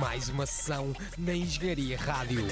[0.00, 2.46] Mais uma sessão na Engenharia Rádio.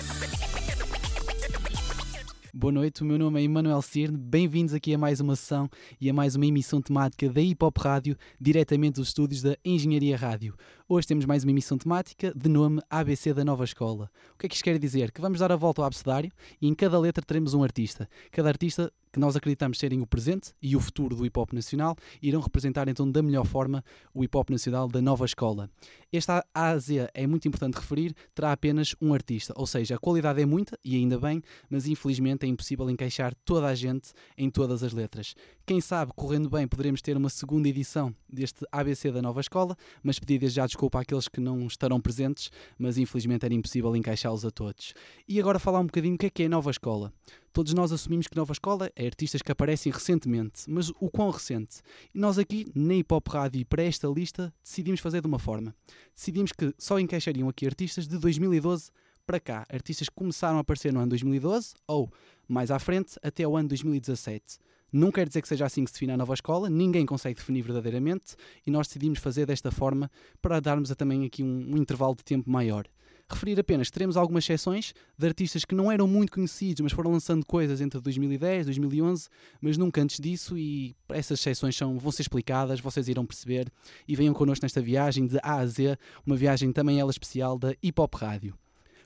[2.55, 5.71] Boa noite, o meu nome é Emanuel Cirne, bem-vindos aqui a mais uma sessão
[6.01, 10.17] e a mais uma emissão temática da Hip Hop Rádio, diretamente dos estúdios da Engenharia
[10.17, 10.55] Rádio.
[10.89, 14.11] Hoje temos mais uma emissão temática de nome ABC da Nova Escola.
[14.35, 15.11] O que é que isto quer dizer?
[15.11, 16.31] Que vamos dar a volta ao abecedário
[16.61, 18.09] e em cada letra teremos um artista.
[18.31, 21.97] Cada artista que nós acreditamos serem o presente e o futuro do hip hop nacional,
[22.23, 23.85] irão representar então da melhor forma
[24.15, 25.71] o hip hop nacional da nova escola.
[26.13, 30.47] Esta AZ é muito importante referir, terá apenas um artista, ou seja, a qualidade é
[30.47, 34.93] muita e ainda bem, mas infelizmente é impossível encaixar toda a gente em todas as
[34.93, 35.35] letras.
[35.65, 40.19] Quem sabe, correndo bem, poderemos ter uma segunda edição deste ABC da nova escola, mas
[40.19, 44.95] pedi já desculpa àqueles que não estarão presentes, mas infelizmente era impossível encaixá-los a todos.
[45.29, 47.13] E agora falar um bocadinho o que é que é a nova escola.
[47.53, 51.83] Todos nós assumimos que Nova Escola é artistas que aparecem recentemente, mas o quão recente?
[52.15, 55.39] E nós aqui, na Hip Hop Rádio e para esta lista, decidimos fazer de uma
[55.39, 55.75] forma.
[56.15, 58.91] Decidimos que só encaixariam aqui artistas de 2012
[59.27, 62.11] para cá, artistas que começaram a aparecer no ano 2012 ou,
[62.49, 64.59] mais à frente, até o ano 2017.
[64.91, 67.61] Não quer dizer que seja assim que se define a nova escola, ninguém consegue definir
[67.61, 68.35] verdadeiramente
[68.67, 72.51] e nós decidimos fazer desta forma para darmos também aqui um, um intervalo de tempo
[72.51, 72.87] maior.
[73.33, 77.11] Referir apenas que teremos algumas exceções de artistas que não eram muito conhecidos, mas foram
[77.11, 79.29] lançando coisas entre 2010 e 2011,
[79.61, 83.73] mas nunca antes disso, e essas exceções são, vão ser explicadas, vocês irão perceber,
[84.07, 87.75] e venham connosco nesta viagem de A a Z, uma viagem também ela especial da
[87.83, 88.55] Hip Hop Rádio.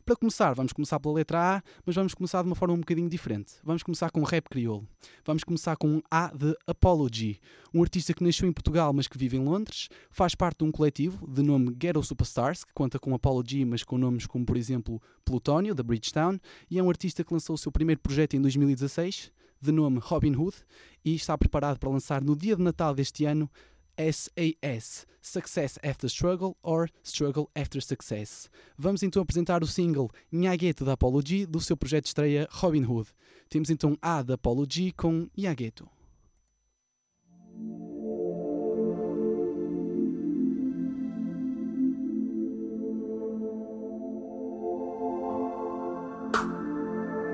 [0.07, 3.09] Para começar, vamos começar pela letra A, mas vamos começar de uma forma um bocadinho
[3.09, 3.55] diferente.
[3.65, 4.87] Vamos começar com rap crioulo.
[5.25, 7.41] Vamos começar com um A de Apology,
[7.75, 10.71] um artista que nasceu em Portugal, mas que vive em Londres, faz parte de um
[10.71, 15.03] coletivo de nome Ghetto Superstars, que conta com Apology, mas com nomes como, por exemplo,
[15.25, 16.39] Plutónio, da Bridgetown,
[16.71, 20.37] e é um artista que lançou o seu primeiro projeto em 2016, de nome Robin
[20.37, 20.57] Hood,
[21.05, 23.51] e está preparado para lançar no dia de Natal deste ano
[23.99, 28.49] SAS, Success After Struggle or Struggle After Success.
[28.79, 32.85] Vamos então apresentar o single Nhagueto da Apollo G do seu projeto de estreia Robin
[32.85, 33.11] Hood.
[33.49, 35.89] Temos então A da Apollo G com Nhagueto.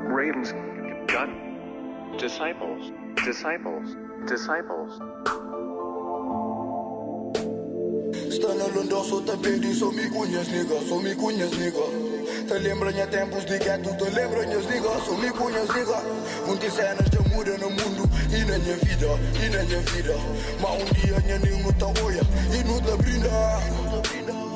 [0.09, 0.53] Ravens
[1.09, 1.29] got
[2.19, 2.93] disciples,
[3.25, 3.97] disciples,
[4.27, 5.42] disciples.
[8.32, 11.82] Está na London, só te pedi, só me conhece, nigga, só me conhece, nigga.
[12.48, 16.03] Te lembra minha tempos de gueto, te lembra minhas nigga, só me conhece, nigga.
[16.47, 19.06] Muitas cenas já mudam no mundo e na minha vida,
[19.37, 20.15] e na minha vida.
[20.62, 22.22] Mas um dia minha ninho não te olha
[22.54, 23.28] e não te brinda.
[23.28, 24.52] Não te brinda.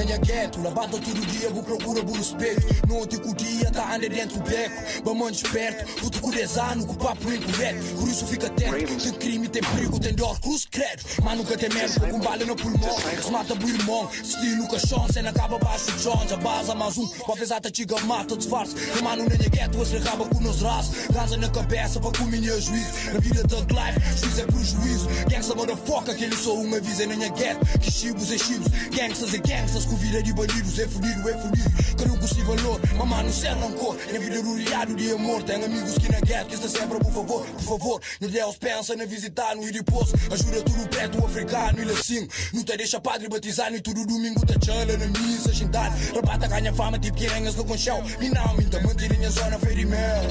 [0.00, 2.58] É na minha gueto, levanta todo dia, vou procura por espelho.
[2.88, 4.82] No último dia, tá anda dentro do beco.
[5.04, 7.84] Vamos esperto, vou te cuidar no que o papo é incorreto.
[7.96, 11.02] Por isso fica atento, tem crime, tem perigo, tem dor, cruz credo.
[11.22, 12.96] Mas nunca tem medo, com bala no pulmão.
[13.22, 16.26] Se mata o irmão, se no caixão, cena acaba baixo de chão.
[16.26, 18.74] Já baza mais um, pra avisar, tá chiga, mata, disfarce.
[18.98, 21.08] E mano, na minha gueto, você acaba com nos raços.
[21.08, 22.70] Casa na cabeça, pra comer juízo.
[23.12, 25.08] Na vida da life, juiz é prejuízo.
[25.28, 27.66] Gangsta, motherfucker, que ele só uma visa na minha gueto.
[27.78, 29.89] Que chibos é chibos, gangsters é gangsters.
[29.96, 31.70] Vida de bandidos, é fudido, é fudido.
[31.96, 33.96] Que não consigo valor, mamá não serve rancor.
[34.12, 36.46] Na vida do riado de amor, tem amigos que na gueto.
[36.46, 38.00] Que está sempre, por favor, por favor.
[38.20, 40.12] No Deus pensa na visitar, no ir e pôs.
[40.30, 42.26] Ajuda tudo preto, africano, ele assim.
[42.52, 45.96] Não te deixa padre batizar, nem todo domingo te chala na missa, xintar.
[46.14, 47.18] Rabata ganha fama, tipo
[47.64, 48.02] com chão.
[48.18, 50.22] Me não, me dá manter minha zona, feira e mel.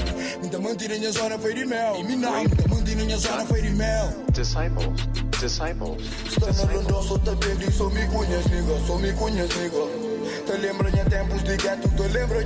[0.42, 1.96] Me dá manter minha zona, feira e mel.
[1.96, 4.88] E me não, me dá manter minha zona, feira Disciples,
[5.38, 5.98] disciples,
[6.40, 6.62] na
[10.46, 11.58] te lembra tempos de
[11.94, 12.42] te lembra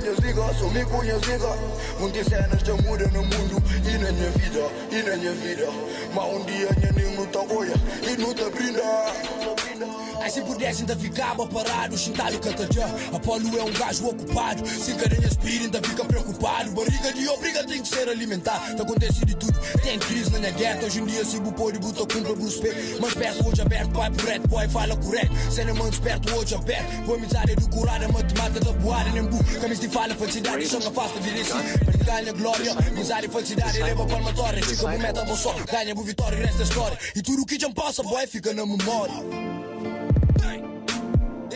[1.25, 1.57] nigga.
[1.97, 5.67] Muitas cenas já mudam no mundo e na minha vida, e na minha vida.
[6.13, 7.11] Mas um dia minha
[7.49, 7.73] olha
[8.03, 10.14] e não te brinda.
[10.25, 12.89] Aí se pudesse ainda ficava parado, chintalho catajá.
[13.13, 16.71] Apolo é um gajo ocupado, se carinha aspira ainda fica preocupado.
[16.71, 18.75] Barriga de obriga tem que ser alimentado.
[18.75, 20.87] Tá acontece de tudo, tem crise na minha gueta.
[20.87, 22.73] Hoje em dia se bupou de buta cumpra Bruce P.
[22.99, 25.31] Mas perto hoje aberto, pai reto, boy fala correto.
[25.51, 27.05] Cena mano esperto hoje aberto.
[27.05, 29.37] Vou amizade educada, matemática da boada, nem bu.
[29.61, 30.89] Camis de fala, felicidade, chama
[31.21, 31.85] vira assim.
[31.85, 34.59] Para ganha glória, amizade, felicidade, leva palmatória.
[34.65, 36.97] Bu meta, bom só, ganha bu vitória, resta história.
[37.15, 39.64] E tudo o que já passa, boy, fica na memória.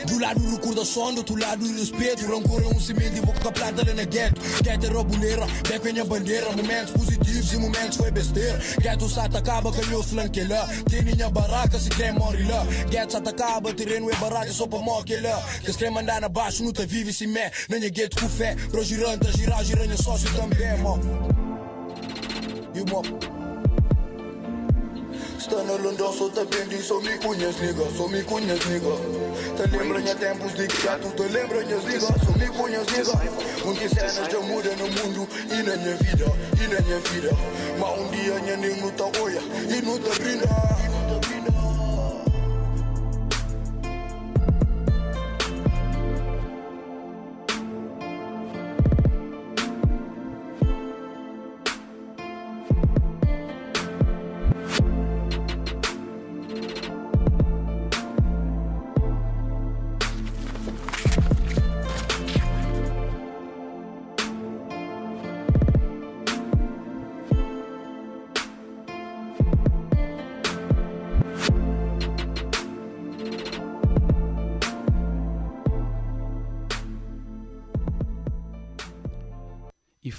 [0.09, 3.94] Do lado recordação, do outro lado respeito Rancor é um cimento e ficar planta lá
[3.94, 8.59] na gueto Gueto é robuleira, beco é minha bandeira Momentos positivos e momentos foi besteira
[8.81, 13.13] Gueto sata acaba com meu flanque lá Tem minha barraca, se quer morre lá Gueto
[13.13, 16.73] sata acaba, terreno é barraca só pra lá Que se quer mandar na baixo, não
[16.73, 20.77] te vive se mé Na minha gueto com fé, pro girante, girar, giranha sócio também,
[20.79, 21.03] mano
[22.73, 23.38] E o mop.
[25.39, 28.89] Está na London, sou também de sou me cunhas, nigga, sou me cunhas, nigga.
[29.56, 32.86] Te lembra minha tempos de que já tu te lembra minhas nigga, sou me cunhas,
[32.88, 33.80] nigga.
[33.80, 36.25] Que cenas já muda no mundo e na minha vida,
[36.62, 37.30] e na minha vida.
[37.80, 41.38] Mas um dia minha nem não tá olha e não tá brinda.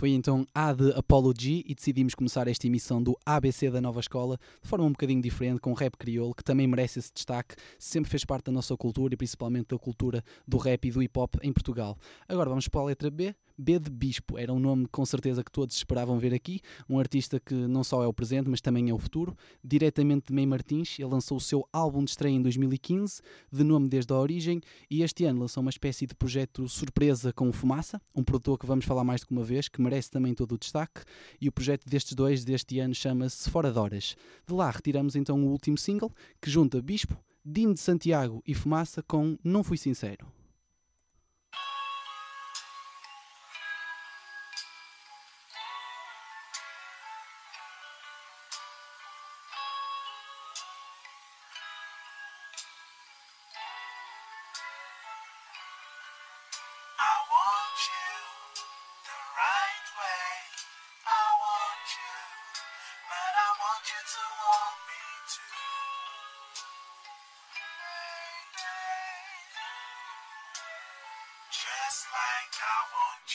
[0.00, 4.38] Foi então A de Apology e decidimos começar esta emissão do ABC da Nova Escola
[4.62, 8.24] de forma um bocadinho diferente, com rap crioulo, que também merece esse destaque, sempre fez
[8.24, 11.52] parte da nossa cultura e principalmente da cultura do rap e do hip hop em
[11.52, 11.98] Portugal.
[12.26, 13.34] Agora vamos para a letra B.
[13.60, 17.38] B de Bispo era um nome com certeza que todos esperavam ver aqui, um artista
[17.38, 19.36] que não só é o presente, mas também é o futuro.
[19.62, 23.20] Diretamente de Mei Martins, ele lançou o seu álbum de estreia em 2015,
[23.52, 27.52] de nome desde a origem, e este ano lançou uma espécie de projeto surpresa com
[27.52, 30.58] Fumaça, um produtor que vamos falar mais que uma vez, que merece também todo o
[30.58, 31.02] destaque,
[31.38, 34.16] e o projeto destes dois deste ano chama-se Fora de Horas.
[34.46, 36.10] De lá retiramos então o último single,
[36.40, 37.14] que junta Bispo,
[37.44, 40.39] Dino de Santiago e Fumaça com Não Fui Sincero.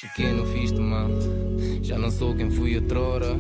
[0.02, 1.10] Pequeno fiz-te mal,
[1.82, 3.38] já não sou quem fui outrora.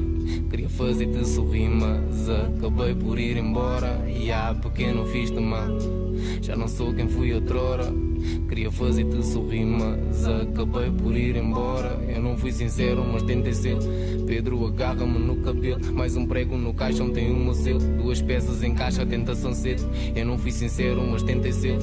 [0.49, 4.09] Queria fazer-te sorrir, mas acabei por ir embora.
[4.09, 5.67] E ah, pequeno fiz-te mal,
[6.41, 8.04] já não sou quem fui outrora.
[8.47, 11.99] Queria fazer-te sorrir, mas acabei por ir embora.
[12.07, 13.77] Eu não fui sincero, mas tentei ser.
[14.25, 17.79] Pedro agarra-me no cabelo, mais um prego no caixão tem o meu selo.
[17.79, 19.83] Duas peças em caixa, tentação cedo.
[20.15, 21.77] Eu não fui sincero, mas tentei ser.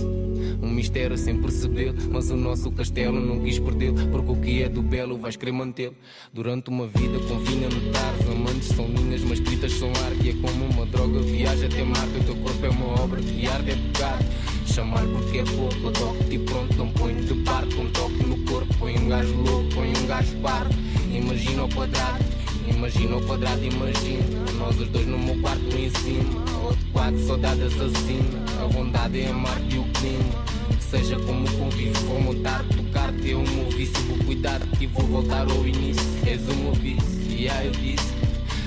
[0.61, 3.97] Um mistério sem perceber, mas o nosso castelo não quis perdê-lo.
[4.11, 5.95] Porque o que é do belo vais querer mantê-lo.
[6.33, 10.27] Durante uma vida confina notares, amantes são linhas, mas escritas são arte.
[10.27, 12.19] E é como uma droga, viaja até Marte.
[12.21, 14.25] O teu corpo é uma obra que arde, é pecado.
[14.73, 17.77] Chamar porque é pouco, eu toco-te e pronto, não ponho de parte.
[17.77, 20.75] Um toque no corpo, põe um gajo louco, põe um gajo pardo.
[21.13, 22.25] Imagina o quadrado.
[22.67, 24.25] Imagina o quadrado, imagina
[24.59, 28.25] Nós os dois no meu quarto em cima Outro quarto, saudade assassina
[28.61, 33.69] A vontade é amar-te e o clima seja como convivo, vou montar Tocar-te o meu
[33.71, 37.73] vício, vou cuidar E vou voltar ao início És o meu vício, e aí eu
[37.73, 38.23] disse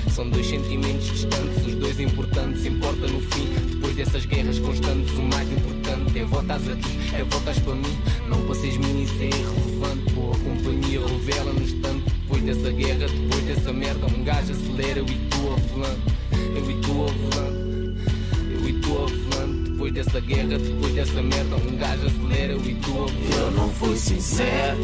[0.08, 2.64] são dois sentimentos distantes, os dois importantes.
[2.64, 7.58] Importa no fim, depois dessas guerras constantes, o mais importante é voltas aqui, é voltas
[7.60, 7.98] para mim.
[8.28, 10.12] Não passeis mim, isso é irrelevante.
[10.12, 12.04] Boa companhia revela-nos tanto.
[12.04, 16.00] Depois dessa guerra, depois dessa merda, um gajo acelera, eu e tu ao volante.
[16.56, 18.00] Eu e tu ao volante.
[18.50, 19.70] Eu e tu ao volante.
[19.70, 23.36] Depois dessa guerra, depois dessa merda, um gajo acelera, eu e tu ao volante.
[23.38, 24.78] Eu não fui sincero.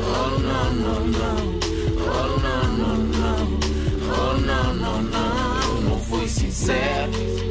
[0.00, 1.56] Oh não, não, não.
[1.98, 3.58] Oh não, não, não.
[4.08, 5.76] Oh não, não, não.
[5.76, 7.45] Eu não fui sincero.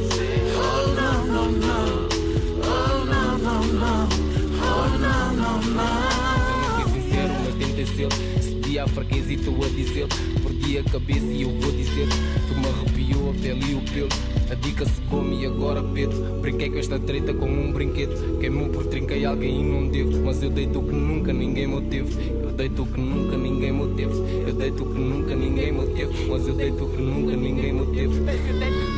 [7.95, 8.09] Tentei ser.
[8.41, 10.07] Cedi à fraqueza e estou a dizer.
[10.43, 12.07] Perdi a cabeça e eu vou dizer.
[12.47, 14.09] Tu me arrepiou a pele e o pelo.
[14.51, 16.17] A dica se come e agora Pedro.
[16.41, 18.39] Brinquei com esta treta como um brinquedo.
[18.39, 20.23] Queimou por trinquei alguém e não devo.
[20.23, 22.13] Mas eu dei tu que nunca ninguém me teve.
[22.43, 24.13] Eu dei tu que nunca ninguém me teve.
[24.47, 26.27] Eu dei tu que nunca ninguém me teve.
[26.29, 28.94] Mas eu dei tu que nunca ninguém me teve.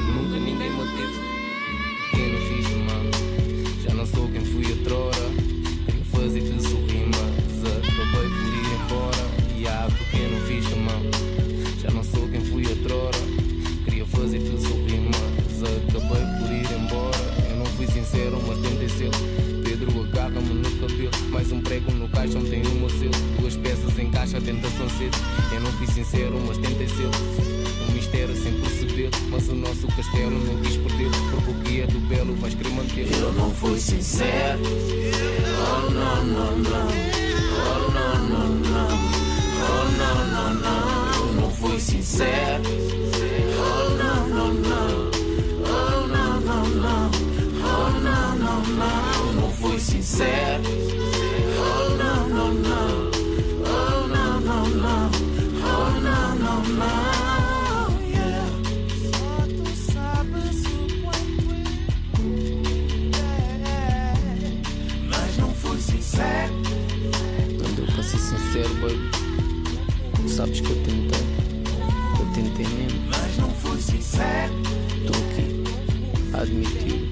[76.58, 77.10] A admitir.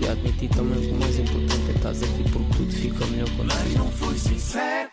[0.00, 3.28] E a admitir também que o mais importante é estás aqui porque tudo fica melhor
[3.44, 3.78] Mas contigo.
[3.78, 4.90] não fui sincero.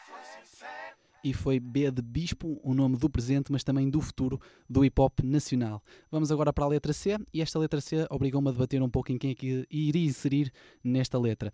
[1.24, 5.00] E foi B de Bispo, o nome do presente, mas também do futuro do hip
[5.00, 5.84] hop nacional.
[6.10, 9.12] Vamos agora para a letra C, e esta letra C obrigou-me a debater um pouco
[9.12, 10.51] em quem é que iria inserir
[10.84, 11.53] nesta letra.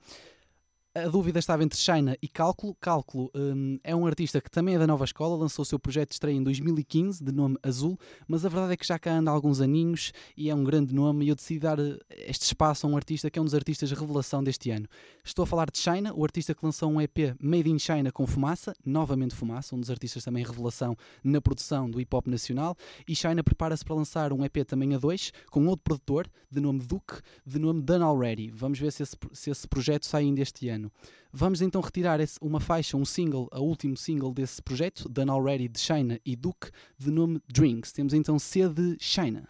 [1.05, 2.75] A dúvida estava entre China e Cálculo.
[2.81, 6.09] Cálculo hum, é um artista que também é da nova escola, lançou o seu projeto
[6.09, 9.29] de estreia em 2015, de nome Azul, mas a verdade é que já cá anda
[9.29, 12.87] há alguns aninhos e é um grande nome e eu decidi dar eh, este espaço
[12.87, 14.87] a um artista que é um dos artistas revelação deste ano.
[15.23, 18.25] Estou a falar de China, o artista que lançou um EP Made in China com
[18.25, 22.75] Fumaça, novamente Fumaça, um dos artistas também revelação na produção do hip hop nacional,
[23.07, 26.79] e China prepara-se para lançar um EP também a dois, com outro produtor, de nome
[26.79, 28.49] Duke, de nome Done Already.
[28.49, 30.86] Vamos ver se esse, se esse projeto sai ainda este ano.
[31.31, 35.67] Vamos então retirar esse- uma faixa, um single, a último single desse projeto, Done Already
[35.67, 37.91] de China e Duke, de nome Drinks.
[37.91, 39.47] Temos então C de China.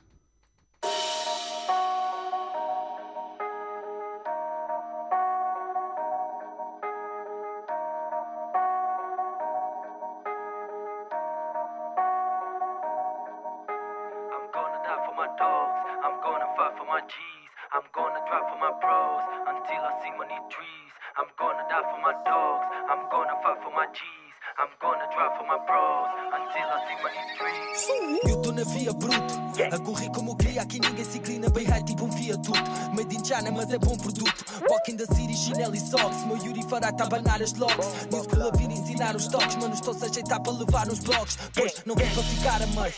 [33.57, 34.45] Mas é bom produto.
[34.69, 36.23] Walk in the city, chinelo e socks.
[36.25, 37.87] Meu Yuri fará tá banar as locks.
[38.11, 41.37] New school a vir ensinar os toques Mano, estou-se a ajeitar para levar nos blocos.
[41.53, 42.93] Pois, não vem para ficar a meio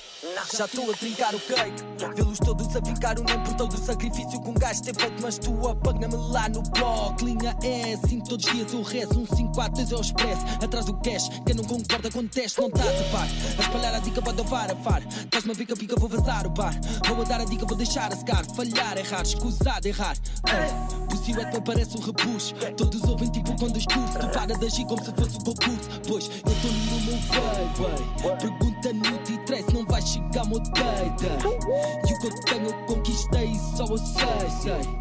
[0.57, 1.83] Já estou a trincar o cake.
[2.15, 5.21] Vê-los todos a ficar o nem por todo o sacrifício Que um gajo tem feito,
[5.21, 7.25] mas tu apaga-me lá no bloco.
[7.25, 10.41] Linha é assim, todos os dias eu rezo Um 5, 4, 2 é o expresso.
[10.63, 13.27] Atrás do cash, quem não concorda com o teste Não estás a par,
[13.57, 15.01] a espalhar a dica pode levar a far.
[15.01, 16.73] Estás-me a pica, pica, vou vazar o bar.
[17.07, 18.45] Vou a dar a dica, vou deixar a secar.
[18.55, 20.15] Falhar, errar, escusado, errar
[20.47, 24.57] Ei, Possível é que me parece um repuxo Todos ouvem tipo com discurso Tu para
[24.57, 28.68] de agir como se fosse um concurso Pois eu estou no meu vai, vai Pergunta
[28.87, 31.47] no T3 não vai chegar data
[32.07, 34.91] E o que eu tenho eu conquistei só eu sei, sei.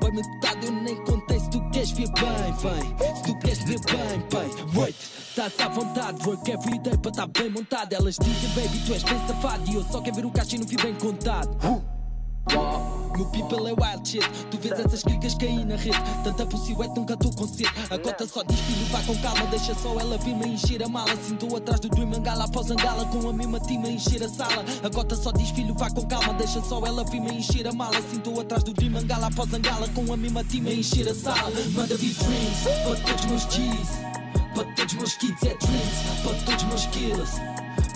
[0.00, 3.14] Boy, metade eu nem contei Se tu queres ver bem, vem.
[3.16, 4.96] Se tu queres ver bem, bem Wait,
[5.28, 7.92] estás à vontade Work every day para estar bem montado.
[7.92, 9.70] Elas dizem, baby, tu és bem safado.
[9.70, 11.93] E eu só quero ver o caixa e não fui bem contado.
[13.16, 14.28] Meu people é wild shit.
[14.50, 15.96] Tu vês essas clicas cair na rede.
[16.24, 19.46] Tanta possível nunca estou com A cota só diz filho, vá com calma.
[19.46, 21.12] Deixa só ela vir-me encher a mala.
[21.12, 24.64] Estou atrás do dream Angala após angala Com a mesma tima encher a sala.
[24.82, 26.34] A cota só diz filho, vá com calma.
[26.34, 27.98] Deixa só ela vir-me encher a mala.
[27.98, 31.54] Estou atrás do dream Angala após angala Com a mesma tima encher a sala.
[31.72, 33.88] Manda vir dreams Para todos meus G's
[34.54, 37.30] Para todos meus kids é dreams Para todos meus killers.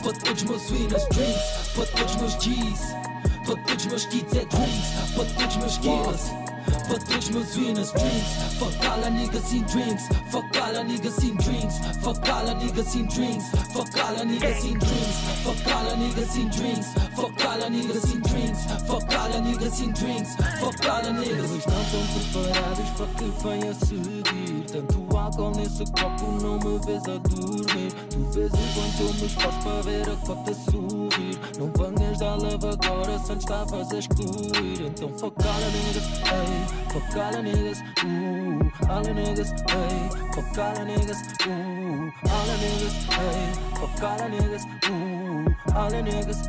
[0.02, 1.42] Para todos meus winners Dreams
[1.74, 3.08] Para todos meus G's
[3.48, 6.30] para todos meus kids é drinks Para todos meus killers
[6.86, 11.24] Para todos meus winners drinks Fuck all a niggas in drinks Fuck all a niggas
[11.24, 15.74] in drinks Fuck all a niggas in drinks Fuck all a niggas in drinks Fuck
[15.74, 19.80] all a niggas in drinks Fuck all a niggas in drinks Fuck all a niggas
[19.80, 24.64] in drinks Fuck all a niggas Eles não estão preparados para que venha a seguir
[24.70, 25.07] Tanto álcool
[25.56, 30.08] nesse copo não me vês a dormir Tu vês enquanto eu me esforço para ver
[30.08, 36.08] a cota subir Não venhas agora se antes estavas a excluir Então all niggas,
[36.92, 38.58] Fuck all niggas, uh
[38.88, 39.50] All niggas,
[40.34, 42.94] Fuck all niggas, uh All niggas,
[43.78, 44.98] Fuck all niggas, uh
[45.76, 46.40] All niggas,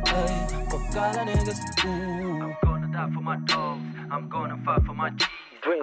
[0.70, 3.82] Fuck all niggas, uh I'm gonna die for my dogs.
[4.10, 5.28] I'm gonna fight for my G's.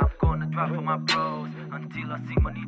[0.01, 2.63] I'm gonna drive for my bros until I see money.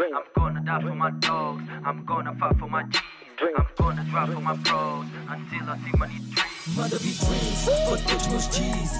[0.00, 1.64] I'm gonna die for my dogs.
[1.84, 3.02] I'm gonna fight for my G's.
[3.40, 6.76] I'm gonna drive for my bros until I see money trees.
[6.76, 8.92] Manda vir drinks Para todos meus G's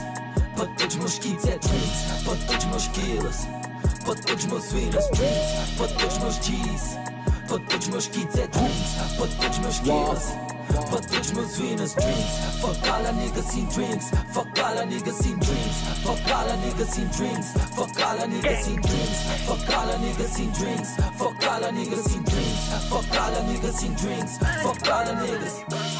[0.56, 2.22] Para todos meus kids é drinks.
[2.24, 3.46] Para todos meus killers.
[4.04, 5.70] Para todos meus winners drinks.
[5.76, 6.98] Para todos meus G's.
[7.48, 8.94] Para todos meus kids é drinks.
[9.16, 14.10] Para todos meus killers Para todos meus winners drinks Fuck all a niggas in drinks
[14.32, 18.26] Fuck all a niggas in drinks Fuck all a niggas in drinks Fuck all a
[18.26, 22.68] niggas in drinks Fuck all a niggas in drinks Fuck all a niggas in drinks
[22.88, 25.97] Fuck all a niggas in drinks Fuck all a niggas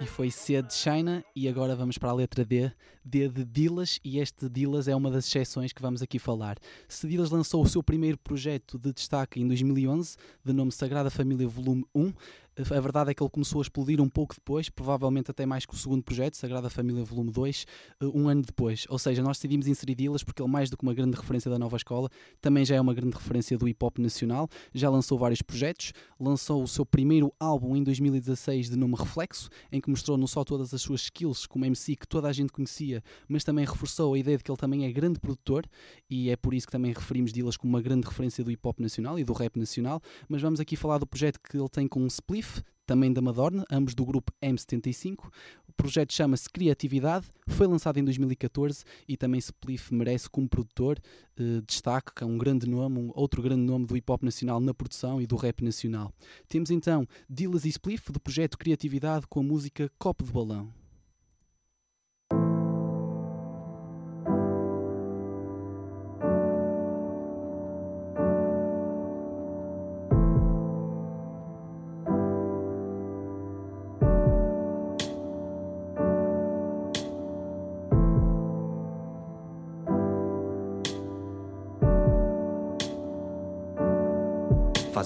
[0.00, 2.70] E foi C de China e agora vamos para a letra D,
[3.04, 6.56] D de Dillas e este Dillas é uma das exceções que vamos aqui falar.
[6.86, 11.48] Se Dillas lançou o seu primeiro projeto de destaque em 2011, de nome Sagrada Família
[11.48, 12.12] Volume 1,
[12.58, 15.74] a verdade é que ele começou a explodir um pouco depois, provavelmente até mais que
[15.74, 17.66] o segundo projeto, Sagrada Família Volume 2,
[18.00, 18.84] eh, um ano depois.
[18.88, 21.58] Ou seja, nós decidimos inserir Dillas porque ele, mais do que uma grande referência da
[21.58, 22.10] nova escola,
[22.40, 24.48] também já é uma grande referência do hip hop nacional.
[24.74, 29.80] Já lançou vários projetos, lançou o seu primeiro álbum em 2016 de nome Reflexo, em
[29.80, 33.02] que mostrou não só todas as suas skills como MC que toda a gente conhecia,
[33.28, 35.64] mas também reforçou a ideia de que ele também é grande produtor
[36.10, 38.80] e é por isso que também referimos Dillas como uma grande referência do hip hop
[38.80, 40.00] nacional e do rap nacional.
[40.28, 42.47] Mas vamos aqui falar do projeto que ele tem com o Spliff,
[42.88, 45.26] também da Madorna, ambos do grupo M75.
[45.68, 50.98] O projeto chama-se Criatividade, foi lançado em 2014 e também Spliff merece como produtor
[51.38, 54.58] eh, destaque, que é um grande nome, um outro grande nome do hip hop nacional
[54.58, 56.10] na produção e do rap nacional.
[56.48, 60.72] Temos então Dillas e Spliff do projeto Criatividade com a música Copo de Balão.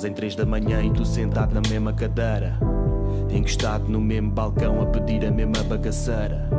[0.02, 2.59] Fazem três da manhã e tu sentado na mesma cadeira
[3.30, 6.50] Encostado no mesmo balcão a pedir a mesma bagaceira.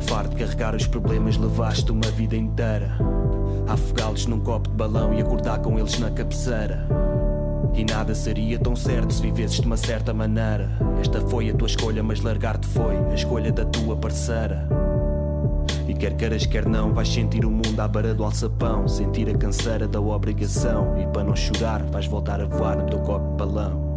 [0.00, 2.90] Farto de carregar os problemas levaste uma vida inteira
[3.66, 6.86] Afogá-los num copo de balão e acordar com eles na cabeceira.
[7.72, 10.68] E nada seria tão certo se vivesses de uma certa maneira.
[11.00, 14.79] Esta foi a tua escolha mas largar-te foi a escolha da tua parceira
[16.00, 18.88] quer queiras, quer não, vais sentir o mundo à beira do alçapão.
[18.88, 20.98] Sentir a canseira da obrigação.
[20.98, 23.90] E para não chorar, vais voltar a voar no teu copo de balão.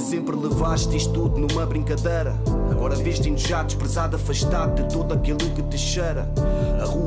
[0.00, 2.36] Sempre levaste isto tudo numa brincadeira.
[2.70, 6.28] Agora vês-te já desprezado, afastado de todo aquilo que te cheira.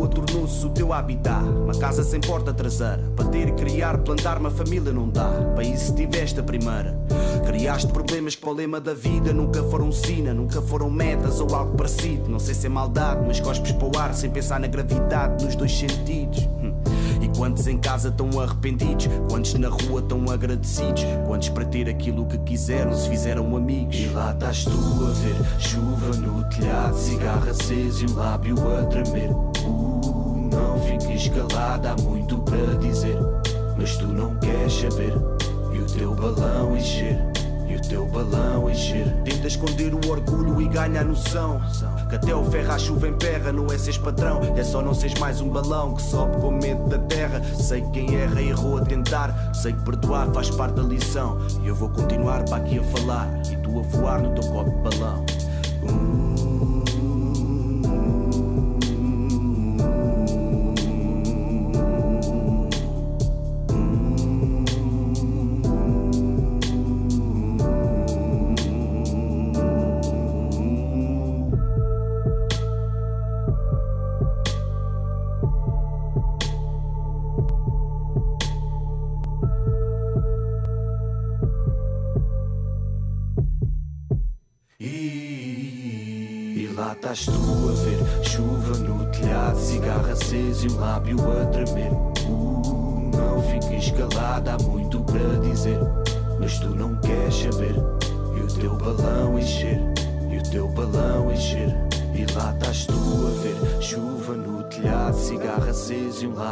[0.07, 3.03] Rua tornou-se o teu habitat, uma casa sem porta traseira.
[3.15, 5.27] Para ter, criar, plantar uma família não dá.
[5.53, 6.97] Para isso tiveste a primeira.
[7.45, 11.75] Criaste problemas para o lema da vida nunca foram sina, nunca foram metas ou algo
[11.75, 12.29] parecido.
[12.29, 15.55] Não sei se é maldade, mas cospes para o ar sem pensar na gravidade nos
[15.55, 16.47] dois sentidos.
[16.61, 16.73] Hum.
[17.21, 19.09] E quantos em casa estão arrependidos?
[19.29, 21.03] Quantos na rua estão agradecidos?
[21.25, 23.97] Quantos para ter aquilo que quiseram se fizeram amigos?
[23.97, 28.85] E lá estás tu a ver chuva no telhado, cigarro aceso e o lábio a
[28.85, 29.31] tremer.
[30.87, 33.17] Uh, não fiques calada, há muito para dizer,
[33.77, 35.13] mas tu não queres saber.
[35.73, 37.19] E o teu balão encher.
[37.67, 39.05] E o teu balão encher.
[39.23, 41.61] Tenta esconder o orgulho e ganha a noção.
[42.09, 45.19] Que até o ferro à chuva emperra Não é seres patrão, é só não seres
[45.19, 47.41] mais um balão Que sobe com medo da terra.
[47.55, 49.53] Sei que quem erra errou a tentar.
[49.53, 51.37] Sei que perdoar faz parte da lição.
[51.61, 53.27] E eu vou continuar para aqui a falar.
[53.51, 55.25] E tu a voar no teu copo de balão.
[55.83, 56.16] E,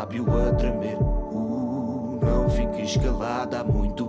[0.05, 0.97] lábio a tremer.
[1.01, 4.04] Uh, não fiques calada, há muito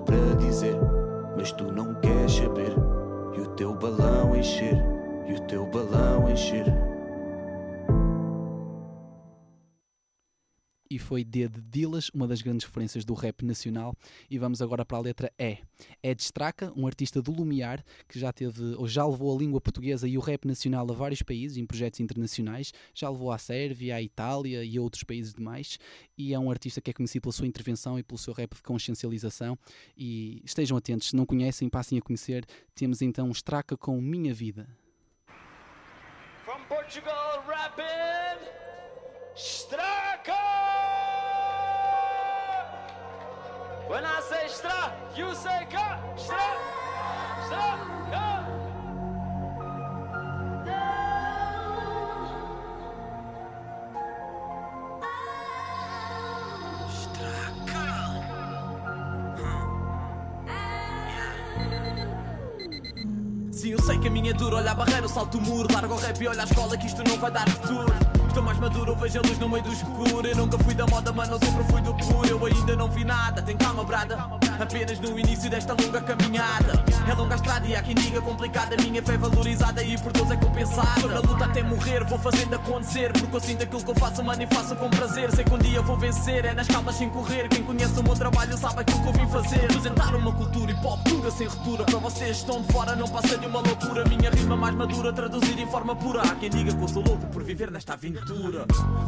[11.07, 13.95] foi D de Dillas, uma das grandes referências do rap nacional.
[14.29, 15.59] E vamos agora para a letra E.
[16.03, 19.61] É de Straca, um artista do Lumiar, que já teve ou já levou a língua
[19.61, 23.95] portuguesa e o rap nacional a vários países, em projetos internacionais, já levou à Sérvia,
[23.95, 25.79] à Itália e a outros países demais.
[26.19, 28.62] E é um artista que é conhecido pela sua intervenção e pelo seu rap de
[28.62, 29.57] consciencialização.
[29.97, 32.45] E estejam atentos, se não conhecem, passem a conhecer.
[32.75, 34.69] Temos então Straca com Minha Vida.
[36.45, 38.65] From Portugal, rapid
[39.37, 40.33] Straka!
[43.87, 46.40] When I say stra, you say ka, stra,
[47.44, 48.46] Straca!
[63.53, 65.68] Sim, eu sei que a minha é dura, olha a barreira, eu salto o muro,
[65.70, 68.26] largo o rap e olha a escola que isto não vai dar futuro.
[68.37, 70.27] Estou mais maduro, vejo a luz no meio do escuro.
[70.27, 72.29] Eu nunca fui da moda, mano, eu sempre fui do puro.
[72.29, 74.14] Eu ainda não vi nada, tem calma, brada.
[74.61, 76.85] Apenas no início desta longa caminhada.
[77.09, 78.77] É longa a estrada e há quem diga complicada.
[78.77, 80.90] Minha fé é valorizada e por todos é compensada.
[80.96, 83.11] Estou na luta até morrer, vou fazendo acontecer.
[83.14, 85.33] Porque eu sinto aquilo que eu faço, mano, e faço com prazer.
[85.33, 87.49] Sei que um dia vou vencer, é nas calmas sem correr.
[87.49, 89.64] Quem conhece o meu trabalho sabe aquilo que eu vim fazer.
[89.64, 91.85] Apresentar uma cultura e pop pura sem ruptura.
[91.85, 94.05] Para vocês estão de fora, não passa de uma loucura.
[94.05, 96.20] Minha rima mais madura, traduzida em forma pura.
[96.20, 97.96] Há quem diga que eu sou louco por viver nesta
[98.27, 98.67] aventura.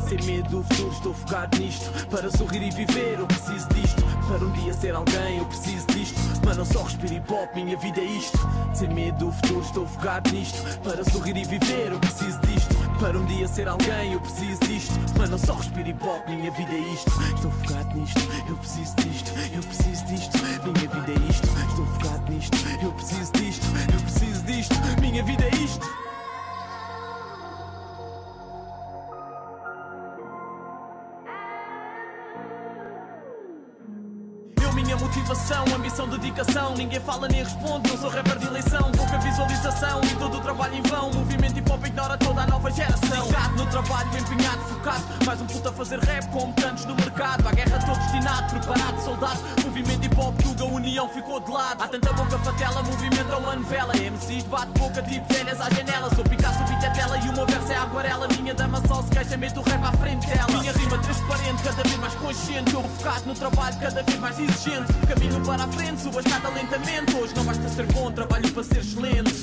[0.09, 2.07] Sem medo do futuro, estou focado nisto.
[2.09, 4.03] Para sorrir e viver, eu preciso disto.
[4.29, 6.19] Para um dia ser alguém, eu preciso disto.
[6.45, 8.39] Mano, eu só respiro hip hop, minha vida é isto.
[8.75, 10.63] Sem medo do futuro, estou focado nisto.
[10.81, 12.75] Para sorrir e viver, eu preciso disto.
[13.01, 14.95] Para um dia ser alguém, eu preciso disto.
[15.19, 17.11] Mano, eu só respiro hip hop, minha vida é isto.
[17.35, 19.33] Estou focado nisto, eu preciso disto.
[19.53, 21.49] Eu preciso disto, minha vida é isto.
[21.69, 23.67] Estou focado nisto, eu preciso disto.
[23.93, 26.08] Eu preciso disto, minha vida é isto.
[35.29, 36.75] Motivação, ambição, dedicação.
[36.75, 38.91] Ninguém fala nem responde, não sou rapper de eleição.
[38.93, 41.12] Pouca visualização e todo o trabalho em vão.
[41.12, 43.27] Movimento hip hop ignora toda a nova geração.
[43.27, 45.05] Ligado no trabalho, empenhado, focado.
[45.27, 47.47] Mais um puto a fazer rap, como tantos no mercado.
[47.47, 49.41] À guerra todo destinado, preparado, soldado.
[49.64, 51.83] Movimento hip hop, Tuga, união ficou de lado.
[51.83, 53.93] Há tanta boca fatela, movimento é uma novela.
[53.95, 56.09] MCs bate boca, tipo velhas à janela.
[56.14, 58.29] Sou Picasso, é tela e meu verso é aquarela.
[58.29, 60.59] Minha dama só se queixa, mete o rap à frente dela.
[60.59, 62.73] Minha rima transparente, cada vez mais consciente.
[62.73, 64.93] Eu focado no trabalho, cada vez mais exigente.
[65.19, 67.17] Caminho para a frente, subo a escada lentamente.
[67.17, 69.35] Hoje não basta ser bom, trabalho para ser excelente.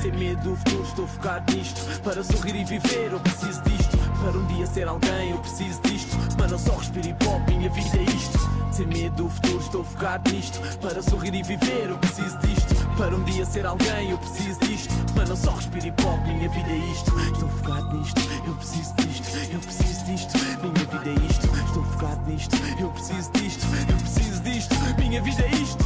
[0.00, 1.80] Sem medo do futuro, estou focado nisto.
[2.00, 3.96] Para sorrir e viver, eu preciso disto.
[4.20, 6.16] Para um dia ser alguém, eu preciso disto.
[6.36, 8.38] Mano, eu só respiro hip hop, minha vida é isto.
[8.72, 10.58] Sem medo do futuro, estou focado nisto.
[10.78, 12.74] Para sorrir e viver, eu preciso disto.
[12.96, 14.92] Para um dia ser alguém, eu preciso disto.
[15.14, 17.16] Mano, eu só respiro hip hop, minha vida é isto.
[17.32, 19.52] Estou focado nisto, eu preciso disto.
[19.52, 21.46] Eu preciso disto, minha vida é isto.
[21.46, 23.66] Estou focado nisto, eu preciso disto.
[23.88, 24.21] Eu preciso
[25.12, 25.84] minha vida é isto.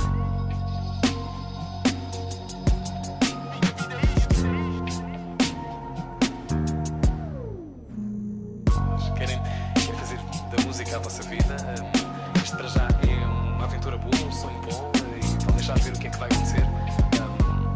[9.16, 9.42] Querem,
[9.74, 10.18] querem fazer
[10.56, 11.56] da música a vossa vida?
[11.82, 15.92] Hum, isto para já é uma aventura boa, um sonho bom e vão deixar ver
[15.92, 16.64] o que é que vai acontecer.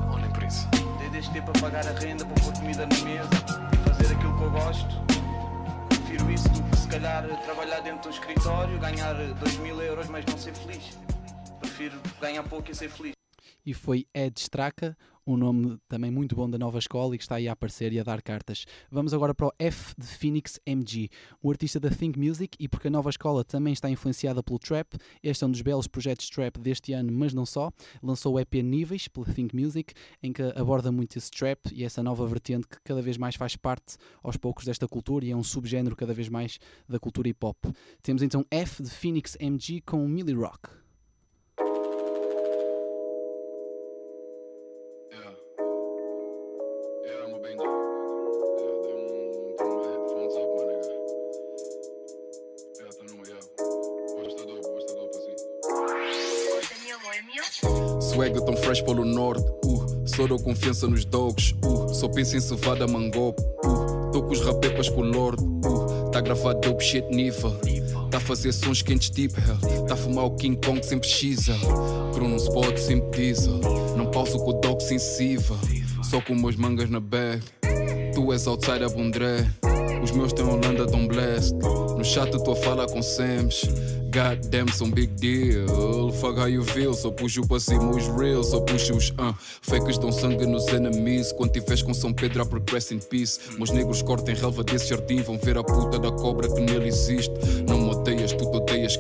[0.08, 0.68] Ou nem por isso.
[1.00, 3.28] Desde este tempo a pagar a renda para pôr comida na mesa
[3.72, 5.00] e fazer aquilo que eu gosto.
[5.88, 10.24] Prefiro isso do que se calhar trabalhar dentro do escritório, ganhar 2 mil euros, mas
[10.26, 10.96] não ser feliz.
[11.61, 13.12] Prefiro ganhar pouco e ser feliz.
[13.64, 14.96] e foi Ed Straka,
[15.27, 18.01] um nome também muito bom da nova escola e que está aí a aparecer e
[18.01, 18.64] a dar cartas.
[18.90, 21.09] Vamos agora para o F de Phoenix MG,
[21.42, 24.96] o artista da Think Music e porque a nova escola também está influenciada pelo trap,
[25.23, 27.70] este é um dos belos projetos trap deste ano, mas não só.
[28.03, 32.03] Lançou o EP Níveis pela Think Music, em que aborda muito esse trap e essa
[32.03, 35.44] nova vertente que cada vez mais faz parte aos poucos desta cultura e é um
[35.44, 37.57] subgénero cada vez mais da cultura hip hop.
[38.03, 40.79] Temos então F de Phoenix MG com Millie Rock.
[58.20, 62.40] Swag tão fresh pelo norte, uh, só dou confiança nos dogs, uh, só penso em
[62.40, 67.09] cevada mangope, uh, tô com os rapepas com o lord, uh, tá gravado dope shit
[67.09, 67.50] nível,
[68.11, 71.54] tá a fazer sons quentes tipo hell, tá a fumar o King Kong sem pesquisa,
[72.12, 73.59] Crono spot sempre diesel,
[73.96, 75.56] não pauso com o dog sensível,
[76.02, 77.40] só com meus mangas na bag,
[78.14, 79.46] tu és outsider bundré,
[80.02, 81.56] os meus têm Holanda tão blessed,
[81.96, 83.68] no chat tu a fala com Sams.
[84.10, 86.10] God damn, some big deal.
[86.20, 86.94] Fuck how you feel.
[86.94, 88.48] Só puxo para cima os reels.
[88.48, 89.32] Só puxo os uh.
[89.62, 91.30] fakes dão sangue nos enemies.
[91.30, 93.38] Quando tiveres com São Pedro, a progress in peace.
[93.56, 95.22] Meus negros cortem relva desse jardim.
[95.22, 97.32] Vão ver a puta da cobra que nele existe.
[97.68, 97.78] Não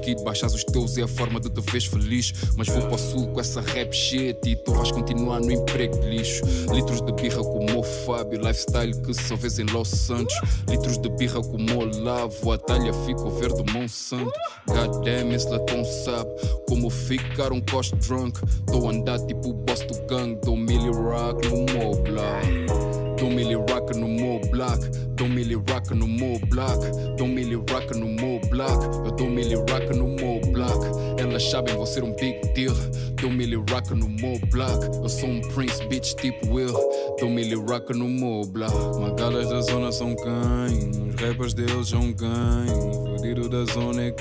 [0.00, 0.22] kid.
[0.22, 2.32] Baixas os teus é a forma de te veres feliz.
[2.56, 4.38] Mas vou para o sul com essa rap shit.
[4.46, 6.42] E tu vais continuar no emprego de lixo.
[6.72, 8.40] Litros de birra como o Fábio.
[8.40, 10.34] Lifestyle que só vês em Los Santos.
[10.68, 12.52] Litros de birra como o Olavo.
[12.52, 14.30] A talha fica o verde Monsanto.
[14.66, 16.30] God damn, esse latão sabe
[16.68, 18.40] como ficar um cost drunk.
[18.66, 20.38] Tô a andar tipo o boss do gang.
[20.44, 23.00] Dou milli rock no block.
[23.18, 24.29] Dou milli rock no meu
[24.60, 24.90] block.
[25.16, 26.80] Dou milli rock no meu block.
[27.16, 29.06] Dou milli rock no meu block.
[29.06, 30.86] Eu dou milli rock no meu block.
[31.18, 32.74] Elas sabem, vou ser um big deal.
[33.20, 34.84] Dou milli rock no meu block.
[35.02, 36.74] Eu sou um prince, bitch, tipo Will.
[37.18, 38.74] Dou milli rock no meu block.
[39.00, 41.08] Magalas da zona são quem?
[41.08, 43.16] Os rappers deles são quem?
[43.16, 44.14] Fudido da zona é?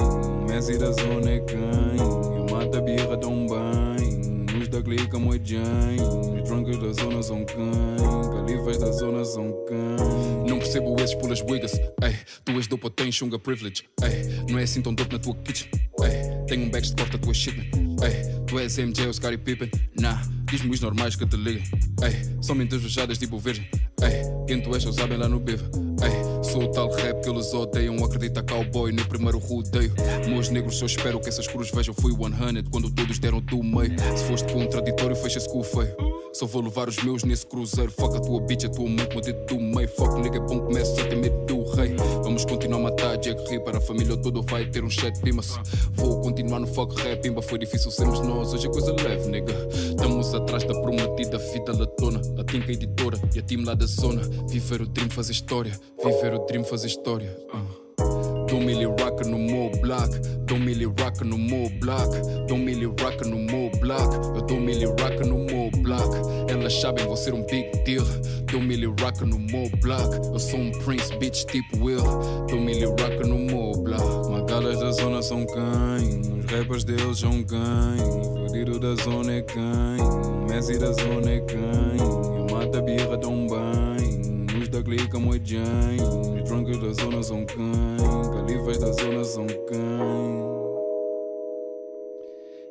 [0.00, 1.96] O Messi da zona é quem?
[1.98, 3.26] Eu mato a birra, da
[4.90, 6.00] clica, muito Jane.
[6.00, 7.70] Os drunkers da zona são quem?
[8.32, 10.49] Califas da zona são quem?
[10.60, 11.72] Percebo esses pulas wigas.
[12.02, 13.84] Ei, tu és dope ou tens chunga privilege.
[14.02, 15.70] Ei, não é assim tão dope na tua kitchen.
[16.02, 17.96] Ei, tenho um bags de corta tua shit, man.
[18.04, 19.70] Ei, tu és MJ ou Scottie Pippen.
[19.98, 21.62] Nah, diz-me os normais que te ligam.
[22.02, 23.66] Ei, são mentes fechadas tipo virgem.
[24.02, 25.64] Ei, quem tu és, só sabem lá no biva.
[26.02, 27.96] Ei, sou o tal rap que eles odeiam.
[28.04, 29.94] Acredita cowboy no primeiro rodeio.
[30.28, 31.94] Meus negros, só espero que essas cruzes vejam.
[31.94, 33.98] Fui 100 quando todos deram do meio.
[34.14, 36.09] Se foste contraditório, fecha-se com o feio.
[36.32, 37.90] Só vou levar os meus nesse cruzeiro.
[37.92, 39.88] Fuck a tua bitch, a tua mãe, o dedo do meio.
[39.88, 41.94] Fuck nigga, é bom, começa a ter medo do rei.
[42.22, 45.58] Vamos continuar a matar Jack Ri para a família toda vai ter um cheque pimas.
[45.92, 47.42] Vou continuar no fuck rap, imba.
[47.42, 49.52] Foi difícil sermos nós, hoje é coisa leve, nigga.
[49.72, 52.20] Estamos atrás da prometida fita latona.
[52.38, 54.22] A Tinka editora e a time lá da zona.
[54.48, 55.78] Viver o dream, fazer história.
[56.02, 57.36] Viver o dream, fazer história.
[57.52, 57.79] Uh.
[58.50, 60.18] Dou milli rock no meu block.
[60.44, 62.10] Dou milli rock no meu block.
[62.48, 63.70] Dou milli rock no meu.
[64.34, 66.16] Eu dou milli rock no meu block.
[66.50, 68.04] Elas sabem, vou ser um big deal.
[68.50, 69.70] Dou milli rock no meu.
[70.32, 72.02] Eu sou um prince, bitch, tipo Will.
[72.48, 74.30] Dou milli rock no meu block.
[74.30, 76.40] Magalas da zona são quem?
[76.40, 78.48] Os rappers deles são quem?
[78.48, 80.48] Fudido da zona é quem?
[80.48, 81.98] Messi da zona é quem?
[81.98, 84.60] Eu mato a birra, dão bem.
[84.60, 86.00] Os da clica, muito Jane.
[86.00, 87.99] Os drunkers da zona são quem?
[88.50, 90.50] Da zona são quem?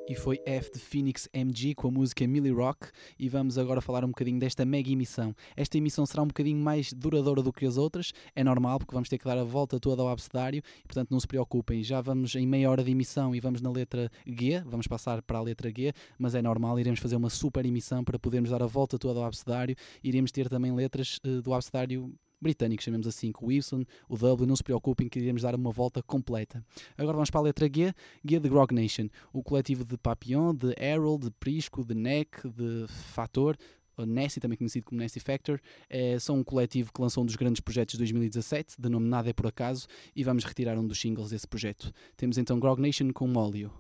[0.10, 2.90] e foi F de Phoenix MG com a música Millie Rock.
[3.18, 5.36] E vamos agora falar um bocadinho desta mega emissão.
[5.56, 9.08] Esta emissão será um bocadinho mais duradoura do que as outras, é normal porque vamos
[9.08, 12.36] ter que dar a volta toda ao abcedário e portanto não se preocupem, já vamos
[12.36, 15.70] em meia hora de emissão e vamos na letra G, vamos passar para a letra
[15.70, 19.20] G, mas é normal, iremos fazer uma super emissão para podermos dar a volta toda
[19.20, 23.84] ao abcedário, iremos ter também letras uh, do abcedário britânicos, chamemos assim, com o Y,
[24.08, 26.64] o W, não se preocupem que iremos dar uma volta completa.
[26.98, 30.74] Agora vamos para a letra G, G de Grog Nation, o coletivo de Papillon, de
[30.80, 33.58] Errol, de Prisco, de Neck, de Fator,
[34.06, 37.60] Nessie, também conhecido como Nessie Factor, é, são um coletivo que lançou um dos grandes
[37.60, 41.32] projetos de 2017, de nome Nada é Por Acaso, e vamos retirar um dos singles
[41.32, 41.92] desse projeto.
[42.16, 43.72] Temos então Grog Nation com Molio.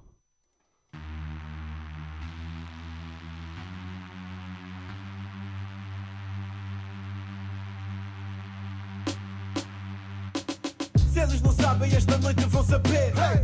[11.20, 13.12] Se eles não sabem, esta noite vão saber.
[13.18, 13.44] Hey!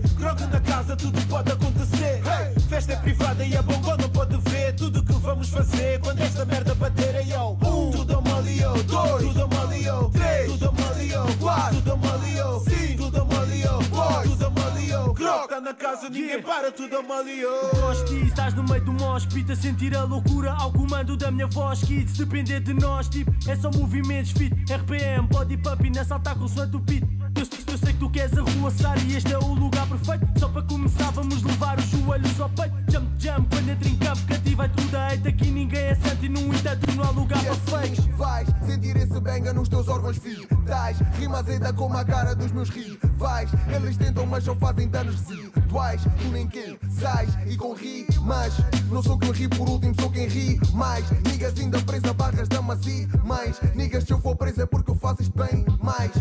[0.50, 2.22] Na casa, tudo pode acontecer.
[2.24, 2.58] Hey!
[2.70, 4.74] Festa é privada e a bongo não pode ver.
[4.76, 7.58] Tudo que vamos fazer quando esta merda bater é yo.
[7.68, 13.90] Um, tudo malio, dois, tudo malio, três, tudo malio, quatro, tudo malio, cinco, tudo malio,
[13.90, 15.14] boys, tudo malio.
[15.14, 17.50] Grog tá na casa, ninguém para, tudo malio.
[17.82, 21.48] Gosto disso, estás no meio do mospita a sentir a loucura ao comando da minha
[21.48, 21.82] voz.
[21.82, 24.56] Kids, depender de nós, tipo, é só movimentos fit.
[24.72, 27.25] RPM, body pump e nessa o suante o pit.
[27.36, 30.26] Eu, eu sei que tu queres arruaçar e este é o lugar perfeito.
[30.39, 32.76] Só para começar, vamos levar os joelhos ao peito.
[32.91, 35.28] Jump, jump, quando entra em campo, cativa tudo a hate.
[35.28, 38.06] Aqui ninguém é santo e no entanto não há lugar E para assim fakes.
[38.17, 42.69] vais sentir esse benga nos teus órgãos vitais Rimas ainda como a cara dos meus
[42.69, 48.54] rivais Eles tentam mas só fazem danos residuais Tu nem quem sais e com rimas
[48.91, 52.86] Não sou quem ri por último, sou quem ri mais Niggas ainda presa, barras, damas
[52.86, 56.12] e mães Niggas se eu for presa é porque eu faço isto bem mais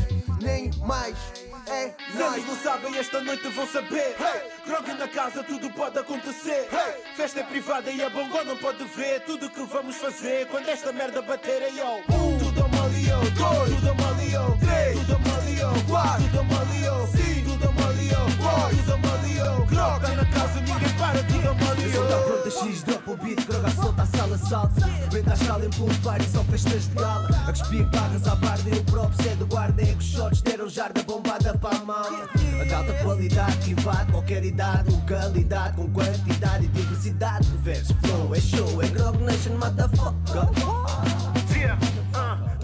[0.43, 1.04] Nem mais
[1.67, 4.17] é Se eles não sabem, esta noite vão saber.
[4.19, 4.51] Hey!
[4.67, 6.69] Grog na casa, tudo pode acontecer.
[6.73, 7.03] Hey!
[7.17, 9.21] Festa é privada e a bongo não pode ver.
[9.21, 11.99] Tudo que vamos fazer quando esta merda bater é yo.
[12.09, 18.19] Um, tudo malio, dois, tudo malio, três, tudo malio, quatro, tudo malio, cinco, tudo malio,
[18.39, 19.04] boys, tudo
[20.25, 21.91] na casa, ninguém para, tudo malio.
[21.91, 25.71] Eu tá pronta X double beat, droga solta a sala salta Rebenta a escala em
[25.71, 27.29] pool party, só festas de gala.
[27.47, 30.43] A cuspir barras à barda e o próprio é do guarda É que os shots
[30.43, 32.29] deram jarda bombada para a malma
[32.61, 37.47] A de alta qualidade que invade qualquer idade Localidade com quantidade e diversidade.
[37.47, 40.45] De versos Flow é show, é Grog Nation, motherfucker.
[41.57, 41.94] Yeah, ah,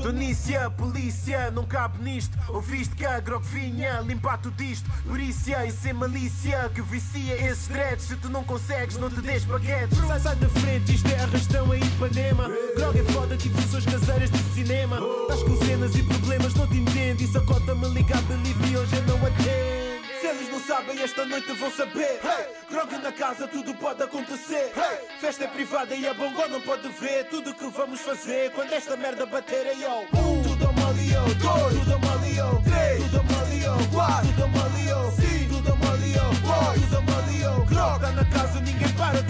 [0.02, 2.36] Tunícia, polícia, não cabe nisto.
[2.48, 4.90] Ouviste que a grog vinha limpar tudo isto.
[5.06, 8.06] Perícia e sem malícia que vicia esses dreads.
[8.06, 9.94] Se tu não consegues, não te des baguete.
[10.06, 12.50] Sai, sai da frente, isto é arrastão em Ipanema.
[12.76, 14.98] Grog é foda, tipo sessões caseiras de cinema.
[15.22, 17.20] Estás com cenas e problemas, não te entendo.
[17.20, 19.89] E sacota-me ligar, believe me, hoje eu não atendo.
[20.20, 22.20] Se eles não sabem, esta noite vão saber.
[22.22, 22.54] Hey!
[22.70, 24.70] Grog na casa, tudo pode acontecer.
[24.76, 25.08] Hey!
[25.18, 27.24] Festa é privada e a bongo não pode ver.
[27.30, 30.02] Tudo que vamos fazer quando esta merda bater é yo.
[30.12, 36.22] Um, tudo malio, dois, tudo malio, três, tudo malio, quatro, tudo malio, cinco, tudo malio,
[36.42, 37.64] boys, tudo malio.
[37.64, 39.22] Grog, na casa, ninguém para,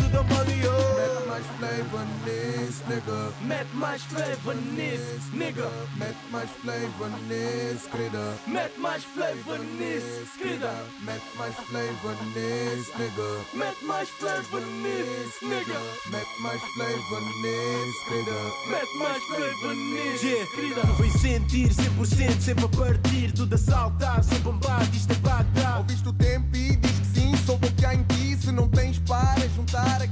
[2.90, 3.33] nigga.
[3.42, 5.70] Mete mais flavor nisso, nigga.
[5.96, 8.37] Mete mais flavor nisso, querida.
[8.46, 10.72] Mete mais flavor nisso, querida.
[11.03, 13.31] Mete mais flavor nisso, nigga.
[13.55, 15.81] Mete mais flavor nisso, nigga.
[16.11, 18.38] Mete mais flavor nisso, querida.
[18.70, 20.81] Mete mais flavor nisso, querida.
[20.81, 23.33] Tu vais sentir 100% sempre a partir.
[23.33, 25.79] Tudo a saltar, sem bombar, isto é Bagdá.
[25.79, 28.68] Ouviste o tempo e diz que sim Sou o que há em ti, se não
[28.68, 30.07] tens para juntar a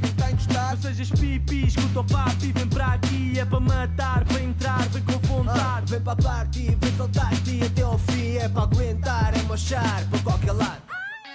[0.79, 5.19] sejas pipi, escuta o papi Vem para aqui, é para matar, para entrar, vem com
[5.27, 5.61] vontade.
[5.61, 8.37] Ah, Vem para a party, vem soltar-te até ao fim.
[8.37, 10.83] É para aguentar, é mochar para qualquer lado.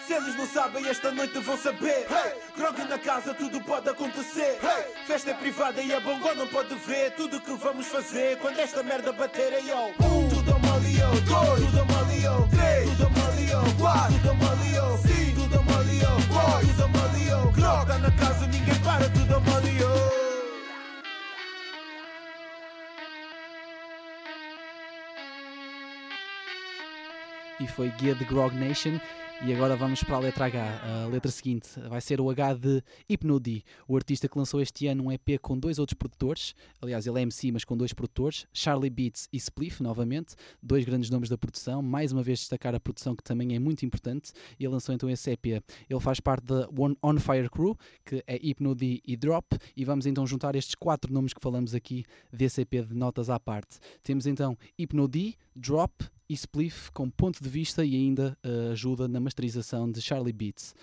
[0.05, 2.05] Se eles não sabem, esta noite vão saber.
[2.09, 2.33] Hey!
[2.57, 4.59] Grog na casa, tudo pode acontecer.
[4.61, 4.93] Hey!
[5.07, 8.37] Festa é privada e a bongo não pode ver Tudo que vamos fazer.
[8.39, 12.89] Quando esta merda bater aí ó um, Tudo a malio, dois, tudo a malio Três,
[12.91, 17.02] tudo malio, quatro, tudo malio Cinco, tudo malio, boy, tudo a malio
[17.73, 19.39] Tá na casa, ninguém para, tudo a
[19.83, 20.23] oh.
[27.63, 27.89] e foi
[28.25, 28.99] Grog Nation.
[29.45, 31.03] E agora vamos para a letra H.
[31.03, 35.03] A letra seguinte vai ser o H de Hypnody, o artista que lançou este ano
[35.03, 36.55] um EP com dois outros produtores.
[36.81, 41.09] Aliás, ele é MC, mas com dois produtores, Charlie Beats e Spliff, novamente, dois grandes
[41.09, 41.81] nomes da produção.
[41.81, 44.31] Mais uma vez destacar a produção, que também é muito importante.
[44.57, 45.45] Ele lançou então esse EP.
[45.45, 49.57] Ele faz parte da One On Fire Crew, que é Hypnody e Drop.
[49.75, 53.37] E vamos então juntar estes quatro nomes que falamos aqui desse EP de notas à
[53.41, 53.77] parte.
[54.03, 55.91] Temos então Hypnody, Drop
[56.29, 60.73] e Spliff com ponto de vista e ainda uh, ajuda na masterização de Charlie Beats.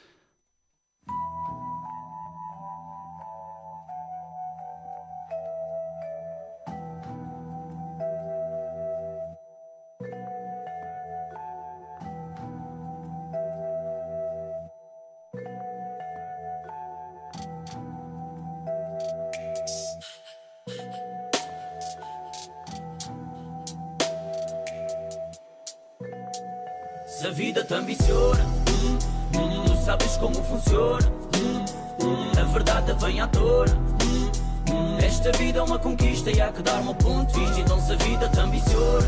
[36.50, 37.60] Há que dar um ponto de vista.
[37.60, 39.06] Então, se a vida te ambiciona,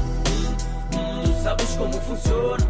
[1.25, 2.65] tu sabes como funciona.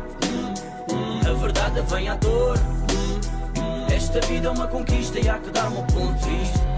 [1.29, 5.83] a verdade vem à hum, esta vida é uma conquista e há que dar um
[5.85, 6.72] ponto de vista.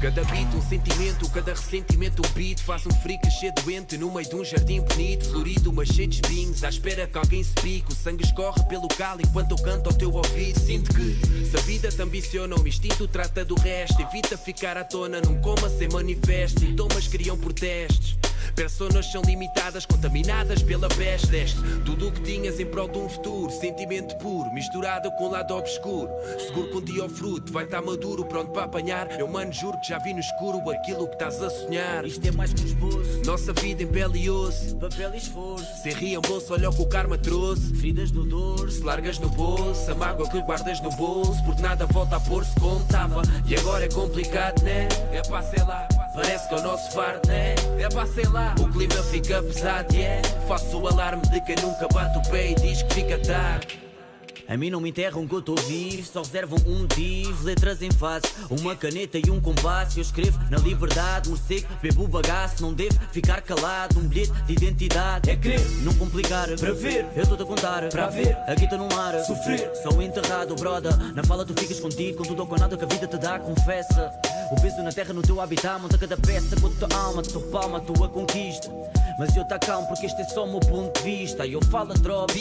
[0.00, 2.58] Cada beat um sentimento, cada ressentimento um beat.
[2.62, 5.28] Faz um freak cheio doente no meio de um jardim bonito.
[5.28, 7.92] Florido, mas cheio de espinhos, à espera que alguém se pique.
[7.92, 10.58] O sangue escorre pelo calo enquanto eu canto ao teu ouvido.
[10.58, 14.00] Sinto que, se a vida te ambiciona, o instinto trata do resto.
[14.00, 16.60] Evita ficar à tona, não coma sem manifesto.
[16.60, 18.16] Sintomas criam protestos
[18.60, 21.58] Personas são limitadas, contaminadas pela peste deste.
[21.82, 25.54] Tudo o que tinhas em prol de um futuro Sentimento puro, misturado com o lado
[25.54, 26.10] obscuro.
[26.38, 29.18] Seguro que um dia o fruto vai estar maduro Pronto para apanhar.
[29.18, 32.04] Eu mano juro que já vi no escuro aquilo que estás a sonhar.
[32.04, 33.22] Isto é mais que um esboço.
[33.24, 34.76] Nossa vida em pele e osso.
[34.76, 35.82] Papel e esforço.
[35.82, 37.74] Sem reembolso, olha o que o karma trouxe.
[37.76, 38.76] Feridas no dorso.
[38.76, 41.42] Se largas no bolso A mágoa que guardas no bolso.
[41.46, 43.22] Porque nada volta a pôr-se como estava.
[43.46, 44.86] E agora é complicado, né?
[45.14, 45.88] É pá, sei lá
[46.20, 47.54] Parece que é o nosso fardo, né?
[47.78, 51.88] É pá, sei lá O clima fica pesado, yeah Faço o alarme de quem nunca
[51.88, 53.80] bate o pé E diz que fica tarde
[54.46, 57.42] A mim não me enterram que eu estou vivo, só reservam um motivo.
[57.42, 59.98] Letras em face, uma caneta e um compasso.
[59.98, 62.60] Eu escrevo na liberdade, morcego, bebo bagaço.
[62.60, 65.30] Não devo ficar calado, um bilhete de identidade.
[65.30, 67.06] É querer, não complicar, para ver.
[67.16, 68.36] Eu estou a contar, para ver.
[68.46, 69.70] Aqui estou num ar, sofrer.
[69.82, 70.90] Sou enterrado, broda.
[71.14, 73.38] Na fala tu ficas contigo, com tudo ou com nada que a vida te dá,
[73.38, 74.12] confessa.
[74.50, 77.42] O peso na terra, no teu habitat, monta cada peça com a tua alma, tua
[77.52, 78.68] palma, a tua conquista.
[79.16, 81.46] Mas eu tá calmo porque este é só o meu ponto de vista.
[81.46, 82.32] Eu falo a drop,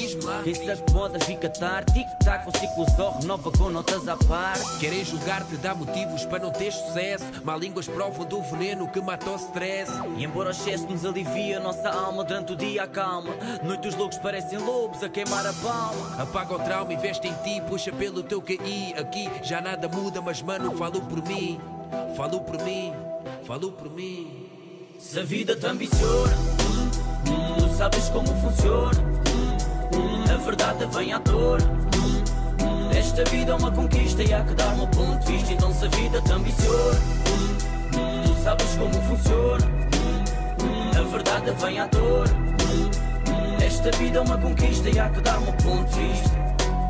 [0.44, 1.94] quem se acomoda fica tarde.
[1.94, 4.80] Tic-tac, o ciclo só renova com notas à parte.
[4.80, 9.30] Querem julgar-te, dá motivos para não ter sucesso Má línguas provam do veneno que mata
[9.30, 13.36] o stress E embora o excesso nos alivia, nossa alma durante o dia acalma.
[13.62, 16.24] Noite os loucos parecem lobos a queimar a palma.
[16.24, 20.42] Apaga o trauma, investe em ti, puxa pelo teu QI Aqui já nada muda, mas
[20.42, 21.60] mano, falo por mim
[22.16, 22.94] Falo por mim,
[23.46, 24.48] falo por mim
[25.00, 26.90] Se a vida te ambiciona, hum,
[27.32, 29.00] hum, tu sabes como funciona.
[29.00, 29.58] hum,
[29.98, 31.64] hum, a verdade vem à tona.
[31.96, 32.24] hum,
[32.64, 35.54] hum, esta vida é uma conquista e há que dar um ponto de vista.
[35.54, 37.58] Então se a vida te ambiciona, hum,
[37.98, 39.66] hum, tu sabes como funciona.
[39.66, 42.30] hum, hum, a verdade vem à tona.
[42.34, 42.90] hum,
[43.32, 46.38] hum, esta vida é uma conquista e há que dar um ponto de vista.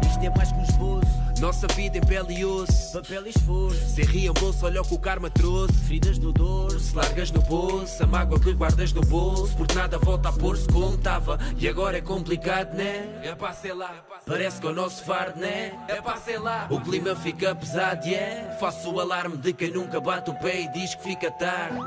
[0.10, 1.09] Isto é mais que um esboço.
[1.40, 3.96] Nossa vida em pele e osso, papel e esforço.
[3.96, 5.74] Sem reembolso, olha o que o karma trouxe.
[5.74, 9.56] Feridas no dorso, se largas no bolso, a mágoa que guardas no bolso.
[9.56, 11.40] Porque nada volta a pôr-se como estava.
[11.58, 13.22] E agora é complicado, né?
[13.24, 14.04] É pá, sei lá.
[14.26, 15.72] Parece que é o nosso fardo, né?
[15.88, 16.68] É pá, sei lá.
[16.70, 18.58] O clima fica pesado, e yeah.
[18.58, 21.80] Faço o alarme de quem nunca bate o pé e diz que fica tarde.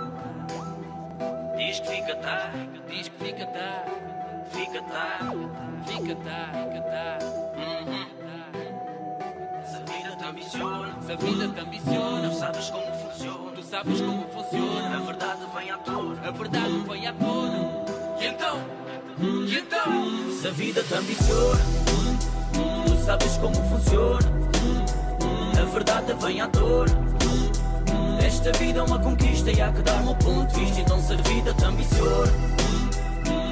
[1.58, 3.90] Diz que fica tarde, diz que fica tarde,
[4.50, 5.48] fica tarde,
[5.86, 7.24] fica tarde, fica tarde.
[7.24, 8.11] Uhum.
[10.32, 14.96] Ambiciona, se a vida te ambiciona, tu sabes como funciona, tu sabes como funciona.
[14.96, 17.70] A verdade vem à tona, a verdade vem à tona.
[18.18, 18.58] E então,
[19.20, 21.60] e então, se a vida te ambiciona,
[22.86, 24.32] tu sabes como funciona.
[25.60, 27.12] A verdade vem à tona.
[28.24, 30.80] Esta vida é uma conquista e há que dar um ponto de vista.
[30.80, 32.32] Então se a vida te ambiciona,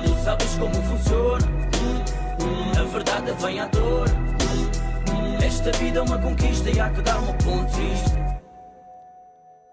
[0.05, 1.47] tu sabes como funciona.
[2.79, 4.09] A verdade vem à dor.
[5.51, 8.20] Esta vida é uma conquista e há que dar um ponto vista.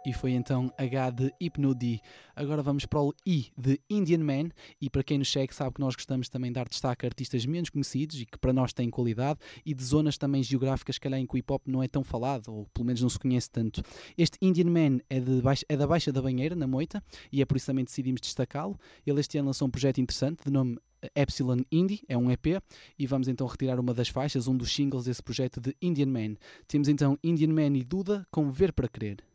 [0.07, 1.99] E foi então H de Hypnody.
[2.33, 4.51] Agora vamos para o I de Indian Man.
[4.79, 7.45] E para quem nos segue, sabe que nós gostamos também de dar destaque a artistas
[7.45, 11.27] menos conhecidos e que para nós têm qualidade e de zonas também geográficas, calhar em
[11.27, 13.83] que o hip hop não é tão falado, ou pelo menos não se conhece tanto.
[14.17, 17.57] Este Indian Man é, baixa, é da Baixa da Banheira, na Moita, e é por
[17.57, 18.79] isso também decidimos destacá-lo.
[19.05, 20.79] Ele este ano lançou um projeto interessante de nome
[21.13, 22.63] Epsilon Indie, é um EP,
[22.97, 26.37] e vamos então retirar uma das faixas, um dos singles desse projeto de Indian Man.
[26.65, 29.26] Temos então Indian Man e Duda com Ver para Crer.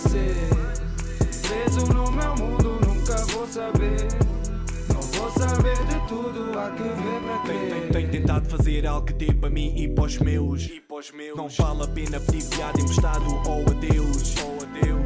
[0.00, 0.34] Amanhecer.
[1.46, 4.08] Preso no meu mundo, nunca vou saber.
[4.88, 7.70] Não vou saber de tudo, há que ver para crer.
[7.70, 10.68] Tenho, tenho tentado fazer algo que dê para mim e para os meus.
[11.36, 14.34] Não vale a pena pedir piada emprestado ou adeus.
[14.42, 14.99] Ou adeus.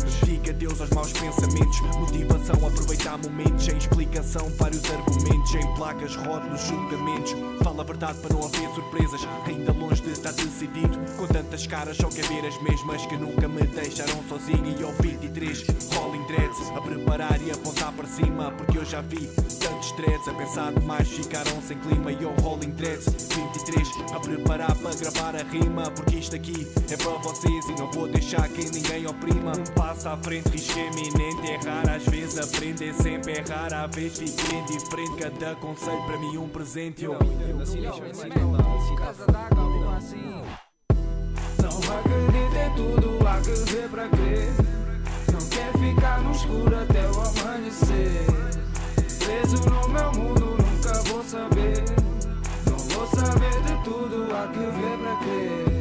[0.44, 1.80] Diga adeus aos maus pensamentos.
[1.98, 3.64] Motivação, aproveitar momentos.
[3.64, 5.54] Sem explicação, vários argumentos.
[5.54, 7.34] Em placas, rótulos, julgamentos.
[7.62, 9.26] Fala a verdade para não haver surpresas.
[9.46, 10.98] Ainda longe de estar decidido.
[11.16, 14.76] Com tantas caras, só quer ver as mesmas que nunca me deixaram sozinho.
[14.78, 15.64] E ao 23,
[15.94, 16.60] rolling dreads.
[16.76, 18.50] A preparar e apontar para cima.
[18.52, 19.26] Porque eu já vi
[19.60, 20.28] tantos dreads.
[20.28, 22.12] A pensar demais, ficaram sem clima.
[22.12, 23.88] E ao rolling dreads, 23.
[24.14, 25.90] A preparar para gravar a rima.
[25.92, 27.66] Porque isto aqui é para vocês.
[27.66, 29.52] E não vou deixar que ninguém oprima.
[29.54, 31.46] Um passo à frente, risco eminente.
[31.46, 33.38] Errar às vezes, aprender sempre.
[33.38, 35.16] Errar à vez, fica indiferente.
[35.16, 37.04] Cada conselho para mim um presente.
[37.04, 37.18] Eu,
[38.96, 40.42] Casa d'água, assim.
[41.62, 44.52] Não acredita em tudo, há que ver para crer.
[45.32, 48.26] Não quer ficar no escuro até o amanhecer.
[49.24, 51.84] Preso no meu mundo, nunca vou saber.
[52.66, 55.73] Não vou saber de tudo, há que ver para crer.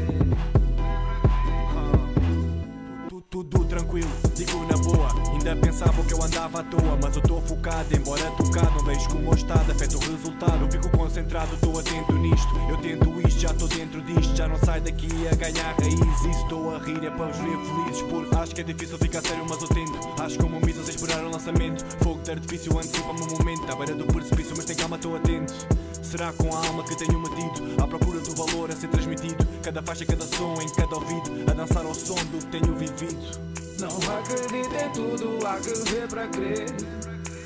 [3.33, 5.09] Tudo tranquilo, digo na boa.
[5.31, 7.87] Ainda pensavam que eu andava à toa, mas eu estou focado.
[7.95, 10.63] Embora tocar, não vejo como o estado afeta o resultado.
[10.63, 12.47] Eu fico concentrado, estou atento nisto.
[12.69, 14.35] Eu tento isto, já estou dentro disto.
[14.35, 15.95] Já não sai daqui a ganhar raiz.
[15.95, 18.01] Isso estou a rir, é para os ver felizes.
[18.03, 20.21] Por acho que é difícil ficar sério, mas eu tento.
[20.21, 21.83] Acho como misas a esperar o lançamento.
[22.03, 23.71] Fogo de artifício antecipa-me o momento.
[23.71, 25.55] À beira do precipício, mas tem calma, estou atento.
[26.03, 29.47] Será com a alma que tenho metido À procura do valor a ser transmitido.
[29.63, 31.49] Cada faixa, cada som em cada ouvido.
[31.49, 33.53] A dançar ao som do que tenho vivido.
[33.79, 36.69] Não acredita em tudo, há que ver para crer.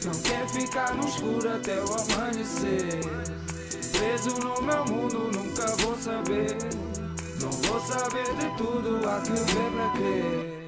[0.05, 2.99] Não quer ficar no escuro até o amanhecer.
[3.91, 6.57] Preso no meu mundo, nunca vou saber.
[7.41, 10.66] Não vou saber de tudo, há que ver para crer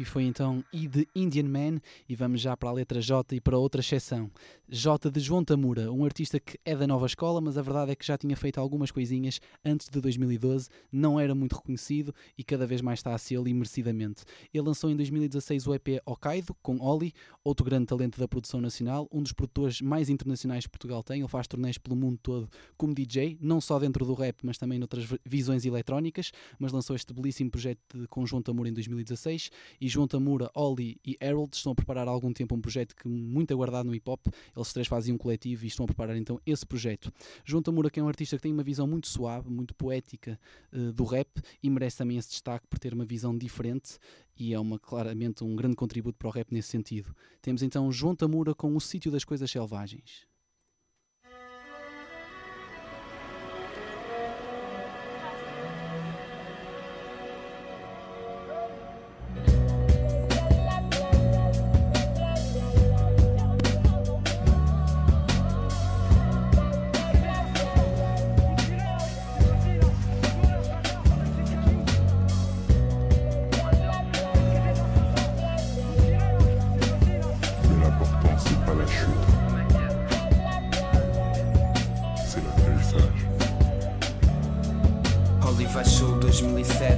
[0.00, 1.78] e foi então I de Indian Man
[2.08, 4.30] e vamos já para a letra J e para outra exceção.
[4.66, 7.94] J de João Tamura, um artista que é da nova escola, mas a verdade é
[7.94, 12.66] que já tinha feito algumas coisinhas antes de 2012, não era muito reconhecido e cada
[12.66, 14.22] vez mais está a ser e merecidamente.
[14.54, 17.12] Ele lançou em 2016 o EP Hokkaido, com Oli,
[17.44, 21.28] outro grande talento da produção nacional, um dos produtores mais internacionais que Portugal tem, ele
[21.28, 25.06] faz turnês pelo mundo todo como DJ, não só dentro do rap, mas também noutras
[25.26, 30.50] visões eletrónicas, mas lançou este belíssimo projeto de, João Tamura em 2016 e João Tamura,
[30.54, 33.94] Oli e Harold estão a preparar há algum tempo um projeto que muito aguardado no
[33.94, 34.20] hip hop.
[34.56, 37.12] Eles três fazem um coletivo e estão a preparar então esse projeto.
[37.44, 40.38] João Tamura, que é um artista que tem uma visão muito suave, muito poética
[40.72, 41.28] uh, do rap
[41.62, 43.98] e merece também esse destaque por ter uma visão diferente
[44.38, 47.14] e é uma, claramente um grande contributo para o rap nesse sentido.
[47.42, 50.29] Temos então João Tamura com O Sítio das Coisas Selvagens.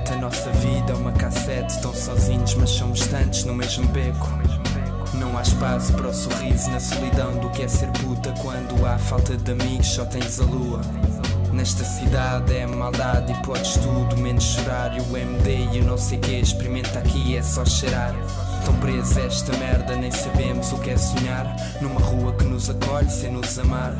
[0.02, 1.80] 2007, a nossa vida é uma cassete.
[1.80, 4.28] Tão sozinhos, mas somos tantos no mesmo beco.
[5.14, 8.98] Não há espaço para o sorriso na solidão do que é ser puta quando há
[8.98, 10.80] falta de amigos, só tens a lua.
[11.52, 14.96] Nesta cidade é maldade e podes tudo menos chorar.
[14.96, 18.14] E o MD e o não sei que experimenta aqui é só cheirar.
[18.64, 21.54] Tão preso esta merda, nem sabemos o que é sonhar.
[21.80, 23.94] Numa rua que nos acolhe sem nos amar.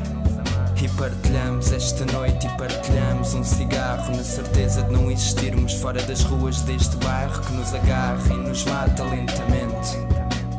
[0.82, 6.24] E partilhamos esta noite e partilhamos um cigarro Na certeza de não existirmos fora das
[6.24, 9.96] ruas deste bairro Que nos agarra e nos mata lentamente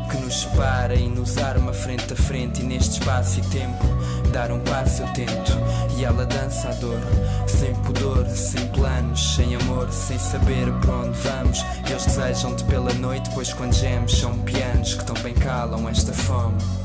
[0.09, 3.83] Que nos separa e nos arma frente a frente E neste espaço e tempo
[4.31, 5.51] dar um passo eu tento.
[5.97, 7.01] E ela dança a dor
[7.45, 11.65] Sem pudor, sem planos, sem amor Sem saber para onde vamos.
[11.85, 16.82] Eles desejam-te pela noite Pois quando gemes são pianos Que tão bem calam esta fome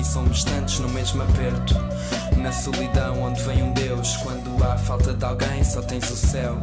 [0.00, 1.74] e somos tantos no mesmo aperto.
[2.36, 6.58] Na solidão onde vem um Deus, quando há falta de alguém, só tens o céu.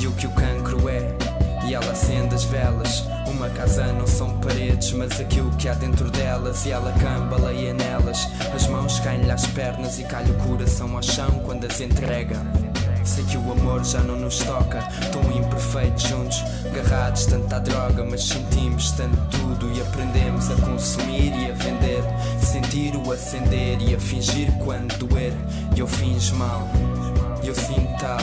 [0.00, 1.14] E o que o cancro é,
[1.66, 3.04] e ela acende as velas.
[3.26, 6.66] Uma casa não são paredes, mas aquilo que há dentro delas.
[6.66, 8.28] E ela cambaleia nelas.
[8.54, 12.61] As mãos caem-lhe às pernas e cai o coração ao chão quando as entrega.
[13.04, 14.80] Sei que o amor já não nos toca,
[15.10, 21.34] tão imperfeitos juntos, agarrados tanto à droga, mas sentimos tanto tudo e aprendemos a consumir
[21.34, 22.02] e a vender,
[22.40, 25.32] sentir o acender e a fingir quando doer.
[25.76, 26.68] E eu finjo mal,
[27.42, 28.18] e eu sinto tal.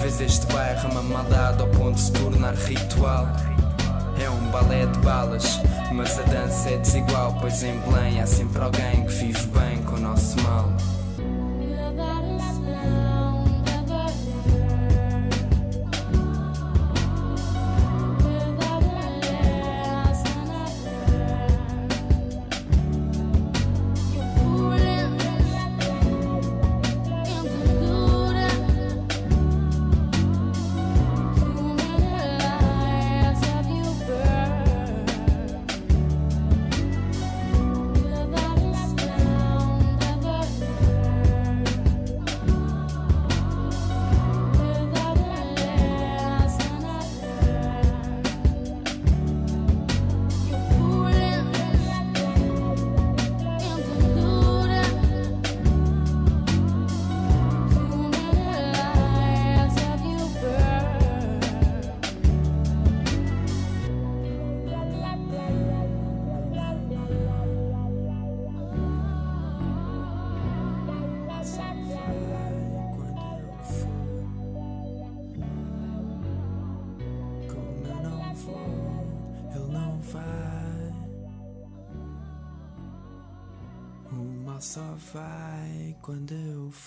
[0.00, 3.28] Vês este bairro uma maldade ao ponto de se tornar ritual.
[4.22, 5.60] É um balé de balas,
[5.92, 9.96] mas a dança é desigual, pois em Belém há sempre alguém que vive bem com
[9.96, 10.70] o nosso mal.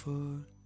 [0.04, 0.63] For.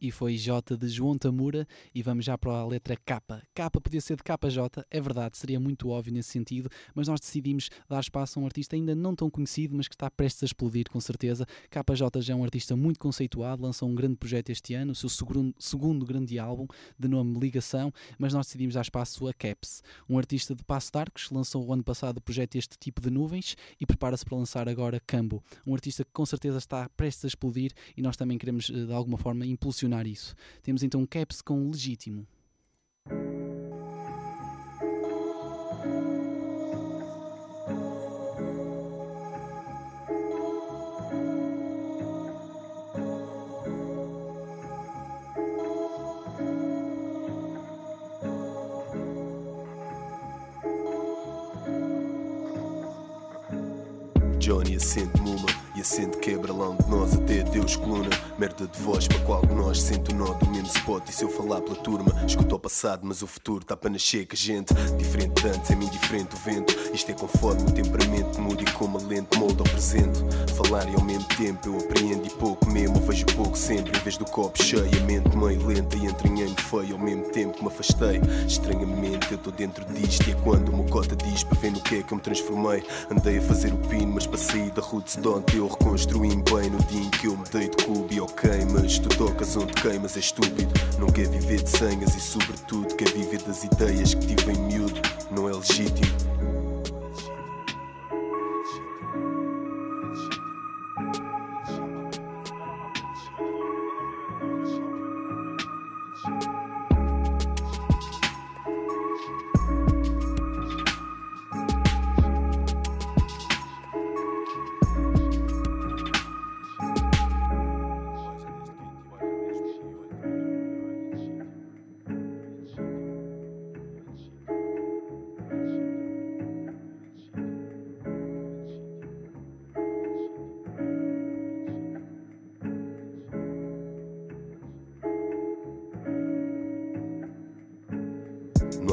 [0.00, 3.20] E foi J de João Tamura e vamos já para a letra K.
[3.54, 7.68] K podia ser de KJ, é verdade, seria muito óbvio nesse sentido, mas nós decidimos
[7.88, 10.88] dar espaço a um artista ainda não tão conhecido, mas que está prestes a explodir
[10.90, 11.46] com certeza.
[11.68, 15.08] KJ já é um artista muito conceituado, lançou um grande projeto este ano, o seu
[15.08, 16.66] segundo, segundo grande álbum,
[16.98, 20.98] de nome Ligação, mas nós decidimos dar espaço a Caps, um artista de Passo de
[20.98, 24.68] Arcos, lançou o ano passado o projeto Este Tipo de Nuvens e prepara-se para lançar
[24.68, 28.70] agora Cambo, um artista que com certeza está prestes a explodir e nós também queremos
[28.70, 30.34] eh, de alguma forma impulsionar isso.
[30.62, 32.26] Temos então Caps com Legítimo.
[54.38, 54.80] Johnny
[55.80, 59.80] e acende quebra lá onde nós até Deus coluna Merda de voz para qual nós
[59.80, 63.00] sente o nó do mesmo spot e se eu falar pela turma, escuto ao passado,
[63.04, 66.74] mas o futuro tá para nascer que gente diferente de antes, é-me indiferente o vento.
[66.92, 70.20] Isto é conforme o temperamento muda e como a lente molda ao presente.
[70.54, 73.98] Falar e ao mesmo tempo eu apreendo e pouco mesmo, vejo pouco sempre.
[73.98, 77.56] Em vez do copo cheio, a mente meio lenta e entranhei-me feio ao mesmo tempo
[77.56, 78.20] que me afastei.
[78.46, 81.80] Estranhamente eu tô dentro disto e é quando o meu cota diz para ver no
[81.80, 82.82] que é que eu me transformei.
[83.10, 86.78] Andei a fazer o pino, mas para sair da roots don't eu reconstruí-me bem no
[86.84, 90.16] dia em que eu me dei de cubo e ok, mas tu tocas onde queimas
[90.16, 90.72] é estúpido.
[90.98, 95.00] Não quer viver de senhas e sobretudo quer viver das ideias que tive em miúdo.
[95.30, 96.29] Não é legítimo.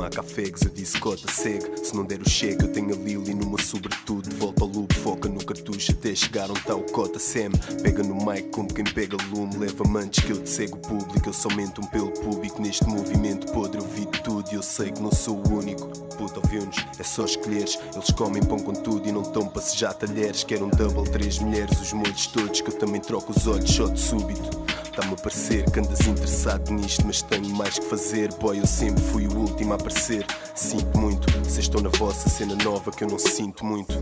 [0.07, 1.65] Há cafés, eu disse cota, segue.
[1.83, 4.29] Se não der o cheque, eu tenho a Lily numa sobretudo.
[4.37, 7.51] Volta ao loop, foca no cartucho até chegar onde tá o cota Sam.
[7.83, 9.57] Pega no mic como quem pega lume.
[9.57, 11.27] Leva-me antes que eu te cego público.
[11.27, 13.79] Eu somente um pelo público neste movimento podre.
[13.79, 15.87] Eu vi tudo e eu sei que não sou o único.
[16.15, 17.77] Puta, ouviu-nos, é só escolheres.
[17.93, 20.43] Eles comem pão com tudo e não estão para sejar talheres.
[20.43, 22.61] Quero um double, três mulheres, os molhos todos.
[22.61, 24.66] Que eu também troco os olhos só de súbito.
[24.97, 28.33] Está-me a parecer que andas interessado nisto, mas tenho mais que fazer.
[28.39, 30.25] Boy, eu sempre fui o último a aparecer.
[30.55, 33.93] Sinto muito, vocês estão na vossa cena nova que eu não sinto muito.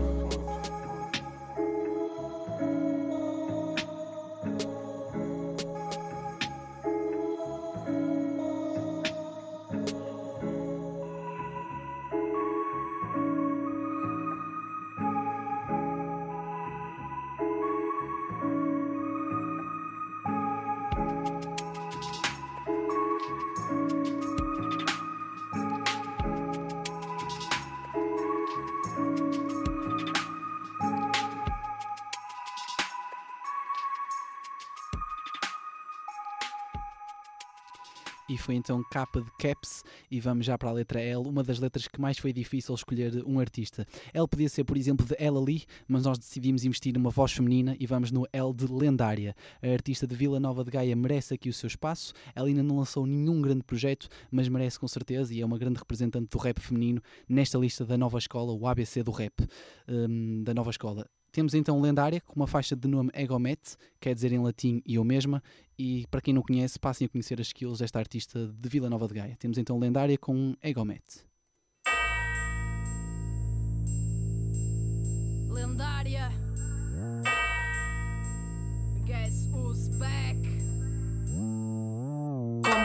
[38.66, 42.00] Então capa de Caps e vamos já para a letra L, uma das letras que
[42.00, 43.86] mais foi difícil escolher um artista.
[44.12, 47.76] L podia ser, por exemplo, de Ella Lee, mas nós decidimos investir numa voz feminina
[47.78, 49.36] e vamos no L de Lendária.
[49.62, 52.12] A artista de Vila Nova de Gaia merece aqui o seu espaço.
[52.34, 55.78] Ela ainda não lançou nenhum grande projeto, mas merece com certeza e é uma grande
[55.78, 59.46] representante do rap feminino nesta lista da nova escola, o ABC do rap
[59.88, 61.06] hum, da nova escola.
[61.36, 65.42] Temos então Lendária, com uma faixa de nome Egomet, quer dizer em latim eu mesma,
[65.78, 69.06] e para quem não conhece, passem a conhecer as skills desta artista de Vila Nova
[69.06, 69.36] de Gaia.
[69.38, 71.04] Temos então Lendária com Egomet.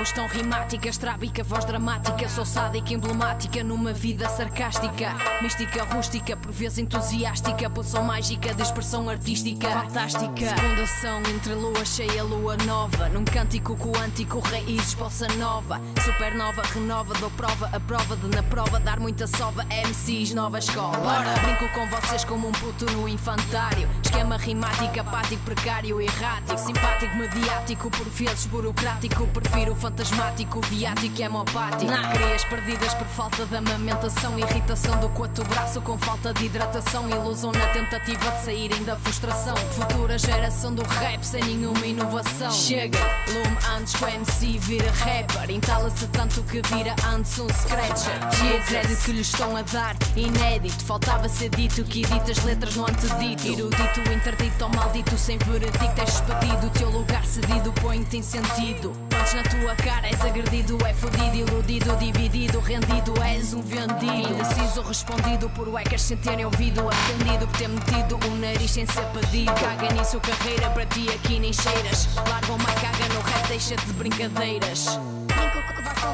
[0.02, 2.28] Combustão rimática, estrábica, voz dramática.
[2.28, 5.16] Sou sádica, emblemática numa vida sarcástica.
[5.44, 7.70] Mística, rústica, por vezes entusiástica.
[7.70, 9.70] Pulsão mágica de expressão artística.
[9.70, 10.56] Fantástica.
[10.56, 13.10] Fundação entre lua cheia, lua nova.
[13.10, 15.80] Num cântico quântico, raízes, bossa nova.
[16.04, 19.64] Supernova, renova, dou prova, a prova de na prova dar muita sova.
[19.66, 20.98] MCs, nova escola.
[20.98, 21.40] Bora.
[21.42, 23.88] Brinco com vocês como um puto no infantário.
[24.04, 26.58] Esquema rimático, apático, precário, errático.
[26.58, 29.28] Simpático, mediático, por vezes burocrático.
[29.28, 31.92] Prefiro o fantasmático, viático, hemopático.
[31.92, 32.12] Nah.
[32.12, 34.40] Crias perdidas por falta de amamentação.
[34.40, 37.10] Irritação do coto braço com falta de hidratação.
[37.10, 39.56] Ilusão na tentativa de saírem da frustração.
[39.56, 42.52] Futura geração do rap sem nenhuma inovação.
[42.52, 45.52] Chega, lume antes que o MC vira rapper.
[45.52, 48.18] Entala-se tanto que vira antes um scratcher.
[48.56, 50.86] O crédito que lhes estão a dar, inédito.
[50.86, 53.48] Faltava ser dito que edita as letras no antedito.
[53.48, 56.02] Erudito, interdito ou maldito, sem veredicto.
[56.02, 59.11] És expedido, o teu lugar cedido põe-te em sentido.
[59.22, 64.34] Antes na tua cara és agredido, é fodido, iludido, dividido, rendido, és um vendido.
[64.34, 69.06] Indeciso, respondido por hackers sem terem ouvido, atendido por ter metido o nariz sem ser
[69.14, 69.54] pedido.
[69.54, 72.10] Caga nisso, carreira para ti aqui nem cheiras.
[72.16, 74.86] Larga uma caga no rap, deixa-te de brincadeiras.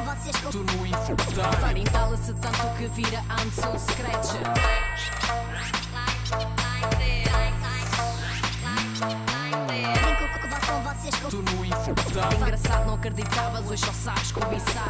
[0.04, 1.60] Vocês com tu no infantário.
[1.60, 3.78] Farintala-se tanto que vira antes um
[13.78, 14.88] hoje só sabes cobiçar.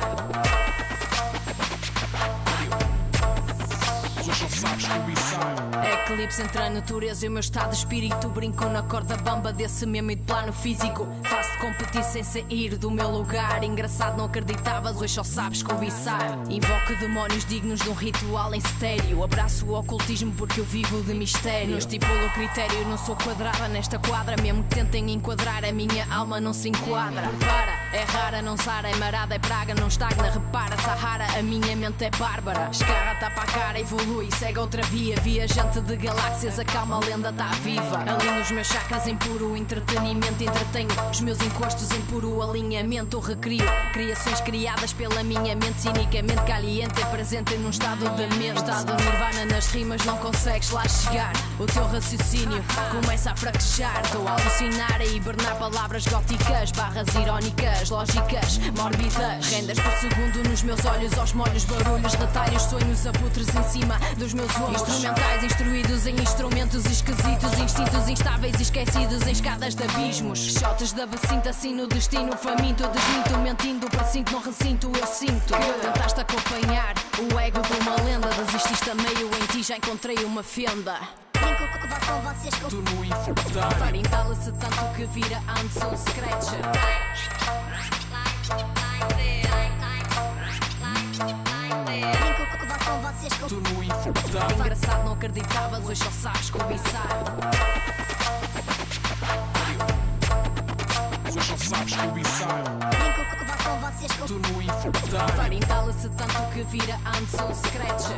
[6.11, 8.29] Eclipse entre a natureza e o meu estado de espírito.
[8.29, 11.07] Brinco na corda bamba desse mesmo e de plano físico.
[11.25, 13.63] Faço competi sem sair do meu lugar.
[13.63, 16.39] Engraçado, não acreditavas, hoje só sabes cobiçar.
[16.49, 19.23] Invoco demónios dignos de um ritual em estéreo.
[19.23, 21.71] Abraço o ocultismo porque eu vivo de mistério.
[21.71, 24.37] Não estipulo critério, não sou quadrada nesta quadra.
[24.41, 27.23] Mesmo que tentem enquadrar, a minha alma não se enquadra.
[27.41, 30.31] Para, é rara, não sara, é marada, é praga, não estagna.
[30.31, 32.69] Repara, Sahara, a minha mente é bárbara.
[32.71, 35.17] Escarra, tapa a cara, evolui, segue outra via.
[35.17, 37.99] Viajante de galáxias, a calma a lenda tá viva.
[37.99, 43.19] Ali nos meus chakras em puro entretenimento, entretenho os meus encostos em puro alinhamento.
[43.21, 48.59] Recrio criações criadas pela minha mente, cinicamente caliente, presente num estado de mente.
[48.59, 51.33] Estado nirvana nas rimas, não consegues lá chegar.
[51.59, 54.01] O teu raciocínio começa a fraquejar.
[54.05, 59.47] Estou a alucinar, a hibernar palavras góticas, barras irónicas, lógicas, mórbidas.
[59.51, 64.35] Rendas por segundo nos meus olhos, aos molhos, barulhos, retalhos, sonhos abutres em cima dos
[64.35, 64.83] meus ombros.
[64.83, 70.39] Instrumentais instruídos em instrumentos esquisitos, instintos instáveis e esquecidos em escadas de abismos.
[70.39, 75.55] Shotes da bacinta, assim no destino faminto, desminto, mentindo, precinto, não recinto, eu sinto.
[75.81, 80.43] Tentaste acompanhar o ego de uma lenda, desististe a meio, em ti já encontrei uma
[80.43, 80.99] fenda.
[81.33, 83.79] Brinco que vou com vocês com Turno infindário.
[83.79, 87.68] Farintala-se tanto que vira Anson Scratch.
[93.29, 94.59] Vocês com Turno infindário.
[94.59, 97.07] Engraçado, não acreditavas, hoje só sabes cobiçar.
[101.27, 102.63] Hoje só sabes cobiçar.
[102.89, 105.35] Brinco que vou com vocês com Turno infindário.
[105.37, 108.09] Farintala-se tanto que vira Anson Scratch.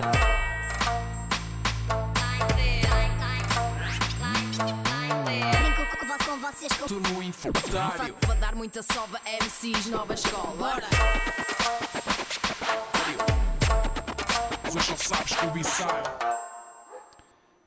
[6.26, 8.14] Com vocês com Turno infindário.
[8.20, 10.54] Para dar muita sova, MCs, nova escola.
[10.56, 10.86] Bora!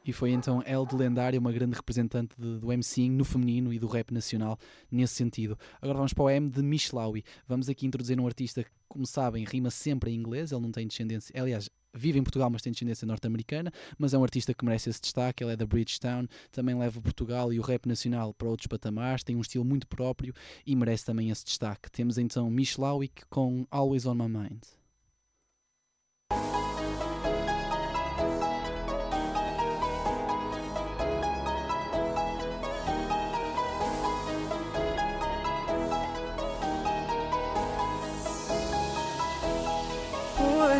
[0.05, 3.79] E foi então El de Lendária, uma grande representante de- do MCing no feminino e
[3.79, 4.59] do rap nacional
[4.91, 5.57] nesse sentido.
[5.81, 7.23] Agora vamos para o M de Mishlawi.
[7.47, 10.85] Vamos aqui introduzir um artista que, como sabem, rima sempre em inglês, ele não tem
[10.85, 14.89] descendência, aliás, vive em Portugal, mas tem descendência norte-americana, mas é um artista que merece
[14.89, 18.67] esse destaque, ele é da Bridgetown, também leva Portugal e o rap nacional para outros
[18.67, 20.33] patamares, tem um estilo muito próprio
[20.65, 21.89] e merece também esse destaque.
[21.89, 24.63] Temos então Mishlawi com Always On My Mind.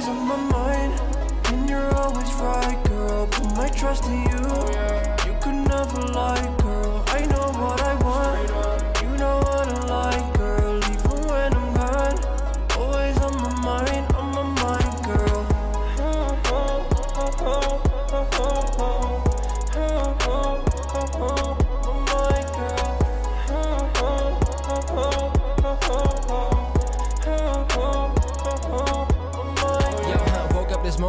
[0.04, 1.02] Always on my mind,
[1.46, 3.28] and you're always right, girl.
[3.28, 4.40] Put my trust in you.
[5.26, 6.63] You could never lie,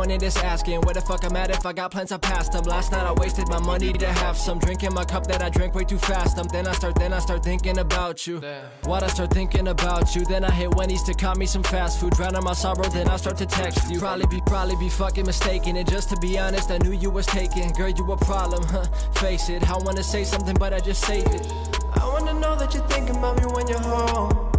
[0.04, 2.64] morning just asking where the fuck I'm at if I got plans I passed them.
[2.64, 5.48] Last night I wasted my money to have some drink in my cup that I
[5.48, 6.36] drank way too fast.
[6.38, 8.42] Um, then I start, then I start thinking about you.
[8.84, 11.98] What I start thinking about you, then I hit Wendy's to cop me some fast
[12.00, 12.12] food.
[12.12, 13.98] Drown out my sorrow, then I start to text you.
[13.98, 15.76] Probably be, probably be fucking mistaken.
[15.76, 17.72] And just to be honest, I knew you was taken.
[17.72, 18.84] Girl, you a problem, huh?
[19.22, 19.66] Face it.
[19.70, 21.50] I wanna say something, but I just save it.
[21.94, 24.52] I wanna know that you're thinking about me when you're home.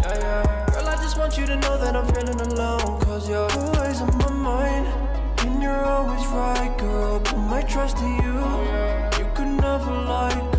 [0.00, 0.66] Yeah, yeah.
[0.72, 3.00] Girl, I just want you to know that I'm feeling alone.
[3.00, 4.86] Cause you're always on my mind.
[5.40, 7.20] And you're always right, girl.
[7.20, 8.36] Put my trust in you.
[9.18, 10.55] You could never lie,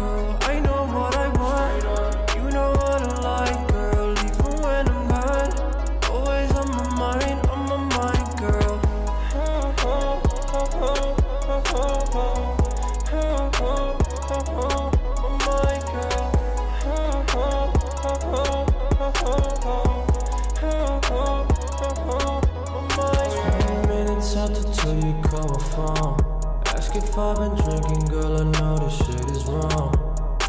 [26.98, 28.42] if I've been drinking, girl.
[28.42, 29.94] I know this shit is wrong.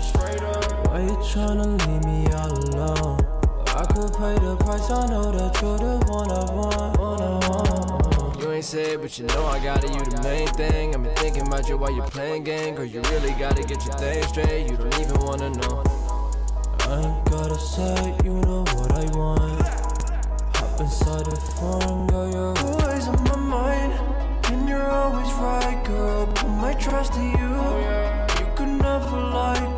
[0.01, 3.21] Straight up, why you tryna leave me all alone?
[3.69, 4.91] I could pay the price.
[4.91, 6.99] I know that you're the one I want.
[6.99, 8.41] One I want.
[8.41, 10.95] You ain't say it, but you know I got it, you the main thing.
[10.95, 12.75] I've been thinking about you while you're playing game.
[12.75, 14.71] Girl, you really gotta get your thing straight.
[14.71, 15.83] You don't even wanna know.
[16.81, 19.63] I ain't gotta say, you know what I want.
[20.57, 24.18] Hop inside the phone, girl, you're always on my mind.
[24.91, 26.27] Always right, girl.
[26.27, 27.55] Put my trust in you.
[28.41, 29.78] You could never lie,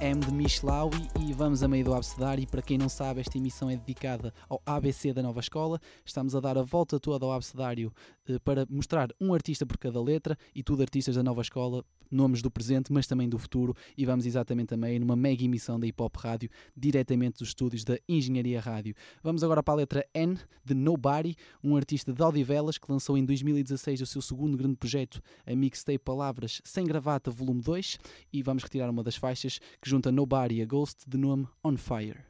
[0.00, 1.08] M de Michlaui
[1.40, 2.42] vamos a meio do abecedário.
[2.42, 5.80] E para quem não sabe, esta emissão é dedicada ao ABC da nova escola.
[6.04, 7.90] Estamos a dar a volta toda ao abecedário
[8.28, 12.42] eh, para mostrar um artista por cada letra e tudo artistas da nova escola, nomes
[12.42, 13.74] do presente, mas também do futuro.
[13.96, 17.84] E vamos exatamente a meio numa mega emissão da Hip Hop Rádio, diretamente dos estúdios
[17.84, 18.94] da Engenharia Rádio.
[19.22, 23.24] Vamos agora para a letra N de Nobody, um artista de Odivelas que lançou em
[23.24, 27.98] 2016 o seu segundo grande projeto, a mixtape Palavras Sem Gravata, volume 2.
[28.30, 32.24] E vamos retirar uma das faixas que junta Nobody a Ghost de On Fire.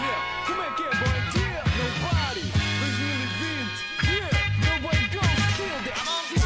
[0.00, 1.18] Yeah, como que boy?
[1.38, 2.44] Yeah, nobody.
[2.80, 3.70] 2020.
[4.02, 4.34] Yeah,
[4.66, 6.42] nobody goes kill that shit.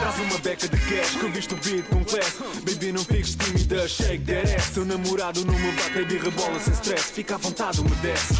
[0.00, 3.36] Traz uma beca de cash que eu visto o beat com class Baby não fiques
[3.36, 7.38] tímida, shake that ass Teu namorado não me bate, baby rebola sem stress Fica à
[7.38, 8.34] vontade, umedece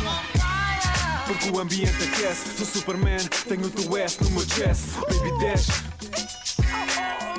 [1.26, 5.97] Porque o ambiente aquece Sou Superman, tenho o teu S no meu chest Baby dash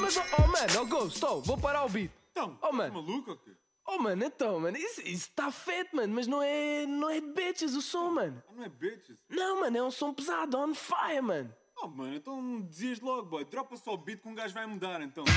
[0.10, 2.10] mas, oh, oh, mano, oh, Ghost, oh, vou parar o beat.
[2.32, 2.96] Então, oh, mano.
[2.96, 3.52] Tá maluco ou quê?
[3.86, 7.76] Oh, mano, então, mano, isso está feito, mano, mas não é, não é de bitches
[7.76, 8.42] o som, mano.
[8.50, 9.20] Ah, não é bitches?
[9.30, 11.54] Não, mano, é um som pesado, on fire, mano.
[11.80, 15.00] Oh, mano, então dizias logo, boy, dropa só o beat que um gajo vai mudar,
[15.00, 15.24] então.
[15.26, 15.32] Yo,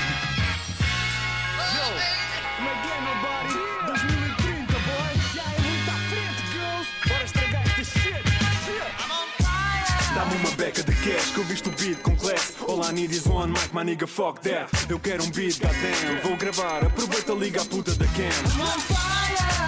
[2.57, 3.53] como game, my body?
[3.85, 4.42] 2015.
[10.15, 12.53] Dá-me uma beca de cash que eu visto o beat com class.
[12.67, 14.69] All I need is one mic, my nigga, fuck that.
[14.87, 16.21] Eu quero um beat, goddamn.
[16.21, 18.29] Vou gravar, aproveita, liga a puta da cam.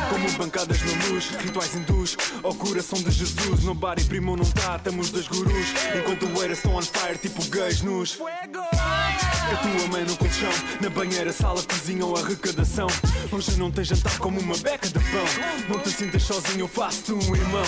[0.09, 2.15] Como bancadas na luz, rituais hindus.
[2.43, 5.67] Ao coração de Jesus Nobody primo não tá, estamos dois gurus.
[5.97, 8.19] Enquanto o era on fire, tipo gays nus.
[8.21, 12.87] A tua mãe no colchão Na banheira, sala, cozinha ou arrecadação.
[13.31, 15.25] Hoje não tem jantar como uma beca de pão.
[15.69, 17.63] Não te sintas sozinho, eu faço-te um irmão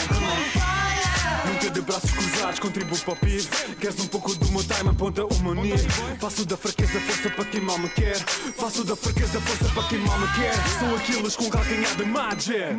[1.48, 3.48] Nunca de braços cruzados, contribuo para o PIB
[3.80, 5.90] Queres um pouco do meu time, aponta o meu nível
[6.20, 8.16] Faço da fraqueza força para quem mal me quer.
[8.58, 10.54] Faço da fraqueza força para quem mal me quer.
[10.80, 12.76] Sou Aquiles com calcanhar de Magic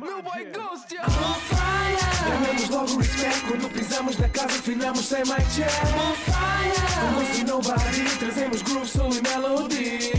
[0.00, 1.12] Meu boy Ghost, yeah.
[1.20, 2.04] On fire.
[2.28, 3.40] Ganhamos logo respect.
[3.48, 5.70] Quando pisamos na casa finamos sem mic check.
[5.96, 6.84] On fire.
[7.00, 10.12] Como se nobody trazemos groove, soul e melody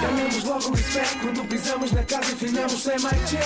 [0.00, 3.44] Ganhamos logo respect quando pisamos na casa finamos sem mic check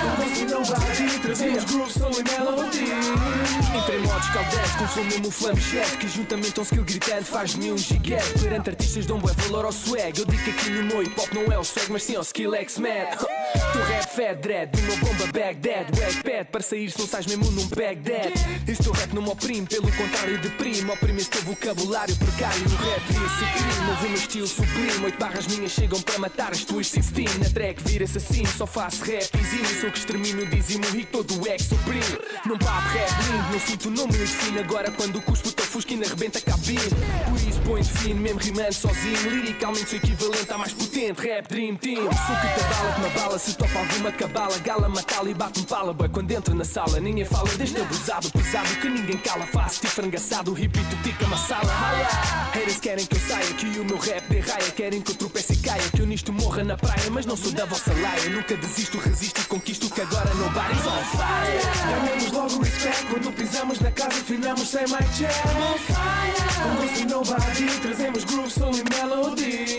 [0.00, 6.58] Como se nobody trazemos groove, soul e melody Caldetes, com flow mesmo flamechete Que juntamente
[6.58, 10.18] ao skill gritante faz de mim um giguete Perante artistas dão bué valor ao swag.
[10.18, 12.22] Eu digo que aqui no meu hip hop não é o swag Mas sim ao
[12.22, 17.50] skill X-Mad Tu rap fat dread, uma bomba Baghdad Wackpad, para sair não sais mesmo
[17.50, 18.32] num Baghdad
[18.66, 20.90] Esse teu rap não me oprime, pelo contrário deprime.
[20.90, 25.04] Oprime esse teu vocabulário precário No rap devia ser crime, ouve o meu estilo sublime
[25.04, 29.04] Oito barras minhas chegam para matar as tuas 16 Na track vira-se assim, só faço
[29.04, 32.04] rap exímio Sou que extermino, dizimo e todo o ex suprime.
[32.46, 36.06] Não papo rap lindo, não sinto o nome me define Agora quando cuspo teu fusquina
[36.06, 36.80] arrebenta a cabine
[37.28, 39.30] Por isso põe fino, mesmo rimando sozinho.
[39.30, 41.20] Liricalmente sou equivalente à mais potente.
[41.20, 42.02] Rap Dream Team.
[42.02, 45.66] Sou que te bala, que me bala Se topa alguma cabala, gala, matala e bate-me
[45.66, 45.92] pala.
[45.92, 49.92] Boy, quando entro na sala, ninguém fala deste abusado Pesado que ninguém cala, faço tipo
[49.92, 52.08] frangaçado Repito, tica uma sala, rala
[52.52, 54.70] Haters querem que eu saia, que o meu rap dê raia.
[54.70, 57.10] Querem que eu tropece e caia, que eu nisto morra na praia.
[57.10, 61.04] Mas não sou da vossa laia, nunca desisto, resisto e conquisto Que agora nobody's on
[61.16, 61.64] fire!
[61.88, 66.34] Ganhamos logo respect quando pisamos na casa finamos sem mic check On fire!
[66.62, 69.78] Como se nobody trazemos groove, soul e melody.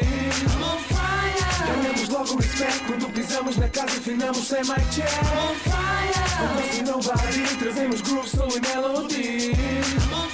[0.58, 1.84] On fire!
[1.84, 5.08] Ganhamos logo respect quando pisamos na casa finamos sem mic check
[5.38, 6.16] On fire!
[6.40, 9.56] Como se nobody trazemos groove, soul e melody.
[9.56, 10.25] Fire On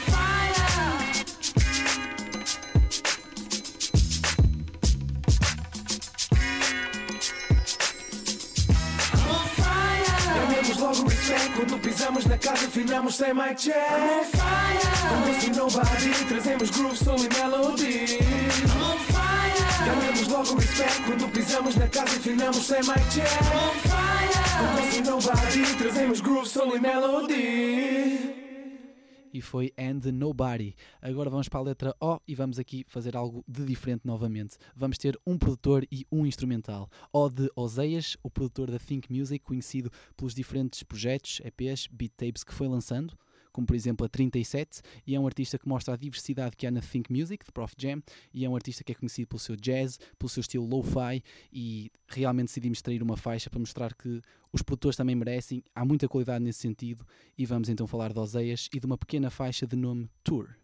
[11.31, 13.75] respect quando pisamos na casa finamos sem mic check.
[13.75, 14.81] On fire.
[15.09, 18.17] Como se nobody trazemos groove, soul e melody.
[18.75, 19.85] On fire.
[19.85, 21.01] Ganhamos logo respect.
[21.05, 23.27] Quando pisamos na casa finamos sem mic check.
[23.53, 24.31] On fire.
[24.59, 28.40] Como se nobody trazemos groove, soul e melody
[29.33, 30.75] e foi And Nobody.
[31.01, 34.57] Agora vamos para a letra O e vamos aqui fazer algo de diferente novamente.
[34.75, 36.89] Vamos ter um produtor e um instrumental.
[37.11, 42.43] O de Oseias, o produtor da Think Music, conhecido pelos diferentes projetos, EPs, beat tapes
[42.43, 43.17] que foi lançando,
[43.51, 46.71] como por exemplo a 37, e é um artista que mostra a diversidade que há
[46.71, 48.01] na Think Music, de Prof Jam,
[48.33, 51.91] e é um artista que é conhecido pelo seu jazz, pelo seu estilo lo-fi, e
[52.07, 54.21] realmente decidimos extrair uma faixa para mostrar que
[54.51, 57.05] os produtores também merecem, há muita qualidade nesse sentido,
[57.37, 60.60] e vamos então falar de Oseias e de uma pequena faixa de nome Tour.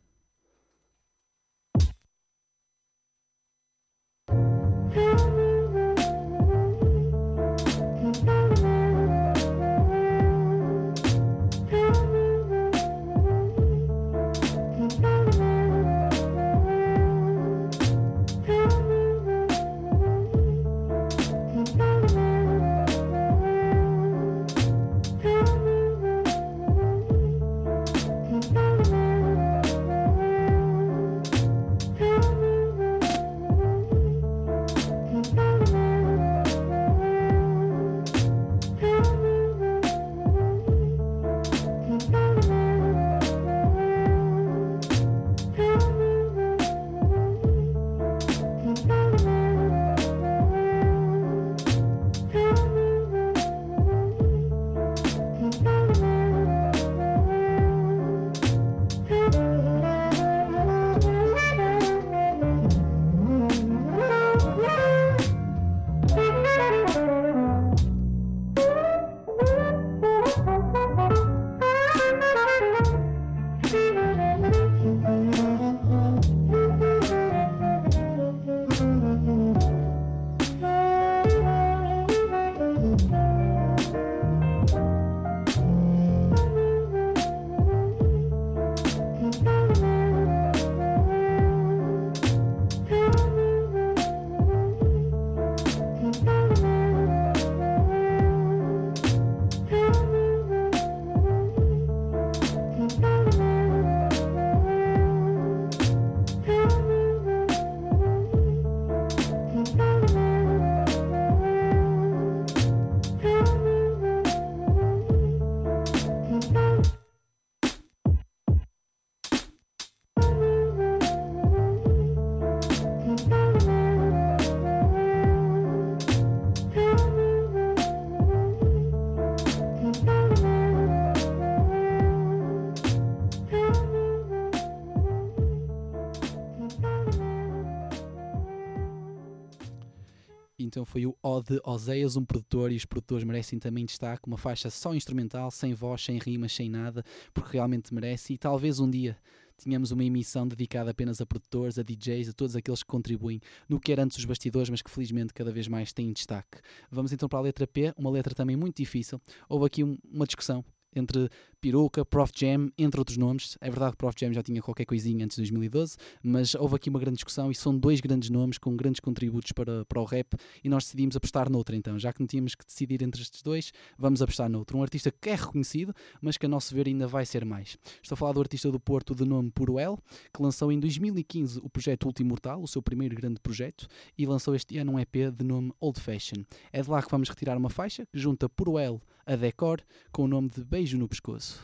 [140.88, 144.70] Foi o O de Oseias, um produtor, e os produtores merecem também destaque, uma faixa
[144.70, 149.18] só instrumental, sem voz, sem rimas, sem nada, porque realmente merece, e talvez um dia
[149.58, 153.80] tínhamos uma emissão dedicada apenas a produtores, a DJs, a todos aqueles que contribuem no
[153.80, 156.60] que era antes os bastidores, mas que felizmente cada vez mais têm destaque.
[156.90, 159.20] Vamos então para a letra P, uma letra também muito difícil.
[159.50, 160.64] Houve aqui um, uma discussão
[160.96, 161.30] entre
[161.62, 163.58] Peruca, Prof Jam, entre outros nomes.
[163.60, 166.90] É verdade que Prof Jam já tinha qualquer coisinha antes de 2012, mas houve aqui
[166.90, 170.36] uma grande discussão e são dois grandes nomes com grandes contributos para, para o rap
[170.64, 171.98] e nós decidimos apostar noutra então.
[171.98, 174.78] Já que não tínhamos que decidir entre estes dois, vamos apostar noutro.
[174.78, 177.78] Um artista que é reconhecido, mas que a nosso ver ainda vai ser mais.
[178.02, 180.00] Estou a falar do artista do Porto de nome Puruel,
[180.34, 183.88] que lançou em 2015 o projeto Último Mortal, o seu primeiro grande projeto,
[184.18, 186.44] e lançou este ano um EP de nome Old Fashion.
[186.72, 189.82] É de lá que vamos retirar uma faixa que junta Puruel a Decor
[190.12, 191.57] com o nome de Beijo no Pescoço.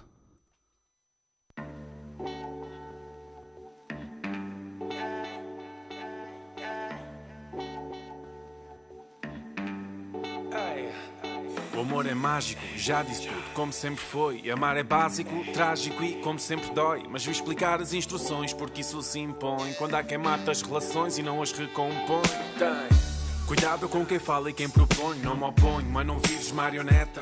[11.83, 14.49] Amor é mágico, já disse tudo, como sempre foi.
[14.49, 17.03] Amar é básico, trágico e como sempre dói.
[17.09, 19.73] Mas vou explicar as instruções porque isso se impõe.
[19.73, 22.23] Quando há quem mata as relações e não as recompõe.
[22.57, 23.03] Tem.
[23.45, 25.19] Cuidado com quem fala e quem propõe.
[25.19, 27.21] Não me oponho, mas não vires marioneta.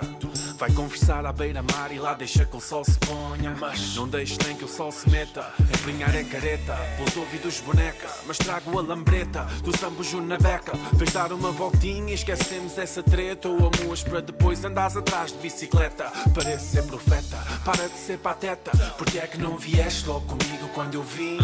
[0.61, 3.57] Vai conversar à beira-mar e lá deixa que o sol se ponha.
[3.59, 5.51] Mas não deixe nem que o sol se meta.
[5.59, 8.07] Empenhar é careta, pelos ouvidos boneca.
[8.27, 10.73] Mas trago a lambreta do sambujo na beca.
[10.93, 13.49] Vês dar uma voltinha e esquecemos essa treta.
[13.49, 16.11] Ou amuas para depois andares atrás de bicicleta.
[16.31, 18.69] Parece ser profeta, para de ser pateta.
[18.99, 21.39] Porque é que não vieste logo comigo quando eu vim?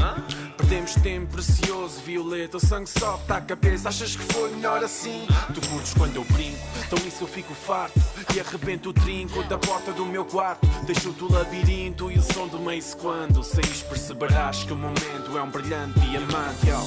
[0.57, 2.57] Perdemos tempo precioso, violeta.
[2.57, 3.89] O sangue sobe, tá a cabeça.
[3.89, 5.25] Achas que foi melhor assim?
[5.55, 7.99] Tu curtes quando eu brinco, então isso eu fico farto.
[8.35, 10.67] E arrebento o trinco da porta do meu quarto.
[10.83, 15.41] Deixo-te o labirinto e o som do mês quando saís perceberás que o momento é
[15.41, 16.67] um brilhante diamante.
[16.67, 16.77] Yo.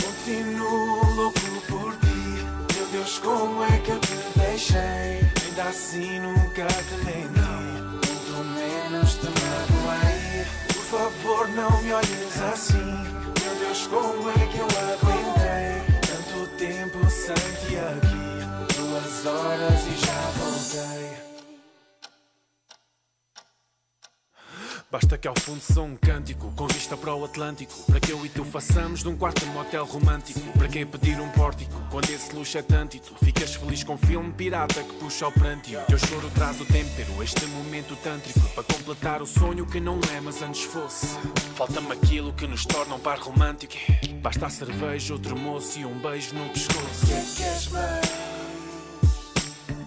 [0.00, 2.76] Continuo louco por ti.
[2.76, 4.78] Meu Deus, como é que eu te deixei?
[4.78, 7.40] Ainda assim nunca te menti.
[7.90, 10.46] Muito menos te magoei.
[10.68, 12.76] Por favor, não me olhes assim.
[12.76, 15.98] Meu Deus, como é que eu aguentei?
[16.06, 18.76] Tanto tempo sem te aqui.
[18.76, 21.21] Duas horas e já voltei.
[24.92, 27.72] Basta que ao fundo sou um cântico com vista para o Atlântico.
[27.86, 30.38] Para que eu e tu façamos de um quarto motel romântico.
[30.52, 33.14] Para que pedir um pórtico quando esse luxo é tântito?
[33.24, 35.80] Ficas feliz com um filme pirata que puxa ao prantio.
[35.86, 38.38] Teu choro traz o tempero, este momento tântrico.
[38.50, 41.06] Para completar o sonho que não é, mas antes fosse.
[41.56, 43.72] Falta-me aquilo que nos torna um par romântico.
[44.20, 47.06] Basta a cerveja, outro moço e um beijo no pescoço.
[47.06, 48.12] Que queres mais?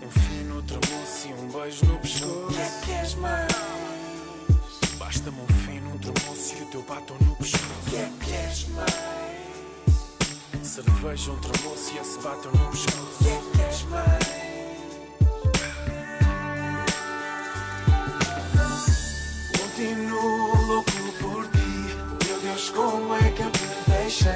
[0.01, 2.47] Um fino, outro moço e um beijo no pescoço.
[2.47, 3.54] Que queres mais?
[10.75, 13.23] Cerveja, outro moço e esse batom no pescoço.
[13.23, 14.25] Que queres mais?
[19.57, 22.27] Continuo louco por ti.
[22.27, 24.31] Meu Deus, como é que eu te deixei?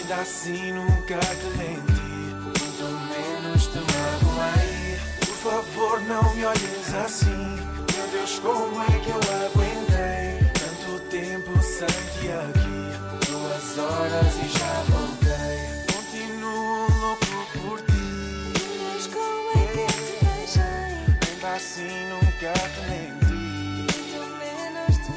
[0.00, 2.16] Ainda assim nunca te menti.
[2.40, 4.98] Muito menos te magoei.
[5.26, 7.56] Por favor, não me olhes assim.
[7.94, 10.40] Meu Deus, como é que eu aguentei?
[10.54, 13.30] Tanto tempo sem te aqui.
[13.30, 15.05] Duas horas e já voltei.
[21.56, 23.86] Assim nunca te menti.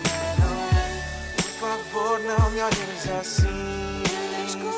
[0.08, 0.96] Magoei.
[1.36, 4.04] Por favor, não me olhes assim.
[4.48, 4.70] Que?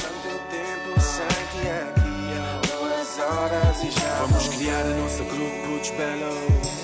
[0.00, 2.14] Tanto tempo sem te aqui.
[2.68, 6.38] Duas horas e já Vamos criar a nossa grupo Roots Bellow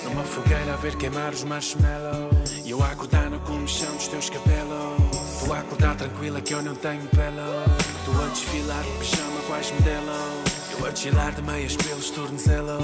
[0.04, 4.28] Numa fogueira a ver queimar os marshmallows E eu a acordar no comichão dos teus
[4.28, 7.64] cabelos Tu acordar tranquila que eu não tenho pelo
[8.04, 12.82] Tu a desfilar de pijama quais modelos De meias pelos tornozelos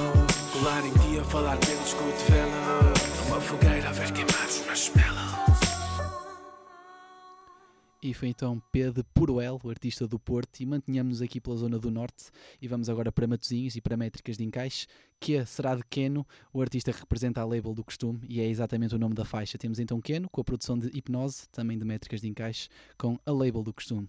[0.53, 5.59] Colar em ti a falar pelos cotovelos Numa fogueira a ver queimar os marshmallows
[8.03, 11.79] E foi então P de Puruel, o artista do Porto, e mantinhamos aqui pela zona
[11.79, 12.27] do Norte
[12.63, 14.87] e vamos agora para Matosinhos e para métricas de encaixe,
[15.19, 18.95] que será de Keno, o artista que representa a label do costume, e é exatamente
[18.95, 19.59] o nome da faixa.
[19.59, 23.33] Temos então Keno, com a produção de Hipnose, também de métricas de encaixe, com a
[23.33, 24.09] label do costume.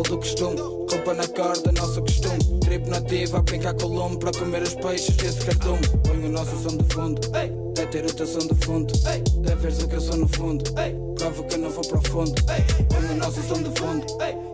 [0.00, 0.58] Do costume.
[0.58, 2.60] Roupa na corda, nosso costume.
[2.60, 5.86] Tribo nativa, a brincar com o lume para comer os peixes desse cardume.
[6.02, 7.20] Põe o nosso som de fundo.
[7.28, 8.92] Deve ter o teu som de fundo.
[9.42, 10.64] Deve veres o que eu sou no fundo.
[11.16, 12.34] Prova que eu não vou para o fundo.
[12.44, 14.06] Põe o nosso som de fundo.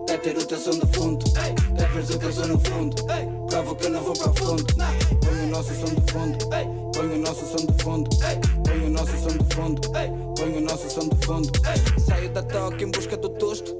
[0.07, 1.25] Deve ter o teu som de fundo.
[1.33, 3.05] Deve veres o que eu sou no fundo.
[3.49, 4.65] Prova que eu não vou para o fundo.
[4.75, 6.49] Põe o nosso som de fundo.
[6.49, 8.11] Põe o nosso som de fundo.
[8.65, 9.81] Põe o nosso som de fundo.
[9.91, 11.53] Põe o nosso som de fundo.
[12.05, 13.76] Saio da toca em busca do tosto.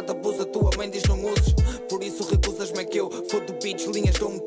[0.00, 0.42] Que é considerado abuso.
[0.42, 1.54] A tua mãe diz não uses.
[1.88, 4.38] Por isso recusas-me é que eu fodo beats, linhas dou um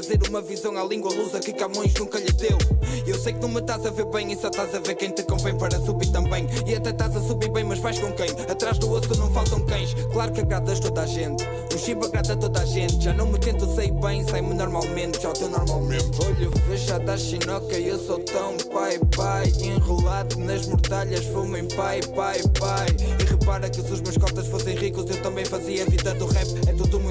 [0.00, 2.56] trazer uma visão à língua lusa que Camões nunca lhe deu.
[3.04, 5.10] Eu sei que não me estás a ver bem e só estás a ver quem
[5.10, 6.46] te convém para subir também.
[6.68, 8.30] E até estás a subir bem, mas vais com quem?
[8.48, 9.94] Atrás do osso não faltam cães.
[10.12, 11.44] Claro que agradas toda a gente.
[11.74, 13.02] O chip agrada toda a gente.
[13.02, 15.20] Já não me tento, sei bem, sai-me normalmente.
[15.20, 16.04] Já o teu normalmente.
[16.24, 19.52] Olho fechado à chinoca, eu sou tão pai, pai.
[19.60, 22.86] Enrolado nas mortalhas, fumem pai, pai, pai.
[23.18, 26.26] E repara que se os meus cotas fossem ricos, eu também fazia a vida do
[26.26, 26.46] rap.
[26.68, 27.07] É tudo muito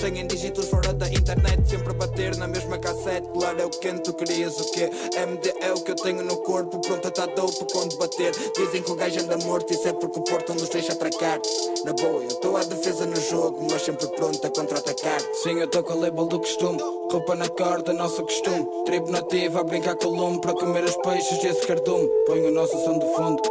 [0.00, 1.68] poucos têm dígitos fora da internet.
[1.68, 3.28] Sempre a bater na mesma cassete.
[3.28, 4.82] Claro, é o que tu querias, o que?
[5.16, 8.32] MD é o que eu tenho no corpo, pronto a tá dope quando bater.
[8.56, 11.40] Dizem que o gajo anda morto, isso é porque o Porto nos deixa atracar.
[11.84, 15.20] Na boa, eu estou à defesa no jogo, mas sempre pronto a contra-atacar.
[15.42, 16.78] Sim, eu estou com o label do costume.
[17.10, 18.66] Roupa na corda, nosso costume.
[18.84, 22.08] Tribo nativa, a brincar com o lume para comer os peixes desse cardume.
[22.26, 23.42] Põe o nosso som de fundo.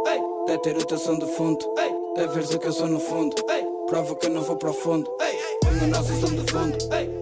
[0.46, 1.64] Deve ter o teu som de fundo.
[2.16, 3.36] Deve veres o que eu sou no fundo.
[3.86, 5.10] Prova que eu não vou para o fundo.
[5.70, 6.76] Põe o nosso som de fundo.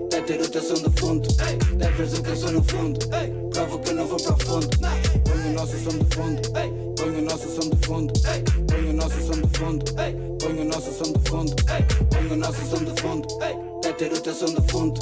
[0.09, 1.29] Deve ter o teu som de fundo.
[1.77, 2.99] Deve veres o que eu sou no fundo.
[3.51, 4.69] Prova que eu não vou para o fundo.
[4.79, 6.51] Põe o nosso som de fundo.
[6.97, 8.13] Põe o nosso som de fundo.
[8.67, 9.85] Põe o nosso som de fundo.
[9.95, 11.57] Põe o nosso som de fundo.
[12.11, 13.29] Põe o nosso som de fundo.
[13.83, 15.01] Deve ter o teu som de fundo.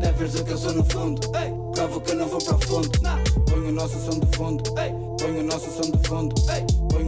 [0.00, 1.28] Deve veres o que eu sou no fundo.
[1.74, 2.90] Prova que eu não vou para o fundo.
[3.46, 4.74] Põe o nosso som de fundo.
[4.74, 6.34] Põe o nosso som de fundo.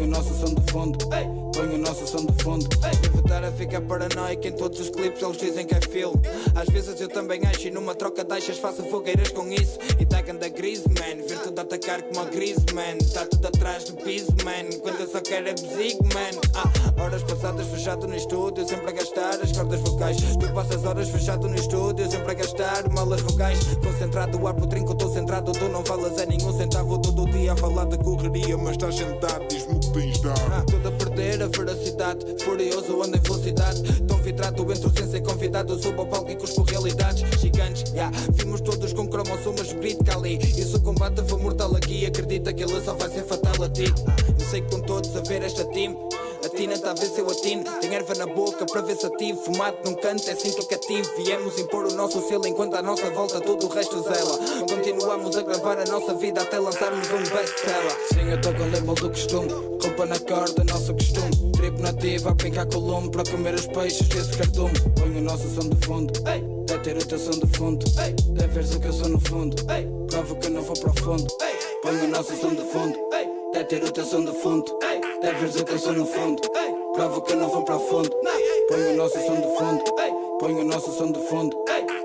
[0.01, 0.99] Põe o nosso som de fundo.
[1.09, 2.67] Põe o nosso som de fundo.
[3.03, 6.19] Devo estar a ficar paranoico em todos os clipes, eles dizem que é filme.
[6.55, 9.79] Às vezes eu também acho e numa troca de achas faço fogueiras com isso.
[9.99, 11.23] E tagam da grise, man.
[11.29, 12.97] Ver tudo atacar como a grise, man.
[13.13, 14.75] Tá tudo atrás do piso, man.
[14.81, 16.41] Quando eu só quero é besigo, man.
[16.55, 20.17] Ah, horas passadas fechado no estúdio, sempre a gastar as cordas vocais.
[20.17, 23.59] Tu passas horas fechado no estúdio, sempre a gastar malas vocais.
[23.85, 25.53] Concentrado, o ar por trinco, tô centrado.
[25.53, 29.47] Tu não falas a nenhum centavo todo dia a falar de correria, mas estás sentado,
[29.47, 30.53] diz-me tens de dar.
[30.53, 34.03] Ah, tudo a perder a veracidade, furioso ando em velocidade.
[34.03, 37.91] Tão vidrado entre o senso e convidado, subo ao palco e cuspo realidades gigantes.
[37.93, 38.17] Yeah.
[38.33, 40.39] Vimos todos com cromossomas brit ali.
[40.75, 43.93] O combate for mortal aqui, acredita que ele só vai ser fatal a ti.
[44.07, 45.97] Ah, eu sei que estão todos a ver esta team.
[46.51, 47.63] A Tina tá a ver se eu atino.
[47.81, 49.41] Tem erva na boca para ver se ativo.
[49.45, 51.09] Fumado num canto é assim que cativo.
[51.17, 54.37] Viemos impor o nosso selo enquanto à nossa volta todo o resto zela.
[54.69, 57.97] Continuamos a gravar a nossa vida até lançarmos um best-seller.
[58.13, 59.49] Sim, eu tô com o label do costume.
[59.81, 61.53] Roupa na corda, nosso costume.
[61.53, 64.75] Tribo nativa, a brincar com o lume para comer os peixes desse cardume.
[64.99, 66.13] Põe o nosso som de fundo.
[66.67, 67.87] Deve ter o teu som de fundo.
[68.33, 69.57] Deve veres o que eu sou no fundo.
[70.09, 71.27] Prova que eu não vou para o fundo.
[71.83, 72.99] Põe o nosso som de fundo.
[73.53, 74.81] Deve ter o teu som de fundo.
[75.23, 76.41] Deve veres o que eu sou no fundo.
[76.95, 78.11] Prova que não vou para fundo.
[78.69, 79.85] Põe o nosso som de fundo.
[80.39, 81.57] Põe o nosso som de fundo.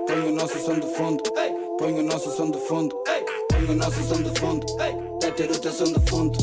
[0.06, 1.22] Põe o nosso som de fundo.
[1.78, 2.94] Põe o nosso som de fundo.
[3.50, 4.66] Põe o nosso som de fundo.
[5.20, 6.38] Deve ter o teu som de fundo.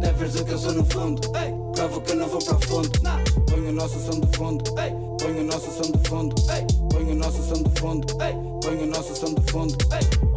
[0.00, 1.30] Deve veres o que eu sou no fundo.
[1.72, 2.90] Prova que não vou para o fundo.
[3.46, 4.74] Põe o nosso som de fundo.
[4.74, 6.34] Põe o nosso som de fundo.
[6.92, 8.16] Põe o nosso som de fundo.
[8.16, 10.27] Põe o nosso som de fundo.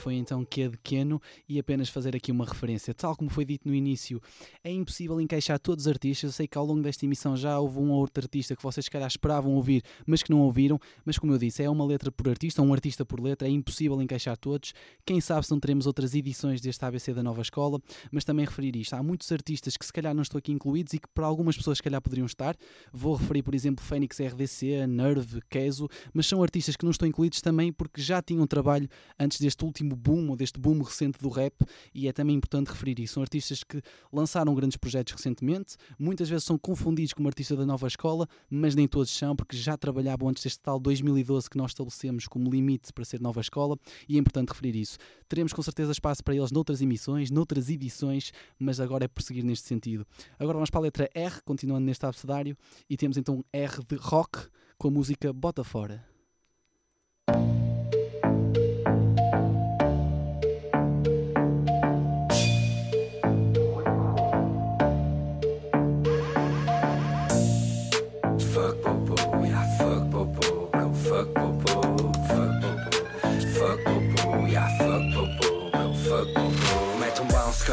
[0.00, 2.94] Foi então que é de Keno e apenas fazer aqui uma referência.
[2.94, 4.20] Tal como foi dito no início,
[4.64, 6.30] é impossível encaixar todos os artistas.
[6.30, 8.84] Eu sei que ao longo desta emissão já houve um ou outro artista que vocês
[8.84, 10.80] se calhar esperavam ouvir, mas que não ouviram.
[11.04, 14.00] Mas como eu disse, é uma letra por artista, um artista por letra, é impossível
[14.00, 14.72] encaixar todos.
[15.04, 17.78] Quem sabe se não teremos outras edições deste ABC da nova escola,
[18.10, 18.94] mas também referir isto.
[18.94, 21.76] Há muitos artistas que se calhar não estão aqui incluídos e que para algumas pessoas
[21.76, 22.56] se calhar poderiam estar.
[22.90, 27.42] Vou referir, por exemplo, Fênix RDC, Nerve, Keso, mas são artistas que não estão incluídos
[27.42, 31.54] também porque já tinham trabalho antes deste último boom, ou deste boom recente do rap,
[31.94, 33.14] e é também importante referir isso.
[33.14, 37.86] São artistas que lançaram grandes projetos recentemente, muitas vezes são confundidos como artista da nova
[37.86, 42.26] escola, mas nem todos são, porque já trabalhavam antes deste tal 2012 que nós estabelecemos
[42.26, 44.98] como limite para ser nova escola, e é importante referir isso.
[45.28, 49.66] Teremos com certeza espaço para eles noutras emissões, noutras edições, mas agora é prosseguir neste
[49.66, 50.06] sentido.
[50.38, 52.56] Agora vamos para a letra R, continuando neste abecedário,
[52.88, 56.19] e temos então R de rock com a música Bota Fora.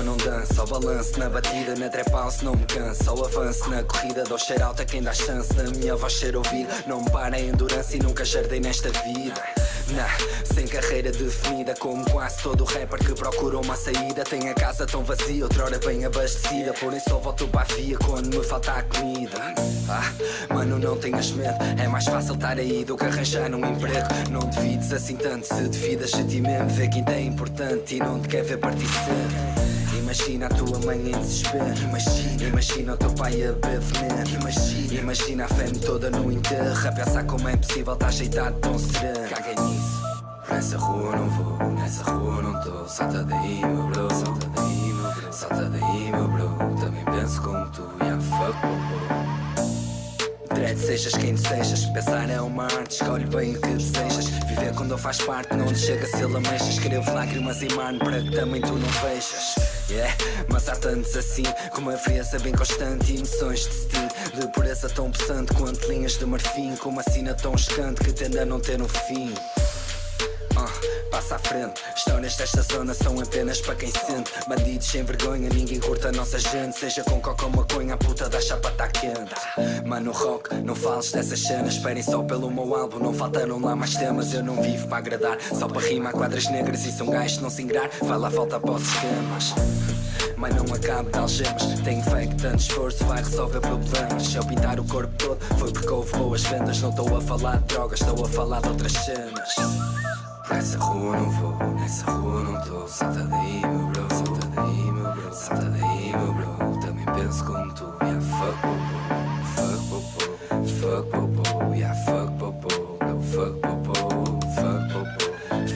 [0.08, 3.84] Não danço, ao balanço na batida, na trap house não me cansa, ao avanço na
[3.84, 7.36] corrida, dou cheiro alta quem dá chance, na minha voz ser ouvida, não me para
[7.36, 9.44] a endurance e nunca jardei nesta vida.
[9.90, 10.08] Nah,
[10.46, 14.24] sem carreira definida, como quase todo rapper que procura uma saída.
[14.24, 16.74] Tem a casa tão vazia, outrora bem abastecida.
[16.74, 19.38] Porém, só volto para a via quando me falta a comida.
[19.90, 20.12] Ah,
[20.54, 24.08] mano, não tenhas medo, é mais fácil estar aí do que arranjar um emprego.
[24.30, 26.70] Não devides assim tanto, se devidas a ti mesmo.
[26.70, 29.77] Vê quem é importante e não te quer ver partir cedo.
[30.08, 31.84] Imagina a tua mãe em desespero.
[31.84, 34.40] Imagina, imagina o teu pai a beber.
[34.40, 36.88] Imagina, imagina a fêmea toda no enterro.
[36.88, 39.28] A pensar como é possível estar ajeitado tão sereno.
[39.28, 40.02] Caguei nisso.
[40.50, 42.88] Nessa rua não vou, nessa rua não tô.
[42.88, 44.08] Salta daí, meu bro.
[44.14, 45.34] Salta daí, meu bro.
[45.34, 46.76] Salta daí, meu bro.
[46.80, 47.84] Também penso como tu.
[48.00, 49.47] Yeah, fuck, bobo.
[50.58, 51.86] Dread, sejas quem desejas.
[51.86, 54.26] Pensar é uma arte, escolhe bem o que desejas.
[54.48, 56.70] Viver quando faz parte, não te chega a ser lamechas.
[56.70, 59.56] Escrevo lágrimas em mar para que também tu não vejas.
[59.88, 60.16] Yeah,
[60.50, 64.08] mas há tantos assim, com uma frieza bem constante e emoções de steel.
[64.34, 68.40] De pureza tão possante quanto linhas de marfim, com uma sina tão escante que tende
[68.40, 69.32] a não ter um fim.
[70.58, 70.66] Ah,
[71.12, 71.80] passa à frente.
[71.96, 74.32] Histórias desta zona são apenas para quem sente.
[74.48, 76.80] Bandidos sem vergonha, ninguém curta a nossa gente.
[76.80, 79.36] Seja com coca ou maconha, a puta da chapa tá quente.
[79.86, 81.76] Mano, rock, não fales dessas cenas.
[81.76, 84.34] Esperem só pelo meu álbum, não faltaram lá mais temas.
[84.34, 87.62] Eu não vivo para agradar, só para rimar quadras negras e são gajos não se
[87.62, 87.90] ingrar.
[88.02, 89.54] Vai lá, falta para os esquemas.
[90.36, 94.46] Mas não acabo de algemas Tenho fé que tanto esforço vai resolver problemas Se eu
[94.46, 98.02] pintar o corpo todo foi porque houve boas vendas Não estou a falar de drogas,
[98.02, 100.07] estou a falar de outras cenas
[100.50, 102.88] Nessa rua não vou, nessa rua não tô.
[102.88, 107.74] Salta daí meu bro, salta daí meu bro Salta daí meu bro, também penso como
[107.74, 108.96] tu Yeah, fuck popo,
[109.56, 110.22] fuck popo
[110.80, 113.94] Fuck popo, yeah, fuck popo Bro, fuck popo,
[114.56, 115.28] fuck popo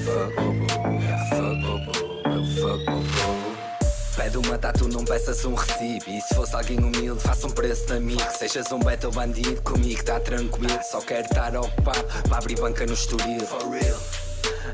[0.06, 1.52] Fuck popo, yeah, fuck
[4.48, 6.06] uma tatu, não peças um recibo.
[6.10, 8.22] E se fosse alguém humilde, faça um preço de amigo.
[8.38, 10.80] Sejas um beta bandido, comigo tá tranquilo.
[10.89, 14.20] Só quero estar ocupado para abrir banca no estoril For real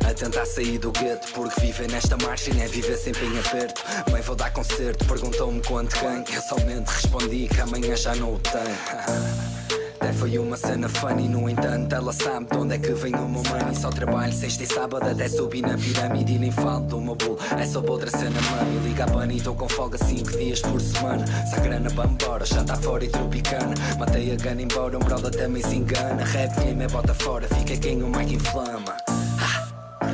[0.08, 3.84] a tentar sair do gueto Porque viver nesta margem é viver sempre em aperto.
[4.12, 6.24] Bem, vou dar concerto, perguntou-me quanto ganho.
[6.34, 9.78] Eu somente respondi que amanhã já não o tenho.
[10.00, 13.28] Até foi uma cena funny, no entanto ela sabe de onde é que vem o
[13.28, 13.76] meu money.
[13.76, 17.38] Só trabalho sexta e sábado até subir na pirâmide E nem falo do meu bull,
[17.58, 21.26] é só outra cena mami Liga a bunny, estou com folga 5 dias por semana.
[21.48, 23.74] Se a grana vai embora, já tá fora e tropicana.
[23.98, 26.24] Matei a gana embora, um brother também se engana.
[26.24, 29.07] Rap game é bota fora, fica quem o mic inflama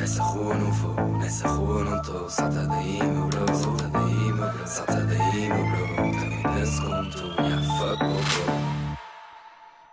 [0.04, 4.52] Nessa rua não vou, nessa rua não tô Salta daí meu bro, salta daí meu
[4.52, 8.18] bro Salta daí meu bro, também penso como tu Yeah, bro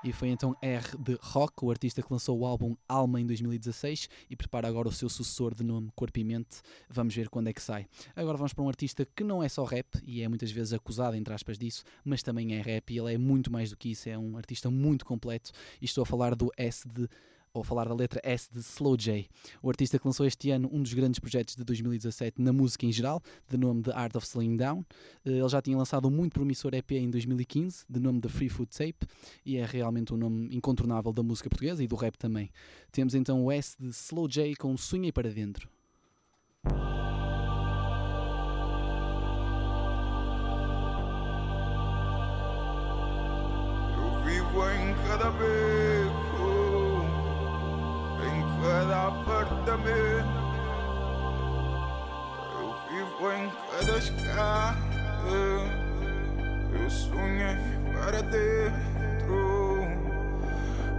[0.03, 4.09] E foi então R de Rock, o artista que lançou o álbum Alma em 2016
[4.29, 6.59] e prepara agora o seu sucessor de nome Corpo e Mente.
[6.89, 7.87] Vamos ver quando é que sai.
[8.13, 11.15] Agora vamos para um artista que não é só rap e é muitas vezes acusado,
[11.15, 14.09] entre aspas, disso, mas também é rap e ele é muito mais do que isso,
[14.09, 15.53] é um artista muito completo.
[15.81, 17.07] E estou a falar do S de
[17.53, 19.27] ou falar da letra S de Slow J.
[19.61, 22.91] O artista que lançou este ano um dos grandes projetos de 2017 na música em
[22.91, 24.85] geral, de nome The Art of Slowing Down.
[25.25, 28.49] Eh, Ele já tinha lançado um muito promissor EP em 2015, de nome The Free
[28.49, 29.07] Food Tape,
[29.45, 32.49] e é realmente um nome incontornável da música portuguesa e do rap também.
[32.91, 35.69] Temos então o S de Slow J com Sonhei para Dentro.
[43.95, 46.00] Eu vivo em cada em
[48.61, 50.41] cada apartamento.
[52.59, 54.77] Eu vivo em cada escada.
[56.73, 57.57] Eu sonhei
[57.93, 59.87] para dentro.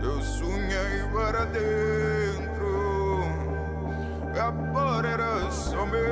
[0.03, 3.23] Eu sonhei para dentro.
[4.41, 6.03] Agora era só meu.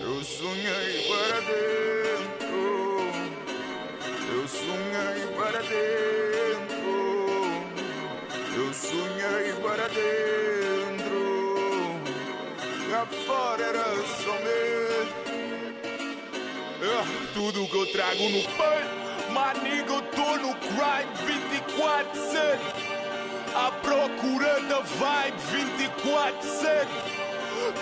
[0.00, 2.56] Eu sonhei para dentro.
[4.32, 6.15] Eu sonhei para dentro.
[9.88, 11.20] Dentro.
[12.90, 13.84] Cá fora era
[14.24, 15.14] só medo.
[16.82, 21.08] É, tudo que eu trago no peito, maniga, eu tô no grind
[21.78, 22.58] 24-7.
[23.54, 25.38] À procura da vibe
[26.02, 26.86] 24-7.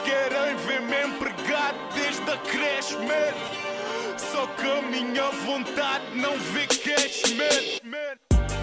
[0.04, 3.34] Querem ver-me empregado desde a creche, man.
[4.16, 7.64] Só que a minha vontade não vê cash, man.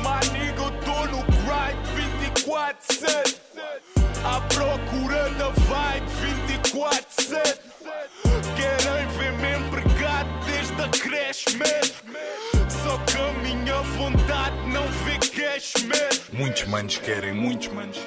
[0.02, 1.41] Maniga, eu tô no
[2.52, 3.40] 24-7.
[4.26, 6.06] À procura da vibe
[6.64, 7.60] 24-7.
[8.56, 12.70] Querem ver-me empregado desde a creche, man.
[12.70, 16.38] Só que a minha vontade não vê cash, man.
[16.38, 17.98] Muitos manos querem, muitos manos.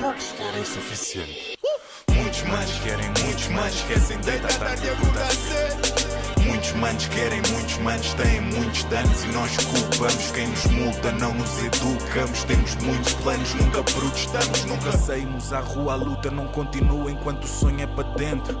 [0.00, 1.58] Poucos querem suficiente.
[2.10, 6.01] Muitos manos querem, muitos manos esquecem deitar tarde e acordar cedo.
[6.62, 11.34] Muitos manos querem, muitos manos têm muitos danos e nós culpamos quem nos multa, não
[11.34, 12.44] nos educamos.
[12.44, 15.94] Temos muitos planos, nunca protestamos, nunca saímos à rua.
[15.94, 18.56] A luta não continua enquanto o sonho é para dentro.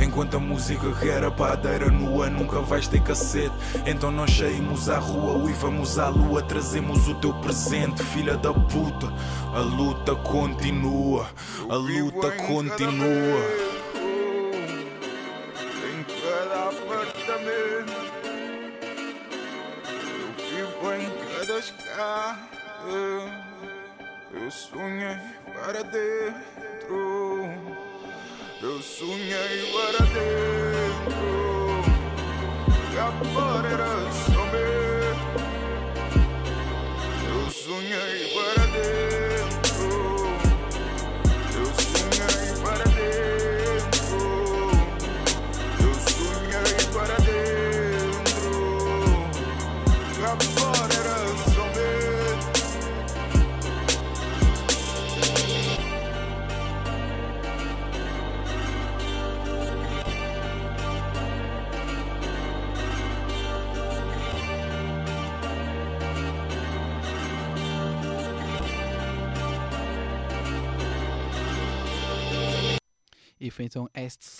[0.00, 3.52] Enquanto a música era padeira nua, nunca vais ter cacete.
[3.84, 6.40] Então nós saímos à rua e vamos à lua.
[6.40, 9.12] Trazemos o teu presente, filha da puta.
[9.52, 11.26] A luta continua,
[11.68, 13.63] a luta continua.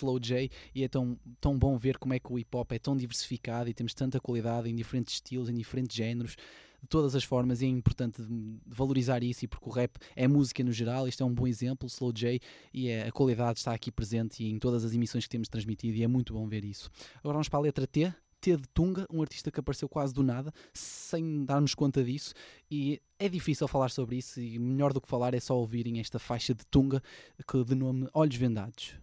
[0.05, 2.79] Slow J e é tão, tão bom ver como é que o hip hop é
[2.79, 6.35] tão diversificado e temos tanta qualidade em diferentes estilos, em diferentes géneros,
[6.81, 8.21] de todas as formas e é importante
[8.65, 11.87] valorizar isso e porque o rap é música no geral, isto é um bom exemplo,
[11.87, 12.39] Slow J,
[12.71, 16.03] e é- a qualidade está aqui presente em todas as emissões que temos transmitido e
[16.03, 16.91] é muito bom ver isso.
[17.17, 20.21] Agora vamos para a letra T, T de Tunga, um artista que apareceu quase do
[20.21, 22.35] nada, sem darmos conta disso,
[22.69, 26.19] e é difícil falar sobre isso, e melhor do que falar é só ouvirem esta
[26.19, 27.01] faixa de Tunga,
[27.47, 28.93] que de nome Olhos Vendados.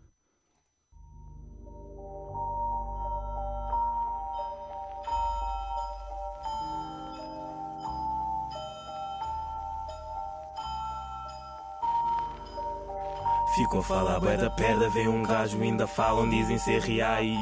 [13.54, 17.38] Ficam a falar bué da perda, vem um gajo ainda falam, dizem ser reais.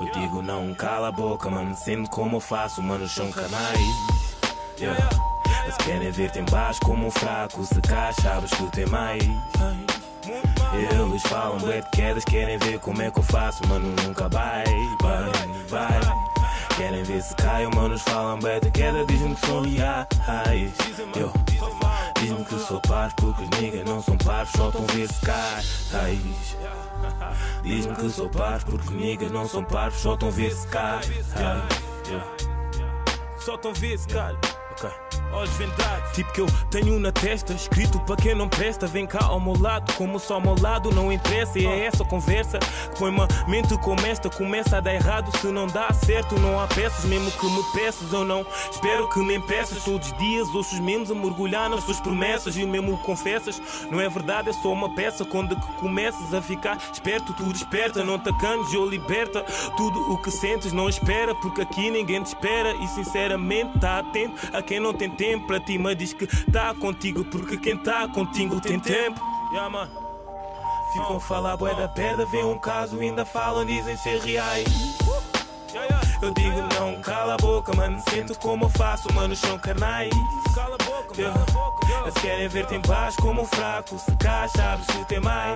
[0.00, 3.78] Eu digo não, cala a boca, mano, sendo como eu faço, mano, são canais.
[4.78, 5.08] Yeah.
[5.64, 9.22] Eles querem ver-te em baixo como um fraco, se cá sabes que tem mais.
[10.72, 14.64] Eles falam bué de quedas, querem ver como é que eu faço, mano, nunca vai,
[15.00, 15.32] vai,
[15.68, 16.00] vai.
[16.76, 20.72] Querem ver se caio, manos falam bué de queda, dizem que são reais.
[21.16, 21.32] Eu,
[22.24, 25.20] Dizem que sou parvo porque os niggas não são parvos, só estão a ver se
[25.20, 25.62] cai.
[27.62, 31.02] Diz-me que sou parvo porque niggas não são parvos, só estão a ver se cai.
[33.40, 34.34] Só estão a ver se cai.
[34.72, 34.90] Ok.
[36.14, 38.86] Tipo que eu tenho na testa, escrito para quem não presta.
[38.86, 41.58] Vem cá ao meu lado, como só ao meu lado não interessa.
[41.58, 44.30] E é essa conversa que põe uma mente como esta.
[44.30, 47.04] Começa a dar errado, se não dá certo, não há peças.
[47.06, 49.82] Mesmo que me peças ou não, espero que me impeças.
[49.82, 52.56] Todos os dias ouço os mesmos a mergulhar nas suas promessas.
[52.56, 53.60] E mesmo confessas,
[53.90, 55.24] não é verdade, é só uma peça.
[55.24, 58.04] Quando é que começas a ficar esperto, tu desperta.
[58.04, 59.44] Não te canes ou liberta
[59.76, 60.72] tudo o que sentes.
[60.72, 62.72] Não espera, porque aqui ninguém te espera.
[62.72, 65.23] E sinceramente, tá atento a quem não tem tempo
[65.66, 69.20] ti, mas diz que tá contigo, porque quem tá contigo tem tempo.
[69.52, 69.88] Yeah, man.
[70.92, 74.68] Ficam a falar bué da perda, vem um caso, ainda falam, dizem ser reais.
[76.22, 80.14] Eu digo não, cala a boca, mano, sinto como eu faço, mano, são canais.
[81.16, 81.44] Yeah.
[82.02, 85.54] Eles querem ver-te em baixo como um fraco, se cá sabes que tem mais.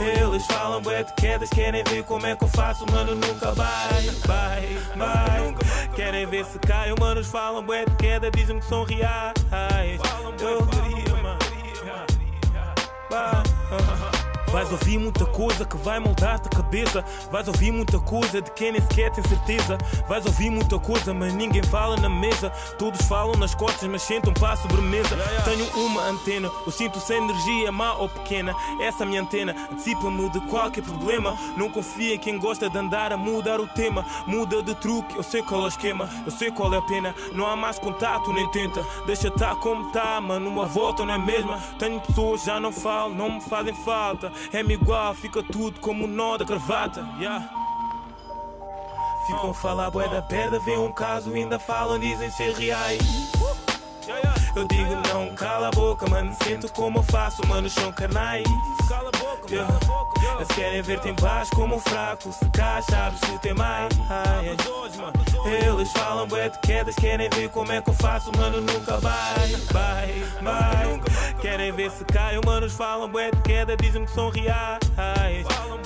[0.00, 4.02] Eles falam bué de quedas, querem ver como é que eu faço, mano, nunca vai,
[4.26, 5.54] vai, vai.
[5.94, 9.32] Querem ver se caio, manos falam bué de queda, dizem que são reais.
[14.52, 17.02] Vais ouvir muita coisa que vai moldar-te a cabeça.
[17.30, 19.78] Vais ouvir muita coisa de quem nem sequer tem certeza.
[20.06, 22.50] Vais ouvir muita coisa, mas ninguém fala na mesa.
[22.78, 25.16] Todos falam nas costas, mas sentam para a sobremesa.
[25.46, 28.54] Tenho uma antena, eu sinto sem energia, má ou pequena.
[28.78, 31.34] Essa minha antena antecipa-me de qualquer problema.
[31.56, 34.04] Não confia em quem gosta de andar a mudar o tema.
[34.26, 37.14] Muda de truque, eu sei qual é o esquema, eu sei qual é a pena.
[37.32, 38.84] Não há mais contato, nem tenta.
[39.06, 40.46] Deixa tá como tá, mano.
[40.50, 41.58] Uma volta não é mesma.
[41.78, 44.30] Tenho pessoas, já não falo, não me fazem falta.
[44.52, 47.06] É-me igual, fica tudo como o nó da gravata.
[47.18, 47.48] Yeah.
[49.26, 53.02] Ficam a falar bué da perda, vê um caso, ainda falam, dizem ser reais.
[54.54, 56.34] Eu digo não, cala a boca, mano.
[56.44, 58.44] Sinto como eu faço, mano, são carnais.
[59.48, 59.78] Yeah.
[60.36, 62.32] Eles querem ver-te em paz como fraco.
[62.32, 63.88] Se cá sabes se tem mais.
[64.10, 65.66] Ai, ai.
[65.66, 68.60] Eles falam bué de quedas, querem ver como é que eu faço, mano.
[68.60, 71.00] Nunca vai, vai, vai.
[71.40, 74.80] Querem ver se caio, manos falam bué de queda, dizem que são reais.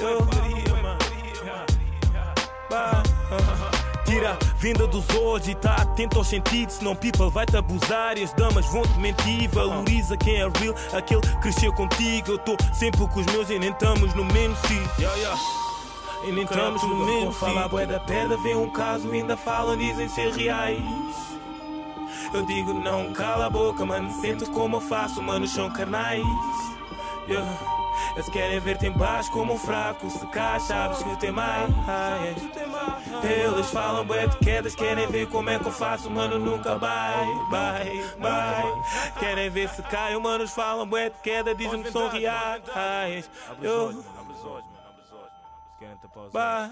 [0.00, 0.98] Eu queria, mano.
[2.70, 3.02] Bah.
[4.06, 6.76] Tira a venda dos hoje e tá atento aos sentidos.
[6.76, 9.50] Senão people vai-te abusar e as damas vão-te mentir.
[9.50, 12.30] Valoriza quem é real, aquele que cresceu contigo.
[12.32, 14.90] Eu tô sempre com os meus e nem estamos no mesmo sítio.
[14.98, 15.40] Yeah, yeah.
[16.24, 17.32] E nem estamos no mesmo sítio.
[17.32, 20.80] Falar bué da pedra, vê um caso, ainda falam, dizem ser reais.
[22.32, 24.10] Eu digo não, cala a boca, mano.
[24.20, 26.22] Sinto como eu faço, mano, são carnais.
[27.28, 27.85] Yeah.
[28.14, 30.08] Eles querem ver-te em paz como um fraco.
[30.10, 31.70] Se cá sabes que tem mais.
[33.22, 36.38] Eles falam bué de quedas, querem ver como é que eu faço, mano.
[36.38, 38.64] Nunca vai, vai, vai.
[39.18, 43.30] Querem ver se caio, manos falam bué de queda, dizem que são reais.
[43.60, 44.04] Eu.
[46.32, 46.70] Vai.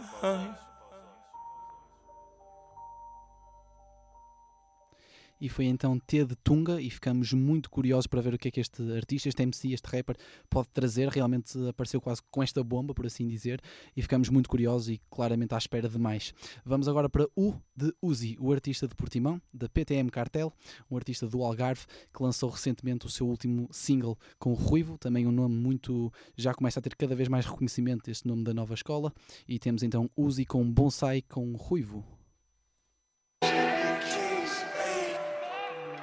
[5.45, 8.51] E foi então T de Tunga e ficamos muito curiosos para ver o que é
[8.51, 10.17] que este artista, este MC, este rapper
[10.49, 11.07] pode trazer.
[11.09, 13.61] Realmente apareceu quase com esta bomba, por assim dizer,
[13.95, 16.33] e ficamos muito curiosos e claramente à espera de mais.
[16.65, 20.51] Vamos agora para U de Uzi, o artista de Portimão, da PTM Cartel,
[20.91, 25.27] um artista do Algarve que lançou recentemente o seu último single com o Ruivo, também
[25.27, 26.11] um nome muito.
[26.35, 29.13] já começa a ter cada vez mais reconhecimento este nome da nova escola.
[29.47, 32.03] E temos então Uzi com Bonsai com Ruivo.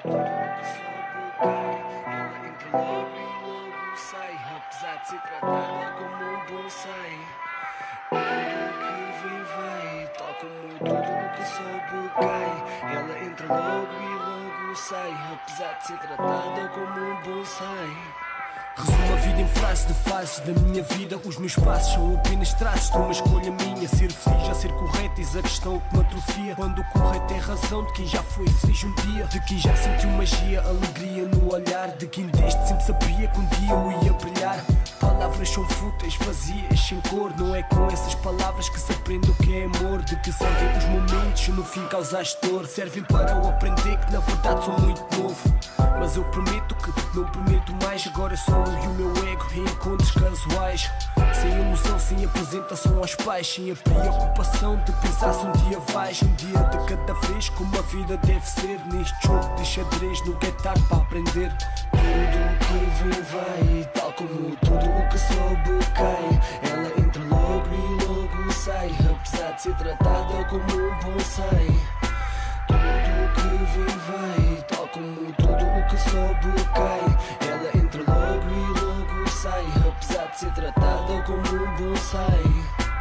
[0.03, 0.17] Apesar
[4.97, 7.19] de ser tratada como um bonsai
[8.09, 12.53] Tudo que vem vai Tal como tudo que sobe cai
[12.95, 17.93] Ela entra logo e logo sai Apesar de ser tratada como um bonsai
[18.77, 21.19] Resumo a vida em frases de fases da minha vida.
[21.25, 23.87] Os meus passos são apenas traços de uma escolha minha.
[23.87, 26.55] Ser feliz a ser correto, eis a questão que me atrofia.
[26.55, 29.25] Quando o correto é razão de quem já foi feliz um dia.
[29.25, 31.89] De quem já sentiu magia, alegria no olhar.
[31.97, 34.65] De quem desde sempre sabia que um dia eu ia brilhar.
[34.99, 37.33] Palavras são fúteis, vazias, sem cor.
[37.37, 40.01] Não é com essas palavras que se aprende o que é amor.
[40.01, 42.65] De que servem os momentos, no fim causaste dor.
[42.65, 45.80] Servem para eu aprender que na verdade sou muito novo.
[46.01, 48.07] Mas eu prometo que não prometo mais.
[48.07, 50.89] Agora sou eu e o meu ego em encontros casuais.
[51.39, 53.45] Sem ilusão, sem apresentação aos pais.
[53.47, 56.19] Sem a preocupação de pensar se um dia vais.
[56.23, 58.79] Um dia de cada vez, como a vida deve ser.
[58.91, 61.55] Neste jogo de xadrez, nunca é tarde para aprender.
[61.91, 62.01] Tudo
[62.47, 66.41] o que vem vai, tal como tudo o que sobe cai.
[66.67, 68.89] Ela entra logo e logo sai.
[69.07, 71.67] Apesar de ser tratada como um bonsai.
[72.67, 77.47] Tudo o que vem vai, tal como tudo o que sobe cai.
[77.47, 79.65] Ela entra logo e logo sai.
[79.87, 82.43] Apesar de ser tratada como um bonsai.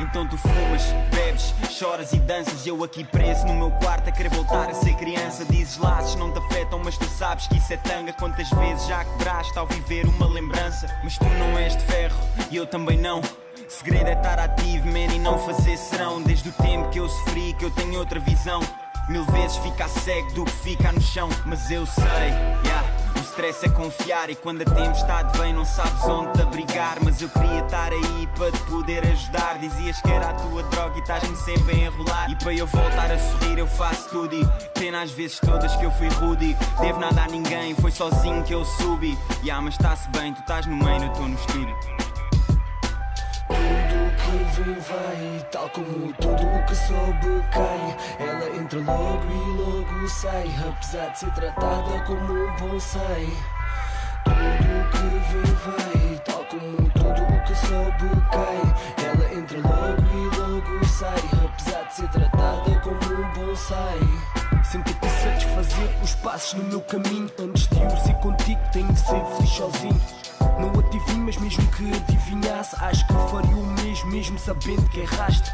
[0.01, 0.83] Então tu fumas,
[1.15, 2.67] bebes, choras e danças.
[2.67, 5.45] Eu aqui preso no meu quarto a querer voltar a ser criança.
[5.45, 8.13] Dizes laços não te afetam, mas tu sabes que isso é tanga.
[8.13, 10.87] Quantas vezes já quebraste ao viver uma lembrança?
[11.03, 12.19] Mas tu não és de ferro
[12.51, 13.21] e eu também não.
[13.69, 16.21] Segredo é estar ativo, man, e não fazer serão.
[16.23, 18.61] Desde o tempo que eu sofri, que eu tenho outra visão.
[19.11, 22.05] Mil vezes ficar cego do que fica no chão, mas eu sei,
[22.65, 22.89] yeah.
[23.17, 27.21] O stress é confiar e quando a tempestade vem não sabes onde te abrigar Mas
[27.21, 29.59] eu queria estar aí para te poder ajudar.
[29.59, 32.31] Dizias que era a tua droga e estás-me sempre a enrolar.
[32.31, 34.47] E para eu voltar a sorrir eu faço tudo e
[34.79, 38.55] Pena às vezes todas que eu fui rude Devo nada a ninguém, foi sozinho que
[38.55, 39.19] eu subi.
[39.61, 42.10] Mas está-se bem, tu estás no meio, eu estou no estúdio
[43.51, 47.97] Tudo que vem vai, tal como tudo o que sobe cai.
[48.19, 53.29] Ela entra logo e logo sai, apesar de ser tratada como um bonsai.
[54.25, 58.61] Tudo que vem vai, tal como tudo o que sobe cai.
[59.05, 64.01] Ela entra logo e logo sai, apesar de ser tratada como um bonsai.
[64.65, 67.29] Sempre que satisfazer os passos no meu caminho.
[67.41, 70.01] Antes de eu ser contigo, tenho que ser feliz sozinho.
[70.59, 75.51] Não adivinho, mas mesmo que adivinhasse, acho que faria o mesmo, mesmo sabendo que erraste.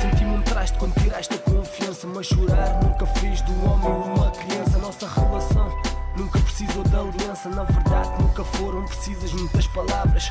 [0.00, 4.78] Senti-me um traste quando tiraste a confiança, mas chorar nunca fez do homem uma criança.
[4.78, 5.68] Nossa relação
[6.16, 10.30] nunca precisou de aliança, na verdade nunca foram precisas muitas palavras.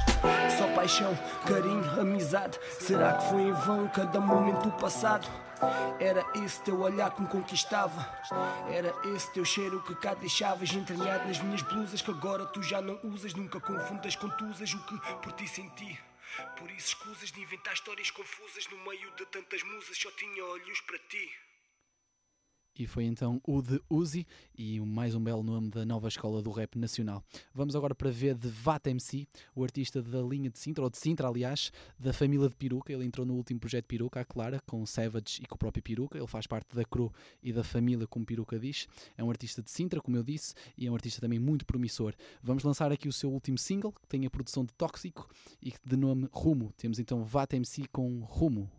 [0.57, 2.60] Só paixão, carinho, amizade.
[2.80, 5.27] Será que foi em vão cada momento do passado?
[5.99, 8.07] Era esse teu olhar que me conquistava.
[8.72, 12.81] Era esse teu cheiro que cá deixavas entranhado nas minhas blusas que agora tu já
[12.81, 13.34] não usas.
[13.34, 15.99] Nunca confundas com tusas o que por ti senti.
[16.57, 19.98] Por isso escusas de inventar histórias confusas no meio de tantas musas.
[19.98, 21.30] Só tinha olhos para ti.
[22.80, 24.26] E foi então o de Uzi
[24.57, 27.22] e mais um belo nome da nova escola do rap nacional.
[27.53, 30.97] Vamos agora para ver de Vat MC, o artista da linha de Sintra, ou de
[30.97, 32.93] Sintra, aliás, da família de Peruca.
[32.93, 36.18] Ele entrou no último projeto Peruca, a Clara, com Savage e com o próprio Peruca.
[36.18, 37.11] Ele faz parte da crew
[37.43, 38.88] e da família, como Peruca diz.
[39.18, 42.14] É um artista de Sintra, como eu disse, e é um artista também muito promissor.
[42.41, 45.27] Vamos lançar aqui o seu último single, que tem a produção de Tóxico
[45.61, 46.72] e de nome Rumo.
[46.77, 48.78] Temos então Vat MC com Rumo.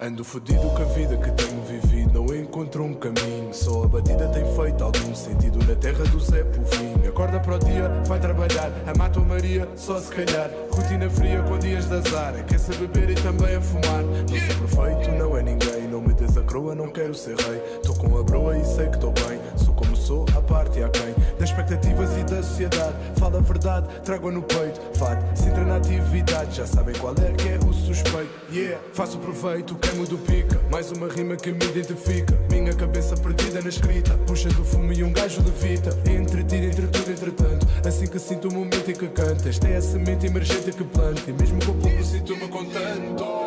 [0.00, 3.54] Ando fodido com a vida que tenho vivido, não encontro um caminho.
[3.54, 7.08] Só a batida tem feito algum sentido na terra do Zé Povinho.
[7.08, 10.50] Acorda para o dia, vai trabalhar, a tua Maria, só se calhar.
[10.72, 14.02] Rotina fria com dias de azar, quer-se beber e também a fumar.
[14.02, 17.60] Não sou perfeito, não é ninguém, não me des a croa, não quero ser rei.
[17.84, 19.73] Tô com a broa e sei que estou bem, sou
[20.04, 21.14] sou, a parte a quem.
[21.38, 24.80] Das expectativas e da sociedade, fala a verdade, trago-a no peito.
[24.94, 28.30] Fato, se entra na atividade, já sabem qual é que é o suspeito.
[28.52, 32.38] Yeah, faço proveito, queimo do pica, mais uma rima que me identifica.
[32.50, 35.90] Minha cabeça perdida na escrita, puxa do fumo e um gajo levita.
[36.08, 39.48] Entretido entre tudo, entretanto, assim que sinto o momento em que canta.
[39.48, 43.43] Esta é a semente emergente que planta, e mesmo com pouco sinto-me contento.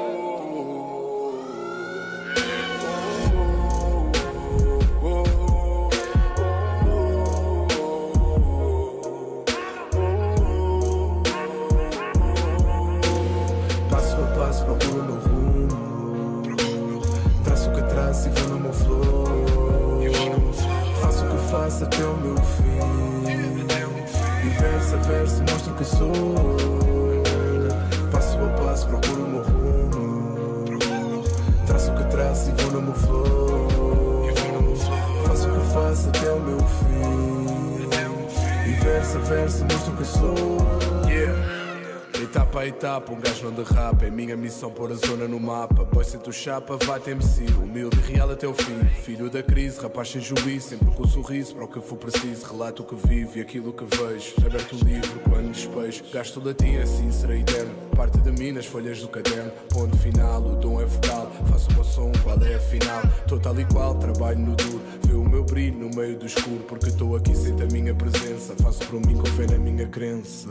[43.07, 44.05] Etapa, um gajo não derrapa.
[44.05, 45.85] É minha missão pôr a zona no mapa.
[45.85, 47.45] Boy, sento chapa, vai ter MC.
[47.61, 48.83] Humilde e real até o fim.
[49.03, 50.69] Filho da crise, rapaz sem juízo.
[50.69, 52.45] Sempre com um sorriso para o que for preciso.
[52.45, 54.33] Relato o que vivo e aquilo que vejo.
[54.45, 56.03] Aberto o livro quando despejo.
[56.11, 57.73] Gasto latim assim será eterno.
[57.95, 59.51] Parte de mim nas folhas do caderno.
[59.69, 61.31] Ponto final, o dom é vocal.
[61.49, 63.01] Faço o som, qual é a final?
[63.27, 64.81] Tô tal e qual, trabalho no duro.
[65.05, 66.63] Vê o meu brilho no meio do escuro.
[66.67, 68.55] Porque estou aqui, sente a minha presença.
[68.61, 70.49] Faço por mim, confio na minha crença.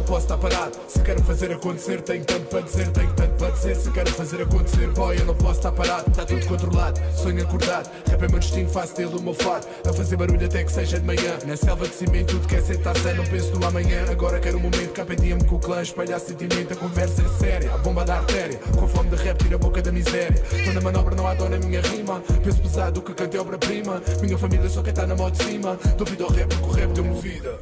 [0.00, 0.78] Não posso estar parado.
[0.88, 3.76] Se quero fazer acontecer, tenho tanto para dizer, tenho tanto para dizer.
[3.76, 6.08] Se quero fazer acontecer, boy, eu não posso estar parado.
[6.10, 7.90] Está tudo controlado, sonho acordado.
[8.08, 9.66] Rap é meu destino, faço dele o meu fado.
[9.86, 11.36] A fazer barulho até que seja de manhã.
[11.46, 14.06] Na selva de cimento, tudo quer sentar sem, não penso no amanhã.
[14.10, 16.72] Agora quero um momento, KPDM com o clã, espalhar sentimento.
[16.72, 18.58] A conversa é séria, a bomba da artéria.
[18.78, 20.42] Com fome de rap, tira a boca da miséria.
[20.64, 22.22] Tô na manobra, não há dó na minha rima.
[22.42, 24.02] Penso pesado, o que cantei obra-prima.
[24.22, 25.78] Minha família só quem está na moto de cima.
[25.98, 27.58] Duvido ao rap, porque o rap deu-me vida.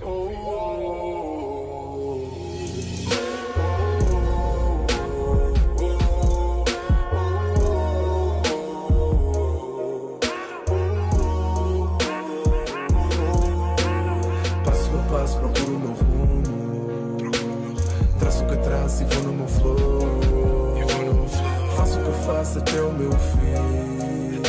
[22.78, 24.40] Até o meu fim.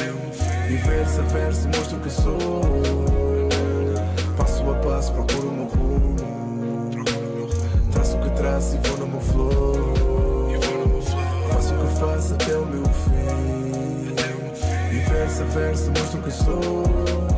[0.69, 2.61] E verso a verso mostro que sou.
[4.38, 6.15] Passo a passo, procuro o meu rumo.
[7.91, 9.73] Traço o que traço e vou no meu flow.
[11.51, 14.14] Faço o que faço até o meu fim.
[14.91, 17.28] E verso a verso mostro que sou.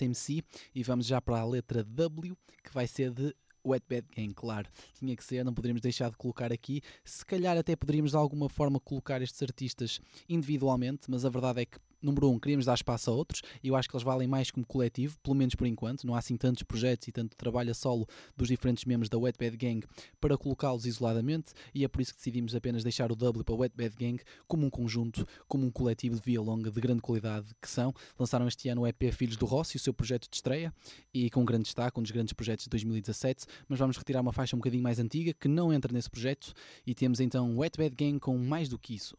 [0.00, 0.42] MC
[0.74, 3.34] e vamos já para a letra W, que vai ser de
[3.64, 4.68] Wet Bad Gang, claro,
[4.98, 6.82] tinha que ser, não poderíamos deixar de colocar aqui.
[7.04, 11.66] Se calhar até poderíamos de alguma forma colocar estes artistas individualmente, mas a verdade é
[11.66, 14.50] que número um, queríamos dar espaço a outros e eu acho que eles valem mais
[14.50, 16.06] como coletivo, pelo menos por enquanto.
[16.06, 18.06] Não há assim tantos projetos e tanto trabalho a solo
[18.36, 19.86] dos diferentes membros da Wet Bad Gang
[20.20, 23.74] para colocá-los isoladamente e é por isso que decidimos apenas deixar o W para Wet
[23.76, 27.68] Bad Gang como um conjunto, como um coletivo de via longa de grande qualidade que
[27.68, 27.94] são.
[28.18, 30.72] Lançaram este ano o EP Filhos do Rossi, o seu projeto de estreia
[31.12, 34.56] e com grande destaque, um dos grandes projetos de 2017, mas vamos retirar uma faixa
[34.56, 36.52] um bocadinho mais antiga que não entra nesse projeto
[36.86, 39.16] e temos então Wet Bad Gang com mais do que isso.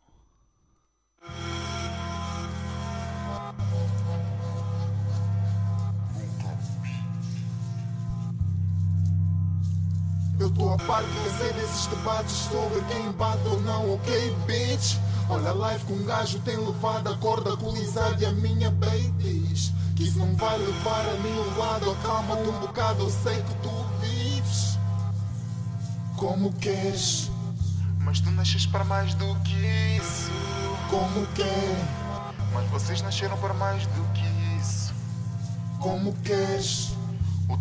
[10.43, 14.97] Eu tô a par de cansei desses debates sobre quem bate ou não, ok, bitch?
[15.29, 19.71] Olha a live que um gajo tem levado a corda colisada e a minha babies.
[19.95, 23.69] Que isso não vai levar a nenhum lado, acalma-te um bocado, eu sei que tu
[24.01, 24.77] vives
[26.17, 27.31] como queres.
[27.99, 29.55] Mas tu nasces para mais do que
[29.97, 30.29] isso.
[30.89, 31.77] Como quer,
[32.53, 34.93] Mas vocês nasceram para mais do que isso.
[35.79, 36.92] como queres.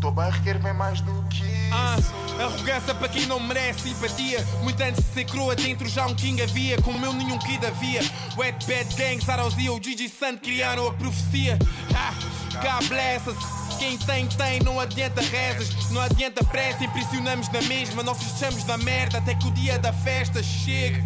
[0.02, 1.42] O bairro quer bem mais do que
[1.72, 2.12] Ah, isso.
[2.42, 4.44] arrogância para quem não merece simpatia.
[4.62, 6.80] Muito antes de ser crua, dentro já um king havia.
[6.82, 8.00] Como eu, nenhum kid havia.
[8.36, 11.58] Wet Bad Gang, Sarosi ou Gigi Sant criaram a profecia.
[11.94, 12.12] Ah,
[12.54, 13.22] God bless.
[13.78, 18.76] Quem tem, tem, não adianta rezas, não adianta pressa, impressionamos na mesma, não fechamos na
[18.78, 21.02] merda até que o dia da festa chegue.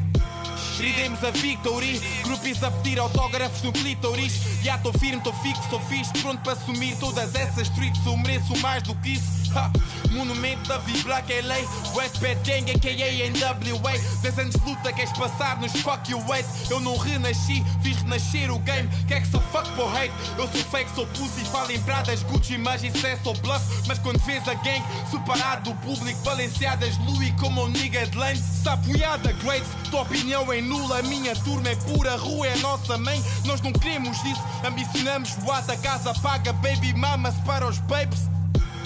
[0.79, 4.41] Ridemos a victory, grupos a pedir autógrafos no clítoris.
[4.63, 8.05] Já tô firme, tô fixo, tô fixe, pronto para assumir todas essas streets.
[8.05, 9.37] Eu mereço mais do que isso.
[9.55, 9.71] Ha!
[10.11, 11.57] Monumento da V-Black LA,
[11.95, 13.31] West Bad Gang, a.k.a.
[13.31, 13.93] NWA.
[14.23, 16.47] 10 anos de luta, queres passar nos fuck you wait.
[16.71, 18.89] Eu não renasci, fiz renascer o game.
[19.07, 20.13] Quer que sou fuck por hate?
[20.39, 23.65] Eu sou fake, sou pussy, falo em pradas, Gucci, mas isso é só bluff.
[23.87, 28.39] Mas quando vês a gang, separado do público, balanceadas, Louis como um nigga de lane.
[28.39, 32.57] Sapoiada, grades, tua opinião é nula, a minha turma é pura, a rua é a
[32.59, 33.23] nossa mãe.
[33.45, 38.29] Nós não queremos isso, ambicionamos voar a casa paga, baby mamas para os babes.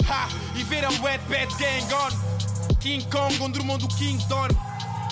[0.09, 0.27] Ha!
[0.55, 4.47] E ver a Wet Bad Gang on King Kong, onde o mundo King Don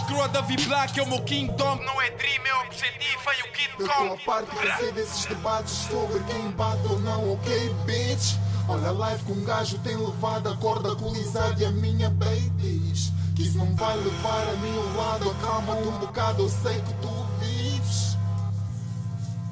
[0.08, 3.70] Croa da V-Black é o meu Kingdom Não é dream, é objetivo, é o King
[3.78, 7.76] Eu tô a Kong par de cansei desses debates sobre quem bate ou não, ok,
[7.86, 8.36] bitch?
[8.68, 13.12] Olha a live que um gajo tem levado a corda colisada e a minha babies.
[13.40, 17.08] Que isso não vai levar a nenhum lado, acalma-te um bocado, eu sei que tu
[17.40, 18.18] vives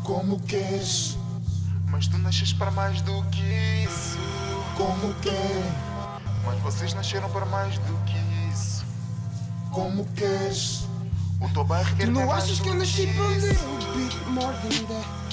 [0.03, 1.17] como queres,
[1.85, 3.41] Mas tu nasces para mais do que
[3.85, 4.17] isso.
[4.75, 5.63] como quer,
[6.45, 8.17] Mas vocês nasceram para mais do que
[8.53, 8.83] isso.
[9.71, 10.85] como queres.
[11.39, 14.85] O teu bairro quer Tu não achas que eu nasci para little bit more than
[14.87, 15.26] that?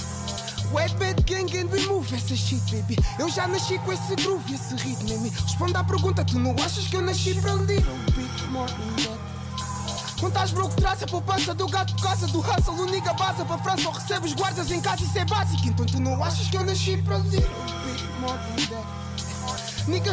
[0.75, 2.99] Wet bad gang and remove essa shit, baby.
[3.17, 5.29] Eu já nasci com esse groove e esse ritmo em mim.
[5.29, 10.75] Responda à pergunta, tu não achas que eu nasci para little bit more than that?
[10.77, 14.33] Traz a poupança do gato casa, do hustle, o nigga baza para França ou os
[14.33, 15.69] guardas em casa, isso é básico.
[15.69, 17.41] Então tu não achas que eu nasci para little
[17.85, 19.05] bit more than that?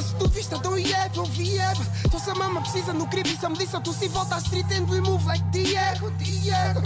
[0.04, 3.26] Se tu viste e Eva, eu vi Eva Então se a mama precisa no crib
[3.26, 6.82] e se a melissa Tu se volta à street and we move like Diego, Diego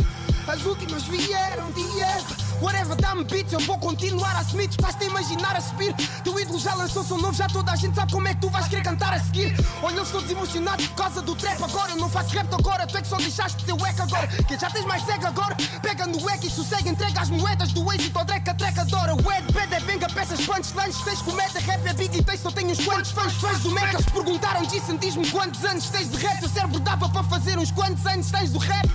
[0.47, 5.07] As últimas vieram, Diego Whatever, dá-me beats, eu vou continuar a assumir Tu estás-te a
[5.07, 5.93] imaginar a subir.
[6.23, 8.49] Teu ídolo já lançou som novo, já toda a gente sabe como é que tu
[8.49, 9.53] vais querer cantar a seguir.
[9.81, 11.91] Olha, eles todos emocionados por causa do trap agora.
[11.91, 14.27] Eu não faço rap agora, tu é que só deixaste de ser wack agora.
[14.27, 15.55] Que já tens mais cego agora.
[15.81, 19.13] Pega no wack e sossega, entrega as moedas do êxito ao dreca, treca adora.
[19.15, 22.69] Wed, bad, é benga, peças, punchlines Tens comédia, rap é big e tens, só tenho
[22.69, 23.33] uns quantos fãs.
[23.33, 26.39] Fãs do eles perguntaram, disse diz-me quantos anos tens de rap.
[26.39, 28.89] Teu cérebro dava para fazer uns quantos anos tens do rap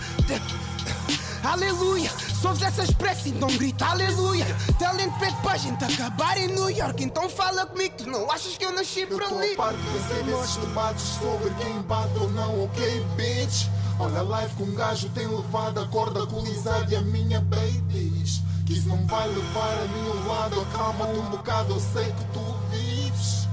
[1.43, 4.45] Aleluia, se ouves essa expressa então grita aleluia
[4.79, 8.57] Talento pede para a gente acabar em New York Então fala comigo, tu não achas
[8.59, 9.53] que eu nasci Eu para tô ali?
[9.53, 13.69] a par de desses debates sobre quem bate ou não, ok, bitch?
[13.99, 18.41] Olha a live que um gajo tem levado a corda colisada e a minha babies.
[18.67, 22.57] Que isso não vai levar a nenhum lado, acalma-te um bocado, eu sei que tu
[22.71, 23.47] vives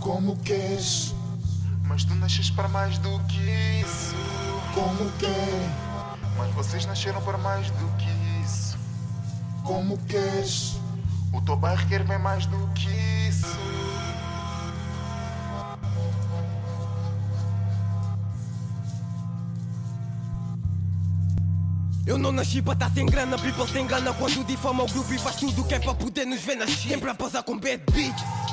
[0.00, 1.14] como queres,
[1.84, 3.40] Mas tu nasces para mais do que
[3.80, 4.14] isso.
[4.74, 5.70] como quer,
[6.36, 8.10] Mas vocês nasceram para mais do que
[8.44, 8.76] isso.
[9.64, 10.76] como queres.
[11.32, 12.88] O teu bairro quer bem mais do que
[13.28, 13.58] isso.
[22.06, 25.18] Eu não nasci para estar sem grana, people se engana quando difama o grupo e
[25.18, 26.90] faz tudo o que é para poder nos ver nascer.
[26.90, 28.43] Sempre a posar com bad bitches.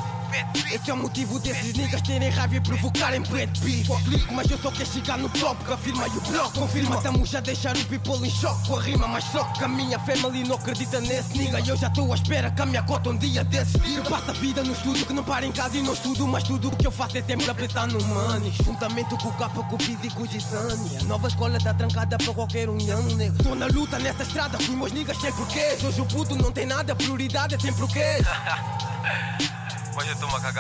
[0.72, 4.49] Esse é o motivo desses niggas terem raiva e provocarem bad beef Só clico, mas
[4.49, 5.64] eu só quero chegar no top.
[5.66, 6.95] Que afirma e o bloco confirma.
[6.95, 9.99] Estamos a deixar o people em choque com a rima Mas só que a minha
[9.99, 11.60] family não acredita nesse nigga.
[11.60, 14.32] E eu já estou à espera que a minha cota um dia desses Eu passo
[14.32, 16.76] a vida no estúdio que não para em casa e não estudo Mas tudo o
[16.76, 18.53] que eu faço é sempre a pensar no money.
[18.64, 22.18] Juntamente com o capa, com o Pizzi e com o A nova escola tá trancada
[22.18, 23.44] para qualquer união, nego.
[23.44, 25.84] Tô na luta nessa estrada com meus niggas sem porquês.
[25.84, 28.18] Hoje o puto não tem nada, prioridade é sempre o quê
[29.97, 30.15] Hoje eu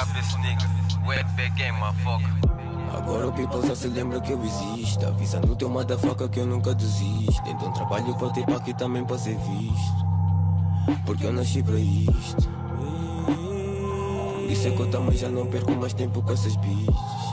[0.05, 0.69] pra esse nigga.
[1.05, 2.29] Wet bag game, motherfucker.
[2.93, 5.07] Agora o people só se lembra que eu existo.
[5.07, 7.41] Avisa no teu motherfucker que eu nunca desisto.
[7.47, 10.05] Então trabalho para ter aqui também para ser visto.
[11.05, 12.49] Porque eu nasci para isto.
[14.35, 17.31] Por isso é que eu também já não perco mais tempo com essas bitches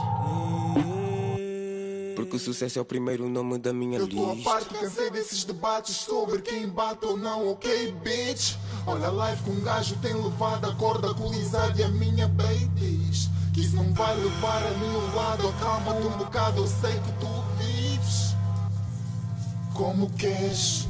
[2.19, 5.09] Porque o sucesso é o primeiro nome da minha Eu tô a lista parte, cansei
[5.09, 8.55] desses debates sobre quem bate ou não, ok, bitch?
[8.85, 13.29] Olha a live que um gajo tem levado a corda colisada e a minha babies.
[13.53, 17.27] Que isso não vai levar a nenhum lado, acalma-te um bocado, eu sei que tu
[17.57, 18.35] vives
[19.73, 20.89] como queres.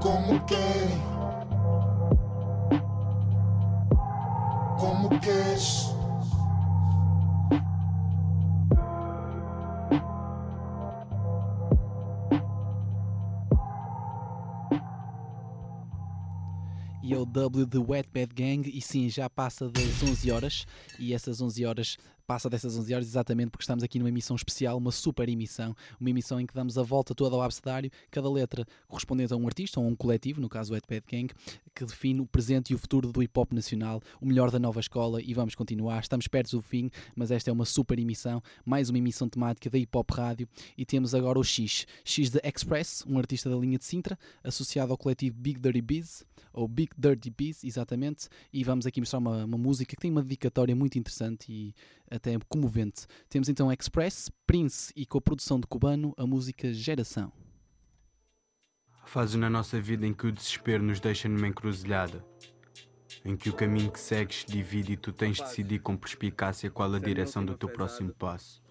[0.00, 1.02] Como querem.
[4.78, 5.93] Como queres.
[17.04, 20.66] E é o W de Wet Bad Gang e sim, já passa das 11 horas
[20.98, 24.78] e essas 11 horas passa dessas 11 horas exatamente porque estamos aqui numa emissão especial,
[24.78, 28.66] uma super emissão, uma emissão em que damos a volta toda ao abecedário, cada letra
[28.88, 31.32] correspondente a um artista ou a um coletivo, no caso o Wet Bad Gang,
[31.74, 34.80] que define o presente e o futuro do hip hop nacional, o melhor da nova
[34.80, 38.88] escola e vamos continuar, estamos perto do fim, mas esta é uma super emissão, mais
[38.88, 43.04] uma emissão temática da Hip Hop Rádio e temos agora o X, X de Express,
[43.06, 47.30] um artista da linha de Sintra, associado ao coletivo Big Dirty Biz, ou Big Dirty
[47.30, 51.52] Biz, exatamente, e vamos aqui mostrar uma, uma música que tem uma dedicatória muito interessante
[51.52, 51.74] e
[52.14, 53.06] até comovente.
[53.28, 57.32] Temos então Express, Prince e com a produção de Cubano, a música Geração.
[59.04, 62.24] Fases na nossa vida em que o desespero nos deixa numa encruzilhada.
[63.24, 66.92] Em que o caminho que segues divide e tu tens de decidir com perspicácia qual
[66.92, 68.62] a direção do teu próximo passo.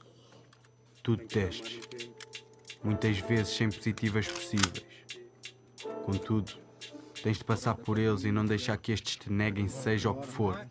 [1.02, 1.80] Tudo testes.
[2.84, 4.86] Muitas vezes sem positivas possíveis.
[6.06, 6.52] Contudo,
[7.22, 10.28] tens de passar por eles e não deixar que estes te neguem, seja o que
[10.28, 10.68] for.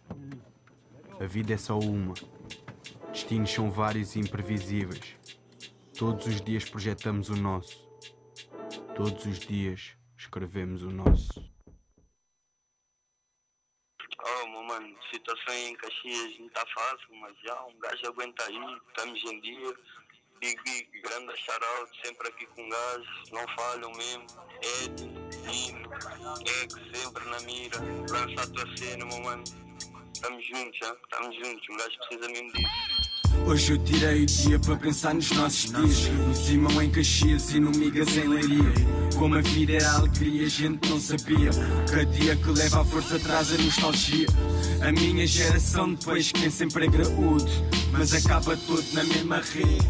[1.19, 2.15] A vida é só uma.
[3.23, 5.16] Destinos são vários e imprevisíveis.
[5.97, 7.89] Todos os dias projetamos o nosso.
[8.97, 11.40] Todos os dias escrevemos o nosso.
[14.24, 18.59] Oh, meu mano, situação em Caxias não tá fácil, mas já um gajo aguenta aí,
[18.89, 19.77] estamos em dia.
[20.40, 24.27] Big Big, grande shout sempre aqui com gás, não falham mesmo.
[24.82, 25.05] Ed,
[25.47, 25.89] Nino,
[26.61, 27.78] Ex, sempre na mira,
[28.11, 29.44] lança a tua cena, meu mano.
[30.12, 32.91] Estamos juntos, estamos juntos, um gajo precisa mesmo disso.
[33.47, 36.09] Hoje eu tirei o dia para pensar nos nossos dias.
[36.09, 38.73] No Simão em Caxias e no Migas em Leiria.
[39.19, 41.51] Como a vida era alegria, a gente não sabia.
[41.89, 44.27] Cada dia que leva a força traz a nostalgia.
[44.81, 47.51] A minha geração depois quem sempre é graúdo
[47.93, 49.87] Mas acaba todo na mesma rede.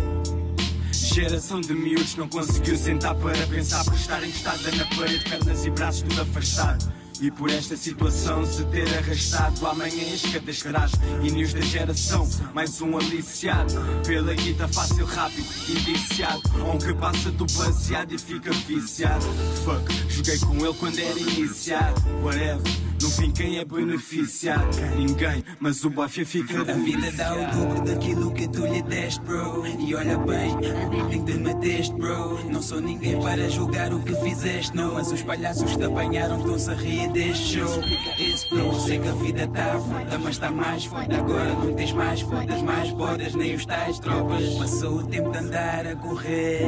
[0.93, 5.71] Geração de miúdos não conseguiu sentar para pensar Por estar encostada na parede, pernas e
[5.71, 10.93] braços tudo afastado e por esta situação se ter arrastado Amanhã as cadas terás
[11.23, 13.73] e news da geração Mais um aliciado.
[14.05, 19.25] Pela guita fácil, rápido, indiciado Um que passa do baseado e fica viciado.
[19.65, 22.03] Fuck, joguei com ele quando era iniciado.
[22.23, 24.65] Whatever no fim quem é beneficiado?
[24.97, 29.21] Ninguém, mas o bafia fica A vida dá o dobro daquilo que tu lhe deste,
[29.23, 29.67] bro.
[29.67, 30.51] E olha bem,
[31.11, 32.39] em que te meteste, bro.
[32.51, 34.95] Não sou ninguém para julgar o que fizeste, não.
[34.95, 37.83] Mas os palhaços que te apanharam estão-se a rir deste show.
[38.19, 41.55] Esse flow, sei que a vida tá foda, mas tá mais foda Agora.
[41.55, 44.49] Não tens mais fodas, mais bodas, nem os tais tropas.
[44.55, 46.63] Passou o tempo de andar a correr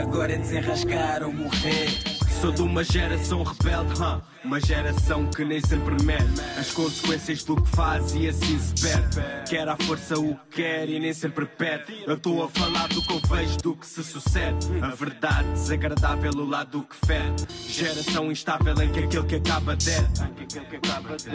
[0.00, 4.22] Agora é desenrascar ou morrer Sou de uma geração rebelde, huh?
[4.44, 9.50] uma geração que nem sempre mede as consequências do que faz e assim se perde.
[9.50, 12.04] Quer à força o que quer e nem sempre pede.
[12.06, 14.68] Eu estou a falar do que eu vejo, do que se sucede.
[14.80, 17.44] A verdade desagradável, o lado que fede.
[17.68, 20.06] Geração instável em que aquele que acaba dead.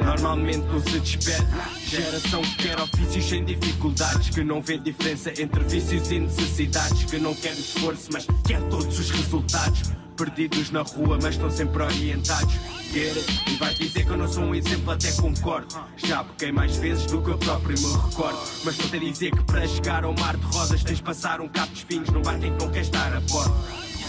[0.06, 1.46] Normalmente não se despede.
[1.86, 4.30] Geração que quer ofícios sem dificuldades.
[4.30, 7.04] Que não vê diferença entre vícios e necessidades.
[7.04, 10.03] Que não quer esforço, mas quer todos os resultados.
[10.24, 12.54] Perdidos na rua, mas estão sempre orientados.
[12.96, 15.76] E vai dizer que eu não sou um exemplo, até concordo.
[15.98, 18.40] Já pequei mais vezes do que eu próprio me recordo.
[18.64, 21.50] Mas estou a dizer que para chegar ao mar de rosas tens de passar um
[21.50, 23.54] cabo de espinhos no barco em que não quer estar a bordo.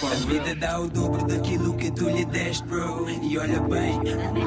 [0.02, 3.08] A vida dá o dobro daquilo que tu lhe deste, bro.
[3.08, 4.00] E olha bem,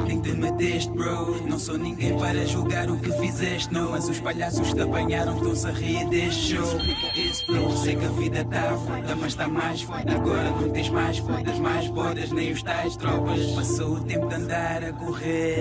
[0.06, 1.42] nem te meteste, bro.
[1.48, 3.90] Não sou ninguém para julgar o que fizeste, não.
[3.90, 6.80] Mas os palhaços te apanharam, estão-se a rir deste show.
[7.16, 10.14] Esse flow, sei que a vida tá foda, mas tá mais foda.
[10.14, 13.46] Agora não tens mais fodas, mais bodas, nem os tais tropas.
[13.52, 15.58] Passou o tempo de andar a correr,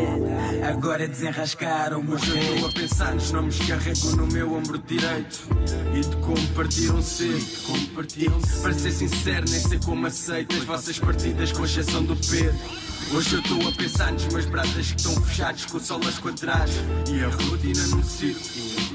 [0.69, 5.47] agora desenrascaram o estou a pensar nos nomes que carrego no meu ombro direito
[5.93, 8.61] E partiram cedo como partiram cedo.
[8.61, 12.57] Para ser sincero, nem sei como aceito As vossas partidas com exceção do Pedro
[13.13, 16.09] Hoje eu estou a pensar nos meus bratas que estão fechados com o sol a
[16.09, 16.67] esquadrar
[17.09, 18.87] E a rotina no círculo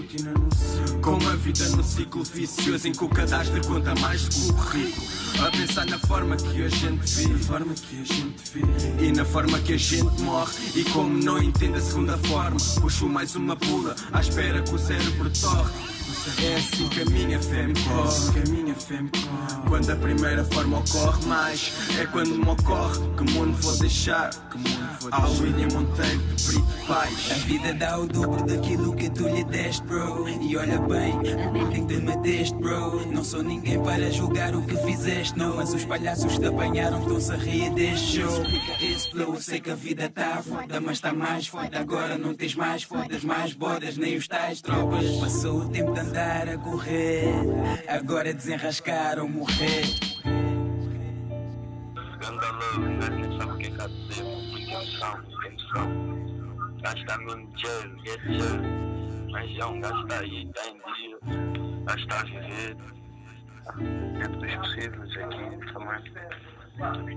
[1.01, 4.55] como a vida num ciclo vicioso em que o cadastro conta mais do que o
[4.55, 5.07] currículo.
[5.47, 9.07] A pensar na forma que a gente vive, forma que a gente vive.
[9.07, 10.53] e na forma que a gente morre.
[10.75, 14.79] E como não entende a segunda forma, puxo mais uma pula à espera que o
[14.79, 15.73] cérebro torre.
[16.25, 18.33] É assim que a minha fé me corre.
[19.69, 24.31] Quando a primeira forma ocorre mais, é quando me ocorre que mundo vou deixar.
[24.31, 25.25] Que mundo vou deixar.
[25.25, 27.31] Ao William Monteiro de Brito Paz.
[27.33, 30.29] A vida dá o dobro daquilo que tu lhe deste, bro.
[30.29, 31.13] E olha bem,
[31.69, 33.05] nem te meteste, bro.
[33.11, 35.57] Não sou ninguém para julgar o que fizeste, não.
[35.57, 38.43] Mas os palhaços te apanharam, estão-se a rir deste show.
[38.81, 41.81] Esse flow, sei que a vida tá foda, mas tá mais foda.
[41.81, 45.05] Agora não tens mais fodas, mais bodas, nem os tais tropas.
[45.17, 47.33] Passou o tempo de andar a correr,
[47.89, 49.83] agora desenrascaram, morrer.
[52.21, 53.09] Ganda love, né?
[53.09, 55.89] Quem sabe o que é que há de dizer, muita emoção, muita emoção.
[56.83, 57.49] Gajo está mesmo
[58.05, 58.63] get cheio.
[59.31, 61.19] Mas é um gajo está aí, está em dia,
[61.87, 62.77] gajo está a viver.
[64.19, 66.03] Dentro dos possíveis aqui também.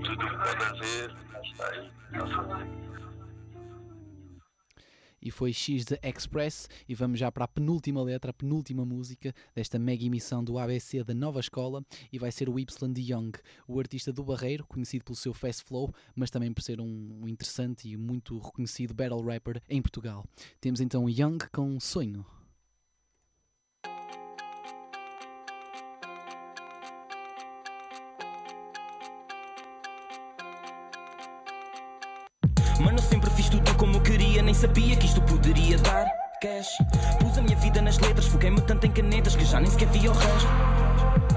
[0.04, 2.86] Tudo o que pode haver, gajo está aí, está a fazer.
[5.26, 6.69] E foi X de Express.
[6.88, 11.03] E vamos já para a penúltima letra, a penúltima música desta mega emissão do ABC
[11.03, 11.84] da nova escola.
[12.14, 13.31] E vai ser o Y de Young,
[13.68, 17.89] o artista do Barreiro, conhecido pelo seu fast flow, mas também por ser um interessante
[17.89, 20.23] e muito reconhecido battle rapper em Portugal.
[20.61, 22.35] Temos então Young com Sonho.
[34.56, 36.07] Sabia que isto poderia dar
[36.41, 36.77] cash.
[37.19, 40.07] Pus a minha vida nas letras, foguei-me tanto em canetas que já nem sequer vi
[40.07, 40.48] o resto.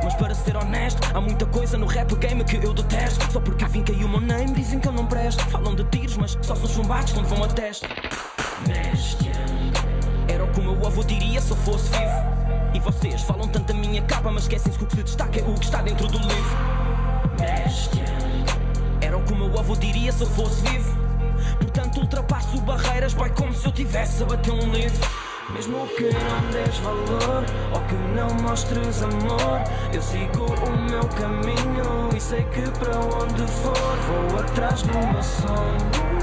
[0.03, 3.33] Mas para ser honesto, há muita coisa no rap game que eu detesto.
[3.33, 5.45] Só porque vim caiu o meu name, dizem que eu não presto.
[5.47, 7.89] Falam de tiros, mas só são chumbados quando vão a teste.
[10.29, 12.39] Era o que o meu avô diria se eu fosse vivo.
[12.73, 15.43] E vocês falam tanto da minha capa, mas esquecem-se que o que se destaca é
[15.43, 16.57] o que está dentro do livro.
[19.01, 20.98] Era o que o meu avô diria se eu fosse vivo.
[21.59, 25.09] Portanto, ultrapasso barreiras, boy, como se eu tivesse a bater um livro.
[25.51, 29.63] Mesmo que não des valor ou que não mostres amor,
[29.95, 35.23] eu sigo o meu caminho e sei que para onde for vou atrás do meu
[35.23, 36.19] sonho.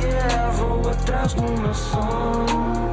[0.00, 2.85] Yeah, vou atrás do meu sonho.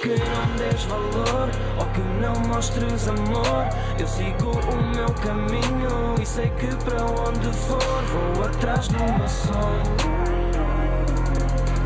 [0.00, 3.68] Que não des valor ou que não mostres amor,
[3.98, 9.28] eu sigo o meu caminho e sei que para onde for vou atrás do meu
[9.28, 9.82] sonho.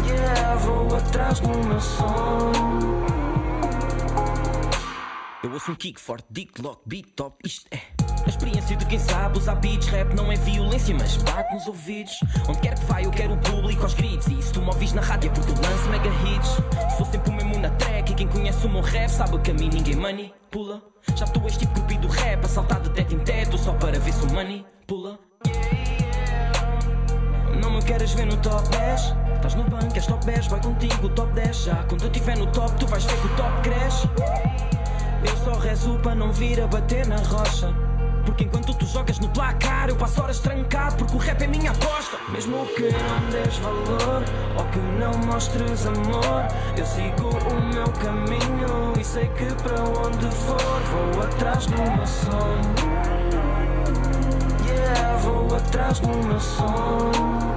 [0.07, 3.03] Yeah, vou atrás do meu sonho.
[5.43, 8.99] Eu ouço um kick forte, dick lock, beat top, isto é a experiência de quem
[8.99, 9.89] sabe usar beats.
[9.89, 12.21] Rap não é violência, mas bate nos ouvidos.
[12.49, 14.29] Onde quer que vá eu quero o público aos gritos.
[14.29, 16.97] E se tu me ouvis na rádio é porque eu lanço mega hits.
[16.97, 17.71] Sou sempre o mesmo na
[18.23, 20.81] quem conhece o meu rap sabe que a mim ninguém money pula
[21.17, 23.99] Já estou este tipo grupi do rap A saltar de teto em teto só para
[23.99, 25.19] ver se o money pula
[27.61, 31.09] Não me queres ver no top 10 Estás no banco, és top 10, vai contigo
[31.09, 34.09] top 10 Já quando eu estiver no top tu vais ver que o top cresce.
[35.25, 37.92] Eu só rezo para não vir a bater na rocha.
[38.25, 41.71] Porque enquanto tu jogas no placar, eu passo horas trancado, porque o rap é minha
[41.71, 42.19] aposta.
[42.31, 44.23] Mesmo que não des valor
[44.57, 46.47] ou que não mostres amor,
[46.77, 52.07] eu sigo o meu caminho e sei que para onde for vou atrás do meu
[52.07, 53.03] sonho.
[54.67, 57.53] Yeah, vou atrás do meu sonho.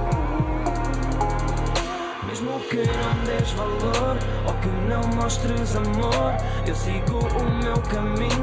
[2.26, 6.34] Mesmo que não des valor ou que não mostres amor,
[6.66, 8.35] eu sigo o meu caminho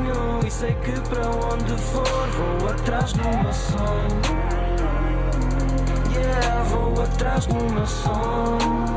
[0.64, 4.22] sei que para onde for vou atrás do meu sonho.
[6.16, 8.94] Yeah, vou atrás do meu sonho.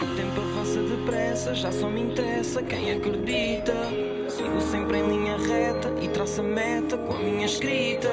[0.00, 3.74] O tempo avança depressa, já só me interessa quem acredita.
[4.28, 8.12] Sigo sempre em linha reta e traço a meta com a minha escrita.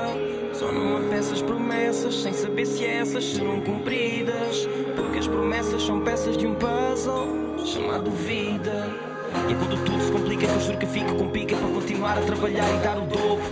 [0.52, 4.68] Só não me peças promessas sem saber se essas serão cumpridas.
[4.96, 7.28] Porque as promessas são peças de um puzzle
[7.64, 9.15] chamado vida.
[9.50, 12.22] E quando tudo se complica que eu juro que fico com pica para continuar a
[12.22, 13.44] trabalhar e dar o dobro.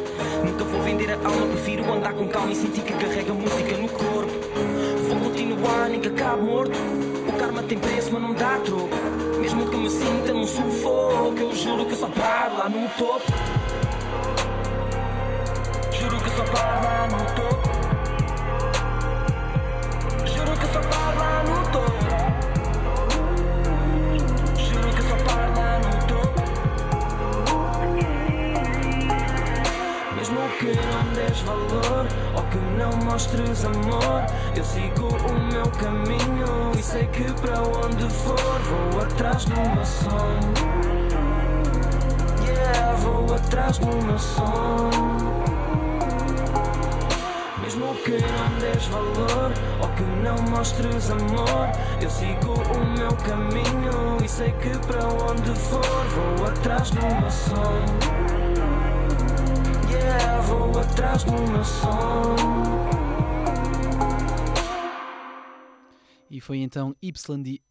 [0.43, 3.87] Nunca vou vender a alma, prefiro andar com calma e sentir que carrega música no
[3.89, 4.33] corpo.
[5.07, 6.77] Vou continuar, nem que acabe morto.
[7.27, 8.89] O karma tem preço, mas não dá troco.
[9.39, 13.31] Mesmo que me sinta num sufoco, eu juro que só paro lá no topo.
[15.91, 17.32] Juro que só paro lá no topo.
[31.33, 34.23] Des valor ou que não mostres amor,
[34.55, 39.85] eu sigo o meu caminho e sei que para onde for vou atrás do meu
[39.85, 40.53] sonho.
[42.45, 45.23] Yeah, vou atrás do meu sonho.
[47.61, 49.51] Mesmo que não des valor
[49.81, 51.69] ou que não mostres amor,
[51.99, 56.05] eu sigo o meu caminho e sei que para onde for
[56.37, 58.22] vou atrás do meu sonho.
[60.53, 62.72] Vou atrás do meu sonho.
[66.43, 67.61] Foi então Y de,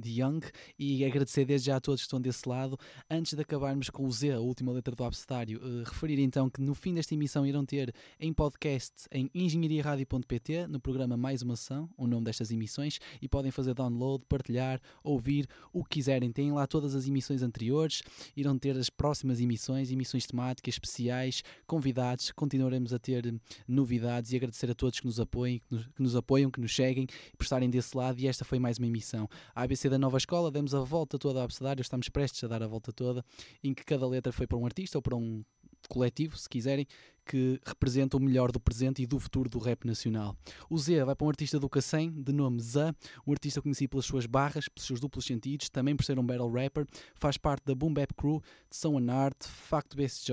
[0.00, 0.40] de Young.
[0.78, 2.78] E agradecer desde já a todos que estão desse lado.
[3.10, 6.60] Antes de acabarmos com o Z, a última letra do abecedário, uh, referir então que
[6.60, 11.90] no fim desta emissão irão ter em podcast em engenhariaradio.pt, no programa Mais uma Ação,
[11.96, 16.30] o nome destas emissões, e podem fazer download, partilhar, ouvir o que quiserem.
[16.32, 18.02] Têm lá todas as emissões anteriores,
[18.36, 22.30] irão ter as próximas emissões, emissões temáticas, especiais, convidados.
[22.30, 23.34] Continuaremos a ter
[23.66, 26.74] novidades e agradecer a todos que nos apoiem, que nos, que nos apoiam, que nos
[26.74, 28.11] seguem e por estarem desse lado.
[28.20, 29.28] E esta foi mais uma emissão.
[29.54, 32.62] A ABC da Nova Escola, demos a volta toda ao abecedário, estamos prestes a dar
[32.62, 33.24] a volta toda,
[33.62, 35.44] em que cada letra foi para um artista ou para um
[35.88, 36.86] coletivo, se quiserem,
[37.24, 40.36] que representa o melhor do presente e do futuro do rap nacional.
[40.68, 42.92] O Z vai para um artista do Cacém, de nome Zé,
[43.26, 46.50] um artista conhecido pelas suas barras, pelos seus duplos sentidos, também por ser um battle
[46.50, 50.32] rapper, faz parte da Boom Bap Crew, de São Art, Facto BSJ,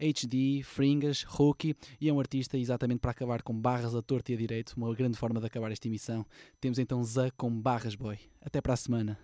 [0.00, 4.34] HD, Fringas, Rookie, e é um artista exatamente para acabar com barras a torto e
[4.34, 6.24] a direito, uma grande forma de acabar esta emissão.
[6.60, 8.18] Temos então Zé com barras, boy.
[8.40, 9.18] Até para a semana.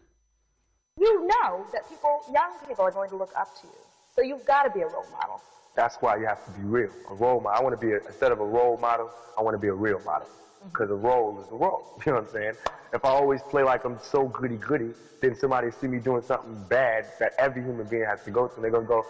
[0.98, 3.72] You know that people, young people, are going to look up to you.
[4.14, 5.40] So you've got to be a role model.
[5.74, 6.90] That's why you have to be real.
[7.10, 7.58] A role model.
[7.58, 9.74] I want to be, a, instead of a role model, I want to be a
[9.74, 10.28] real model.
[10.28, 10.68] Mm-hmm.
[10.68, 11.98] Because a role is a role.
[12.06, 12.54] You know what I'm saying?
[12.92, 14.90] If I always play like I'm so goody goody,
[15.22, 18.62] then somebody see me doing something bad that every human being has to go through.
[18.62, 19.06] They're going to go,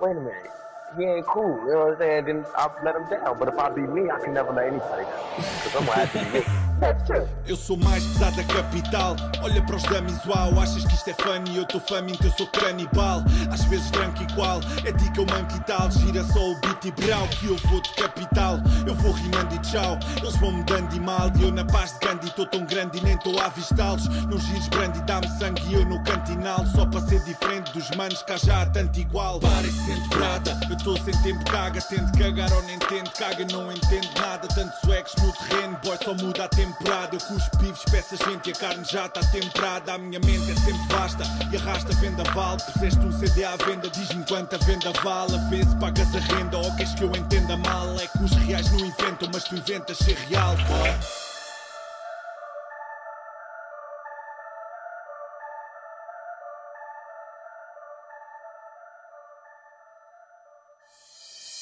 [0.00, 0.50] wait a minute,
[0.96, 1.58] he ain't cool.
[1.66, 2.24] You know what I'm saying?
[2.26, 3.38] Then I'll let him down.
[3.38, 5.36] But if I be me, I can never let anybody down.
[5.36, 6.46] Because I'm going to have to be me.
[6.80, 7.26] That's true.
[7.46, 9.16] Eu sou mais pesado da capital.
[9.42, 10.60] Olha para os dummies, uau.
[10.60, 11.56] Achas que isto é funny?
[11.56, 13.22] Eu estou faminto, eu sou canibal.
[13.50, 14.60] Às vezes branco igual.
[14.84, 15.90] É dica, eu manco e tal.
[15.90, 17.26] Gira só o beat e brau.
[17.28, 18.58] Que eu vou de capital.
[18.86, 19.98] Eu vou rimando e tchau.
[20.22, 21.30] Eles vão me dando e mal.
[21.38, 24.08] E eu na paz de Gandhi estou tão grande e nem estou a avistá-los.
[24.26, 26.64] Não gires brandy, dá-me sangue e eu no cantinal.
[26.74, 29.40] Só para ser diferente dos manos, cá já há tanto igual.
[29.40, 30.58] Para e sente prata.
[30.68, 31.80] Eu estou sem tempo, caga.
[31.80, 33.46] Tente cagar ou nem tente, caga.
[33.52, 34.48] Não entende nada.
[34.48, 37.14] Tanto swags no terreno, boy, só muda a temporada.
[37.14, 37.82] Eu cuspo pivos,
[38.12, 39.94] a gente e a carne já está temperada.
[39.94, 42.60] A minha mente é sempre vasta e arrasta venda vale.
[42.62, 45.34] Puseste um CD à venda, diz-me quanta venda vale.
[45.34, 47.94] A vez pagas a renda ou queres que eu entenda mal?
[48.00, 50.90] É que os reais não inventam, mas tu inventas ser real, boy.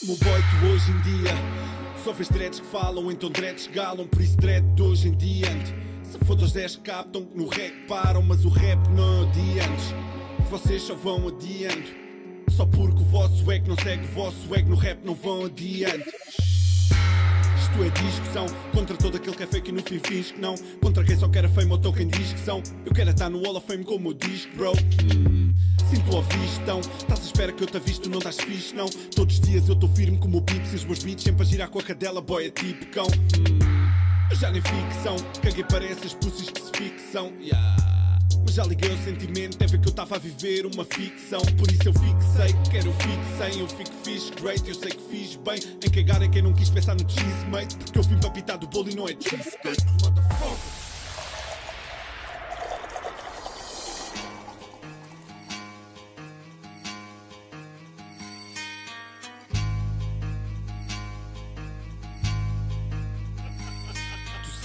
[0.05, 1.33] Meu boy, tu hoje em dia
[2.05, 5.75] só vês dreads que falam, então dreads galam, por isso dread de hoje em diante.
[6.05, 9.93] Se foda os 10 captam no rap param, mas o rap não adiantes.
[10.55, 11.83] Vocês só vão adiando.
[12.53, 16.09] Só porque o vosso ego não segue o vosso ego no rap não vão adiante.
[17.59, 20.55] Isto é discussão contra todo aquele que é fake e no fim finge que não.
[20.81, 22.63] Contra quem só quer a fame ou então quem diz que são.
[22.87, 24.75] Eu quero estar no Hall of Fame como o disco, bro.
[25.91, 28.89] Sinto a vistão, estás à espera que eu te avisto, não estás fixe, não.
[28.89, 31.45] Todos os dias eu estou firme como o Pips e os meus beats sempre a
[31.45, 33.09] girar com a cadela, boy, é tipo cão.
[34.31, 38.04] Eu já nem ficção, caguei para essas pussies que se fixam, yeah.
[38.45, 41.41] Mas já liguei o sentimento, é ver que eu estava a viver uma ficção.
[41.57, 45.37] Por isso eu fixei, quero eu fixem, eu fico fixe, great, eu sei que fiz
[45.37, 45.59] bem.
[45.85, 47.77] Em cagar é quem não quis pensar no cheese, mate.
[47.77, 50.84] Porque eu vim para pitar do bolo e não é cheesecake, motherfucker.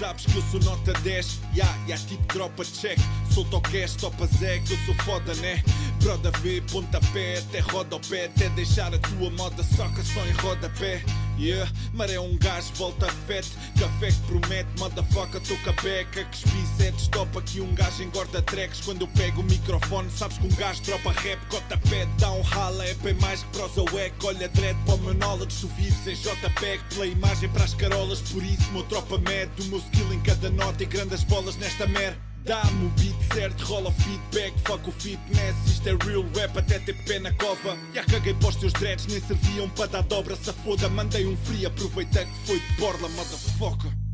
[0.10, 2.98] Sabes que eu sou nota 10, ya, yeah, yeah, tipo tropa check.
[3.32, 5.64] Sou o cash, topa Zé, que eu sou foda, né?
[6.02, 11.04] Broda vê, pontapé, até rodopé Até deixar a tua moda soca só em rodapé
[11.40, 17.04] Yeah, maré um gajo, volta fete Café que promete, motherfucker, toca beca Que espi sete,
[17.04, 20.82] stop aqui um gajo engorda tracks Quando eu pego o microfone, sabes que um gajo
[20.82, 24.78] tropa rap Cota pé, dá um rala, é bem mais que prosa wack Olha dread
[24.84, 28.84] para o meu knowledge, tu em JPEG Pela imagem para as carolas, por isso meu
[28.84, 32.90] tropa mede O meu skill em cada nota e grandes bolas nesta merda Dá-me o
[32.90, 37.32] beat certo, rola feedback, fuck o fitness Isto é real rap até ter pé na
[37.34, 37.78] cova.
[37.94, 41.38] Já caguei para os teus dreads, nem serviam para dar dobra Se foda, mandei um
[41.38, 44.09] free, aproveitei que foi de borla, motherfucker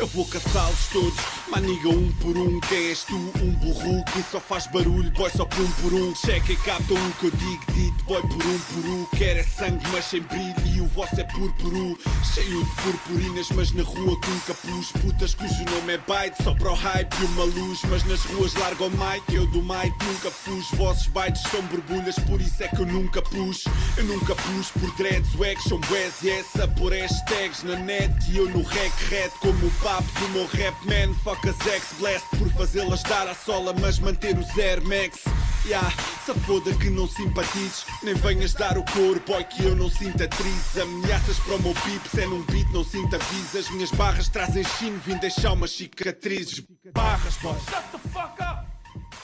[0.00, 1.14] Eu vou caçá-los todos,
[1.50, 3.16] maniga um por um Quem és tu?
[3.16, 6.14] Um burro que só faz barulho Boy só por um por um.
[6.14, 9.04] Checa e capta um que eu digo dito Boy por um por um.
[9.18, 11.98] Quer é sangue mas sem brilho E o vosso é purpuru.
[12.34, 14.90] Cheio de purpurinas mas na rua com capuz.
[15.02, 17.80] Putas cujo nome é byte Só para o hype e uma luz.
[17.90, 20.76] Mas nas ruas larga o mic Eu do mic nunca fujo.
[20.76, 23.64] Vossos bytes são borbulhas Por isso é que eu nunca pus.
[23.98, 25.78] Eu nunca pus por dreads Wags são
[26.22, 28.14] e essa por hashtags na net.
[28.30, 32.26] E eu no rec red como o papo do meu rap man Fuck as ex-blast
[32.38, 35.24] por fazê-las dar à sola Mas manter os Air Max
[35.66, 35.90] Yeah,
[36.24, 40.78] se foda que não simpatizes Nem venhas dar o cor, boy, que eu não sintatriz
[40.78, 44.98] Ameaças para o meu pips, é num beat, não sintaviza As minhas barras trazem chino,
[45.00, 46.62] vim deixar umas cicatrizes
[46.94, 48.66] Barras, boy Shut the fuck up!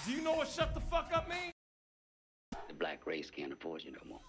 [0.04, 1.52] Do you know what shut the fuck up means?
[2.68, 4.25] The black race can't afford you no more.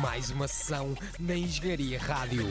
[0.00, 2.48] Mais uma sessão na Engenharia Rádio.